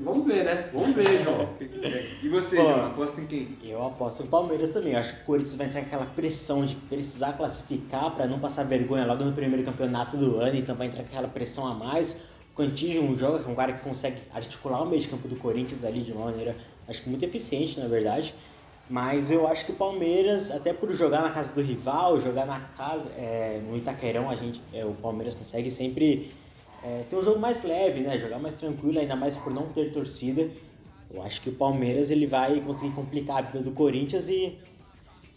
Vamos 0.00 0.26
ver, 0.26 0.44
né? 0.44 0.70
Vamos 0.72 0.94
ver, 0.94 1.24
João. 1.24 1.48
E 2.22 2.28
você, 2.28 2.56
Pô. 2.56 2.62
João, 2.62 2.86
aposta 2.86 3.20
em 3.20 3.26
quem? 3.26 3.56
Eu 3.64 3.86
aposto 3.86 4.22
no 4.22 4.28
Palmeiras 4.28 4.70
também. 4.70 4.92
Eu 4.92 4.98
acho 4.98 5.14
que 5.14 5.22
o 5.22 5.24
Corinthians 5.24 5.54
vai 5.54 5.66
entrar 5.66 5.82
naquela 5.82 6.06
pressão 6.06 6.66
de 6.66 6.74
precisar 6.74 7.32
classificar 7.32 8.14
para 8.14 8.26
não 8.26 8.38
passar 8.38 8.64
vergonha 8.64 9.06
logo 9.06 9.24
no 9.24 9.32
primeiro 9.32 9.64
campeonato 9.64 10.16
do 10.16 10.36
ano, 10.36 10.56
então 10.56 10.74
vai 10.74 10.88
entrar 10.88 11.02
com 11.02 11.08
aquela 11.08 11.28
pressão 11.28 11.66
a 11.66 11.74
mais. 11.74 12.12
O 12.52 12.56
Cantillo 12.56 13.04
um 13.04 13.16
joga, 13.16 13.42
que 13.42 13.48
é 13.48 13.52
um 13.52 13.54
cara 13.54 13.72
que 13.72 13.84
consegue 13.84 14.20
articular 14.34 14.82
o 14.82 14.86
meio 14.86 15.00
de 15.00 15.08
campo 15.08 15.28
do 15.28 15.36
Corinthians 15.36 15.84
ali 15.84 16.02
de 16.02 16.12
uma 16.12 16.26
maneira, 16.26 16.56
acho 16.88 17.02
que 17.02 17.08
muito 17.08 17.24
eficiente, 17.24 17.78
na 17.80 17.86
verdade. 17.86 18.34
Mas 18.88 19.30
eu 19.30 19.48
acho 19.48 19.66
que 19.66 19.72
o 19.72 19.74
Palmeiras, 19.74 20.50
até 20.50 20.72
por 20.72 20.92
jogar 20.92 21.22
na 21.22 21.30
casa 21.30 21.52
do 21.52 21.60
rival, 21.60 22.20
jogar 22.20 22.46
na 22.46 22.60
casa, 22.76 23.04
é, 23.16 23.60
no 23.66 23.76
Itaquerão, 23.76 24.30
a 24.30 24.36
gente, 24.36 24.60
é, 24.72 24.84
o 24.84 24.92
Palmeiras 24.92 25.34
consegue 25.34 25.70
sempre 25.70 26.30
é, 26.86 27.02
ter 27.10 27.16
um 27.16 27.22
jogo 27.22 27.40
mais 27.40 27.64
leve, 27.64 28.00
né? 28.00 28.16
Jogar 28.16 28.38
mais 28.38 28.54
tranquilo, 28.54 29.00
ainda 29.00 29.16
mais 29.16 29.34
por 29.34 29.52
não 29.52 29.66
ter 29.72 29.92
torcida. 29.92 30.48
Eu 31.12 31.20
acho 31.22 31.40
que 31.40 31.48
o 31.48 31.52
Palmeiras 31.52 32.10
ele 32.10 32.26
vai 32.26 32.60
conseguir 32.60 32.94
complicar 32.94 33.38
a 33.38 33.40
vida 33.42 33.60
do 33.60 33.72
Corinthians 33.72 34.28
e 34.28 34.56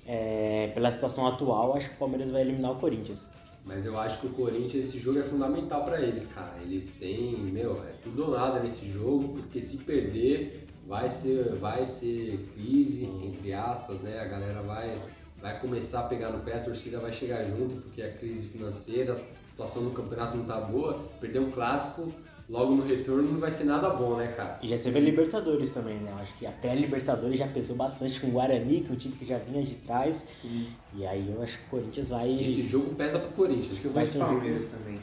é, 0.05 0.71
pela 0.73 0.91
situação 0.91 1.25
atual, 1.27 1.75
acho 1.75 1.89
que 1.89 1.95
o 1.95 1.99
Palmeiras 1.99 2.29
vai 2.29 2.41
eliminar 2.41 2.71
o 2.71 2.75
Corinthians. 2.75 3.27
Mas 3.65 3.85
eu 3.85 3.97
acho 3.99 4.19
que 4.19 4.27
o 4.27 4.31
Corinthians, 4.31 4.87
esse 4.87 4.99
jogo 4.99 5.19
é 5.19 5.23
fundamental 5.23 5.85
pra 5.85 6.01
eles, 6.01 6.25
cara. 6.27 6.55
Eles 6.61 6.89
têm, 6.99 7.37
meu, 7.37 7.83
é 7.83 7.93
tudo 8.03 8.25
ou 8.25 8.31
nada 8.31 8.59
nesse 8.59 8.87
jogo, 8.87 9.33
porque 9.33 9.61
se 9.61 9.77
perder, 9.77 10.67
vai 10.85 11.09
ser, 11.09 11.55
vai 11.55 11.85
ser 11.85 12.47
crise, 12.53 13.05
entre 13.23 13.53
aspas, 13.53 13.99
né? 14.01 14.19
A 14.19 14.25
galera 14.25 14.61
vai, 14.61 14.99
vai 15.41 15.59
começar 15.59 16.01
a 16.01 16.03
pegar 16.03 16.31
no 16.31 16.39
pé, 16.39 16.55
a 16.55 16.63
torcida 16.63 16.99
vai 16.99 17.11
chegar 17.11 17.43
junto, 17.45 17.75
porque 17.81 18.01
a 18.01 18.11
crise 18.13 18.47
financeira, 18.47 19.19
situação 19.59 19.83
do 19.83 19.91
campeonato 19.91 20.37
não 20.37 20.45
tá 20.45 20.61
boa. 20.61 20.93
Perder 21.19 21.39
um 21.39 21.51
clássico 21.51 22.13
logo 22.49 22.73
no 22.73 22.85
retorno 22.85 23.23
não 23.23 23.37
vai 23.37 23.51
ser 23.51 23.65
nada 23.65 23.89
bom, 23.89 24.15
né, 24.15 24.27
cara? 24.27 24.57
E 24.63 24.69
já 24.69 24.77
teve 24.77 24.97
a 24.97 25.01
Libertadores 25.01 25.71
também, 25.71 25.97
né? 25.97 26.11
Eu 26.11 26.17
acho 26.17 26.33
que 26.37 26.45
a 26.45 26.51
pré-Libertadores 26.51 27.37
já 27.37 27.47
pesou 27.47 27.75
bastante 27.75 28.19
com 28.21 28.27
o 28.27 28.31
Guarani, 28.31 28.81
que 28.81 28.89
é 28.89 28.93
um 28.93 28.97
time 28.97 29.15
que 29.15 29.25
já 29.25 29.37
vinha 29.37 29.63
de 29.63 29.75
trás. 29.75 30.23
E 30.43 31.05
aí 31.05 31.29
eu 31.29 31.41
acho 31.43 31.57
que 31.57 31.65
o 31.65 31.69
Corinthians 31.69 32.09
vai. 32.09 32.31
Esse 32.41 32.63
jogo 32.63 32.95
pesa 32.95 33.19
pro 33.19 33.31
Corinthians. 33.31 33.73
Acho 33.73 33.81
que 33.81 33.87
Vai 33.89 34.07
ser 34.07 34.17
um 34.17 34.25
Palmeiras 34.25 34.65
também. 34.69 34.99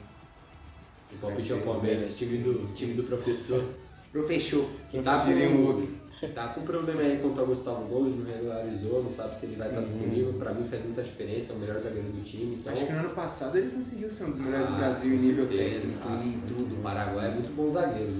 O 1.12 1.18
palpite 1.18 1.52
é 1.52 1.54
o 1.54 1.62
Palmeiras, 1.62 2.16
time 2.16 2.38
do, 2.38 2.74
time 2.74 2.94
do 2.94 3.04
professor. 3.04 3.64
Profechou. 4.10 4.68
Que 4.90 5.00
tá 5.02 5.24
Diria 5.24 5.50
um 5.50 5.66
outro. 5.66 5.88
Tá 6.34 6.48
com 6.48 6.62
problema 6.62 7.02
aí 7.02 7.18
contra 7.18 7.42
o 7.42 7.46
Gustavo 7.46 7.84
Gomes, 7.86 8.16
não 8.16 8.24
regularizou, 8.24 9.02
não 9.02 9.10
sabe 9.10 9.36
se 9.36 9.46
ele 9.46 9.56
vai 9.56 9.68
estar 9.68 9.82
Sim. 9.82 9.88
disponível. 9.88 10.32
Pra 10.34 10.54
mim 10.54 10.66
faz 10.68 10.82
muita 10.84 11.02
diferença, 11.02 11.52
é 11.52 11.56
o 11.56 11.58
melhor 11.58 11.78
zagueiro 11.80 12.08
do 12.08 12.24
time. 12.24 12.56
Então, 12.56 12.72
Acho 12.72 12.86
que 12.86 12.92
no 12.92 12.98
ano 13.00 13.10
passado 13.10 13.58
ele 13.58 13.70
conseguiu 13.70 14.10
ser 14.10 14.24
um 14.24 14.30
dos 14.30 14.40
melhores 14.40 14.66
do 14.66 14.72
Ah, 14.74 14.76
Brasil 14.76 15.14
em 15.14 15.18
nível 15.18 15.46
técnico, 15.46 16.00
ah, 16.04 16.22
em 16.24 16.40
tudo. 16.48 16.74
O 16.74 16.82
Paraguai 16.82 17.26
é 17.26 17.30
muito 17.30 17.54
bom 17.54 17.70
zagueiro? 17.70 18.12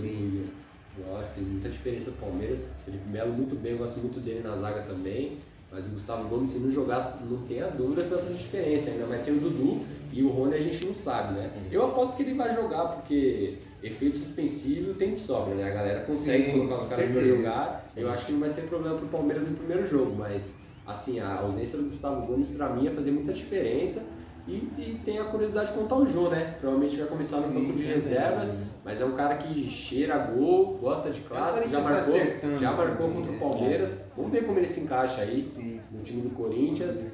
Eu 0.99 1.17
acho 1.19 1.29
que 1.29 1.35
fez 1.35 1.49
muita 1.49 1.69
diferença 1.69 2.11
pro 2.11 2.27
Palmeiras. 2.27 2.61
Felipe 2.85 3.09
Melo 3.09 3.33
muito 3.33 3.55
bem, 3.55 3.73
eu 3.73 3.79
gosto 3.79 3.99
muito 3.99 4.21
dele 4.21 4.41
na 4.43 4.57
zaga 4.57 4.83
também. 4.83 5.39
Mas 5.71 5.85
o 5.85 5.91
Gustavo 5.91 6.29
Gomes, 6.29 6.51
se 6.51 6.59
não 6.59 6.71
jogar, 6.71 7.19
não 7.29 7.39
tem 7.47 7.61
a 7.61 7.69
dúvida 7.69 8.05
que 8.05 8.11
vai 8.11 8.19
fazer 8.21 8.35
diferença, 8.35 8.89
ainda 8.91 9.07
mais 9.07 9.25
sem 9.25 9.35
o 9.37 9.41
Dudu 9.41 9.85
e 10.13 10.23
o 10.23 10.29
Rony 10.29 10.55
a 10.55 10.61
gente 10.61 10.85
não 10.85 10.95
sabe, 10.95 11.35
né? 11.35 11.51
Eu 11.71 11.85
aposto 11.87 12.17
que 12.17 12.23
ele 12.23 12.35
vai 12.35 12.55
jogar 12.55 12.85
porque 12.89 13.59
efeito 13.83 14.19
suspensivo 14.19 14.95
tem 14.95 15.15
de 15.15 15.21
sobra, 15.21 15.55
né? 15.55 15.65
A 15.65 15.75
galera 15.75 16.01
consegue 16.01 16.45
Sim, 16.45 16.53
colocar 16.53 16.79
os 16.83 16.89
caras 16.89 17.13
pra 17.13 17.23
jogar. 17.23 17.93
Eu 17.97 18.11
acho 18.11 18.27
que 18.27 18.33
não 18.33 18.41
vai 18.41 18.51
ser 18.51 18.63
problema 18.63 18.97
pro 18.99 19.09
Palmeiras 19.09 19.49
no 19.49 19.57
primeiro 19.57 19.87
jogo, 19.89 20.15
mas 20.17 20.55
assim, 20.87 21.19
a 21.21 21.41
ausência 21.41 21.77
do 21.77 21.85
Gustavo 21.91 22.27
Gomes 22.27 22.49
pra 22.49 22.71
mim 22.71 22.85
ia 22.85 22.93
fazer 22.93 23.11
muita 23.11 23.33
diferença. 23.33 24.03
E, 24.47 24.53
e 24.79 25.01
tem 25.05 25.19
a 25.19 25.25
curiosidade 25.25 25.73
de 25.73 25.79
contar 25.79 25.97
o 25.97 26.07
Jô, 26.07 26.29
né? 26.29 26.55
Provavelmente 26.61 26.97
vai 26.97 27.09
começar 27.09 27.39
no 27.39 27.49
Sim, 27.49 27.55
banco 27.55 27.73
de 27.79 27.85
é 27.85 27.95
reservas, 27.95 28.55
mas 28.85 29.01
é 29.01 29.05
um 29.05 29.17
cara 29.17 29.35
que 29.39 29.69
cheira 29.69 30.17
gol, 30.19 30.79
gosta 30.79 31.11
de 31.11 31.21
clássico, 31.23 31.69
já 31.69 31.81
Corinthians 31.81 31.85
marcou, 31.85 32.15
acertando 32.15 32.59
já 32.59 32.73
marcou 32.73 33.09
contra 33.11 33.31
o 33.31 33.35
né? 33.35 33.39
Palmeiras. 33.41 33.91
Vamos 34.17 34.31
ver 34.31 34.47
como 34.47 34.59
ele 34.61 34.69
se 34.69 34.79
encaixa 34.79 35.23
aí 35.23 35.43
Sim. 35.43 35.81
no 35.91 36.01
time 36.05 36.23
do 36.23 36.31
Corinthians. 36.31 37.05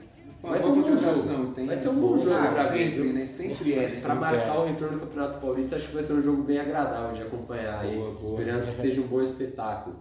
Vai 0.43 0.59
ser 0.59 0.65
boa 0.67 0.73
um 0.77 0.83
bom 0.83 0.89
contratação, 0.89 1.39
jogo. 1.55 1.67
Vai 1.67 1.77
ser 1.77 1.89
um 1.89 2.01
bom 2.01 2.19
jogo 2.19 2.31
pra 2.31 2.63
ver. 2.65 2.91
sempre, 2.91 3.13
né? 3.13 3.27
Sempre 3.29 3.75
é. 3.75 3.89
Pra 4.01 4.15
marcar 4.15 4.59
o 4.59 4.67
retorno 4.67 4.99
do 4.99 5.07
Campeonato 5.07 5.41
Paulista, 5.41 5.77
acho 5.77 5.87
que 5.89 5.95
vai 5.95 6.05
ser 6.05 6.13
um 6.15 6.23
jogo 6.23 6.43
bem 6.43 6.59
agradável 6.59 7.15
de 7.15 7.23
acompanhar 7.23 7.81
aí. 7.81 7.95
Boa, 7.97 8.11
boa. 8.15 8.41
Esperando 8.41 8.65
que 8.75 8.83
seja 8.83 9.01
um 9.01 9.07
bom 9.07 9.23
espetáculo. 9.23 9.97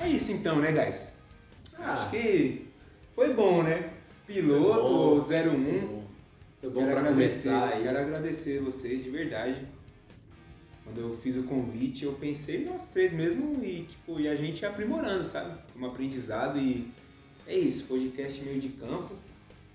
É 0.00 0.08
isso 0.08 0.32
então, 0.32 0.58
né, 0.58 0.72
guys? 0.72 1.00
Ah, 1.78 2.02
Acho 2.02 2.10
que 2.10 2.68
foi 3.14 3.34
bom, 3.34 3.62
né? 3.62 3.90
Piloto 4.26 5.26
01. 5.28 6.02
foi 6.60 6.70
bom 6.70 6.80
Quero 6.80 6.90
pra 6.92 7.00
agradecer, 7.00 7.48
começar 7.48 7.82
quero 7.82 7.98
agradecer 7.98 8.60
vocês 8.60 9.02
de 9.02 9.10
verdade. 9.10 9.66
Quando 10.84 10.98
eu 10.98 11.16
fiz 11.18 11.36
o 11.36 11.44
convite, 11.44 12.04
eu 12.04 12.12
pensei 12.14 12.64
nós 12.64 12.82
três 12.92 13.12
mesmo 13.12 13.62
e, 13.64 13.84
tipo, 13.84 14.18
e 14.18 14.28
a 14.28 14.34
gente 14.34 14.64
aprimorando, 14.66 15.24
sabe? 15.24 15.56
Um 15.76 15.86
aprendizado 15.86 16.58
e 16.58 16.90
é 17.46 17.56
isso, 17.56 17.84
podcast 17.86 18.42
meio 18.44 18.60
de 18.60 18.68
campo, 18.70 19.14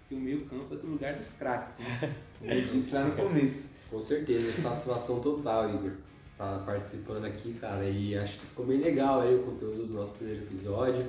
que 0.07 0.15
o 0.15 0.19
meio 0.19 0.45
campo 0.45 0.73
é 0.73 0.77
do 0.77 0.87
lugar 0.87 1.15
dos 1.15 1.29
craques, 1.33 1.73
né? 1.79 2.15
Como 2.39 2.51
eu 2.51 2.67
disse 2.67 2.93
lá 2.93 3.05
no 3.05 3.15
começo. 3.17 3.67
Com 3.89 4.01
certeza, 4.01 4.61
satisfação 4.61 5.19
total, 5.21 5.69
Igor. 5.73 5.91
Tá 6.37 6.61
participando 6.65 7.25
aqui, 7.25 7.53
cara, 7.53 7.83
e 7.89 8.15
acho 8.15 8.37
que 8.37 8.45
ficou 8.45 8.65
bem 8.65 8.77
legal 8.79 9.21
aí 9.21 9.33
o 9.33 9.43
conteúdo 9.43 9.87
do 9.87 9.93
nosso 9.93 10.13
primeiro 10.13 10.43
episódio. 10.43 11.07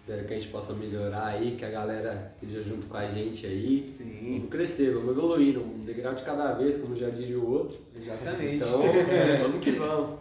Espero 0.00 0.26
que 0.26 0.34
a 0.34 0.36
gente 0.36 0.48
possa 0.48 0.72
melhorar 0.72 1.26
aí, 1.26 1.56
que 1.56 1.64
a 1.64 1.70
galera 1.70 2.32
esteja 2.40 2.62
junto 2.64 2.86
com 2.86 2.96
a 2.96 3.06
gente 3.08 3.46
aí. 3.46 3.92
Sim, 3.96 4.36
Vamos 4.38 4.50
crescer, 4.50 4.92
vamos 4.92 5.10
evoluir, 5.10 5.58
um 5.58 5.84
degrau 5.84 6.14
de 6.14 6.22
cada 6.24 6.52
vez, 6.54 6.80
como 6.80 6.96
já 6.96 7.10
diria 7.10 7.38
o 7.38 7.50
outro. 7.50 7.78
exatamente. 7.94 8.56
Então, 8.56 8.82
vamos 9.42 9.62
que 9.62 9.70
vamos. 9.72 10.18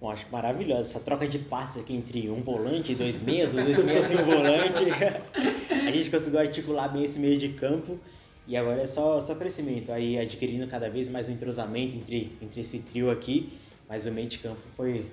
Bom, 0.00 0.10
acho 0.10 0.26
maravilhosa 0.32 0.90
essa 0.90 1.00
troca 1.00 1.28
de 1.28 1.38
passes 1.38 1.80
aqui 1.82 1.94
entre 1.94 2.28
um 2.30 2.42
volante, 2.42 2.94
dois 2.94 3.22
meias, 3.22 3.54
ou 3.54 3.62
dois 3.62 3.84
meias 3.84 4.10
e 4.10 4.14
um 4.16 4.24
volante. 4.24 4.84
A 5.70 5.90
gente 5.90 6.10
conseguiu 6.10 6.38
articular 6.40 6.88
bem 6.88 7.04
esse 7.04 7.18
meio 7.18 7.38
de 7.38 7.50
campo 7.50 7.98
e 8.46 8.56
agora 8.56 8.82
é 8.82 8.86
só, 8.86 9.20
só 9.20 9.34
crescimento, 9.34 9.92
aí 9.92 10.18
adquirindo 10.18 10.66
cada 10.66 10.88
vez 10.88 11.08
mais 11.08 11.28
um 11.28 11.32
entrosamento 11.32 11.96
entre, 11.96 12.32
entre 12.40 12.60
esse 12.62 12.78
trio 12.78 13.10
aqui. 13.10 13.52
Mas 13.88 14.06
o 14.06 14.10
meio 14.12 14.28
de 14.28 14.38
campo 14.38 14.60
foi, 14.76 15.06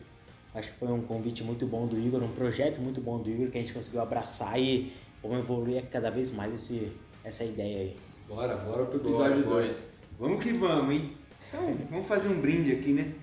acho 0.56 0.72
que 0.72 0.80
foi 0.80 0.90
um 0.90 1.02
convite 1.02 1.44
muito 1.44 1.66
bom 1.66 1.86
do 1.88 1.98
Igor, 1.98 2.24
um 2.24 2.32
projeto 2.32 2.80
muito 2.80 3.02
bom 3.02 3.20
do 3.20 3.30
Igor 3.30 3.50
que 3.50 3.58
a 3.58 3.62
gente 3.62 3.74
conseguiu 3.74 4.02
abraçar 4.02 4.60
e 4.60 4.94
vamos 5.22 5.40
evoluir 5.40 5.84
cada 5.92 6.10
vez 6.10 6.32
mais 6.32 6.54
esse, 6.54 6.92
essa 7.24 7.44
ideia 7.44 7.82
aí. 7.82 7.96
Bora, 8.28 8.56
bora 8.58 8.86
pro 8.86 8.98
episódio 8.98 9.44
bora. 9.44 9.66
2. 9.68 9.84
Vamos 10.20 10.44
que 10.44 10.54
vamos, 10.54 10.96
hein? 10.96 11.12
Então, 11.48 11.78
vamos 11.90 12.08
fazer 12.08 12.28
um 12.30 12.42
brinde 12.42 12.72
aqui, 12.74 12.92
né? 12.94 13.14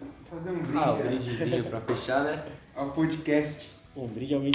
Vamos 0.00 0.14
fazer 0.30 0.50
um 0.50 0.62
brinde 0.62 0.78
Ah, 0.78 0.92
o 0.92 0.96
né? 0.96 1.02
brindezinho 1.04 1.64
pra 1.64 1.80
fechar, 1.80 2.24
né? 2.24 2.44
ao 2.74 2.90
podcast. 2.90 3.70
Um 3.96 4.06
brinde 4.06 4.34
ao 4.34 4.40
meio. 4.40 4.52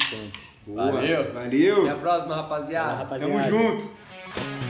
Boa. 0.66 0.92
Valeu. 0.92 1.34
Valeu. 1.34 1.82
Até 1.82 1.90
a 1.92 1.96
próxima, 1.98 2.36
rapaziada. 2.36 2.96
rapaziada. 2.96 3.34
Tamo 3.34 3.50
junto. 3.50 4.69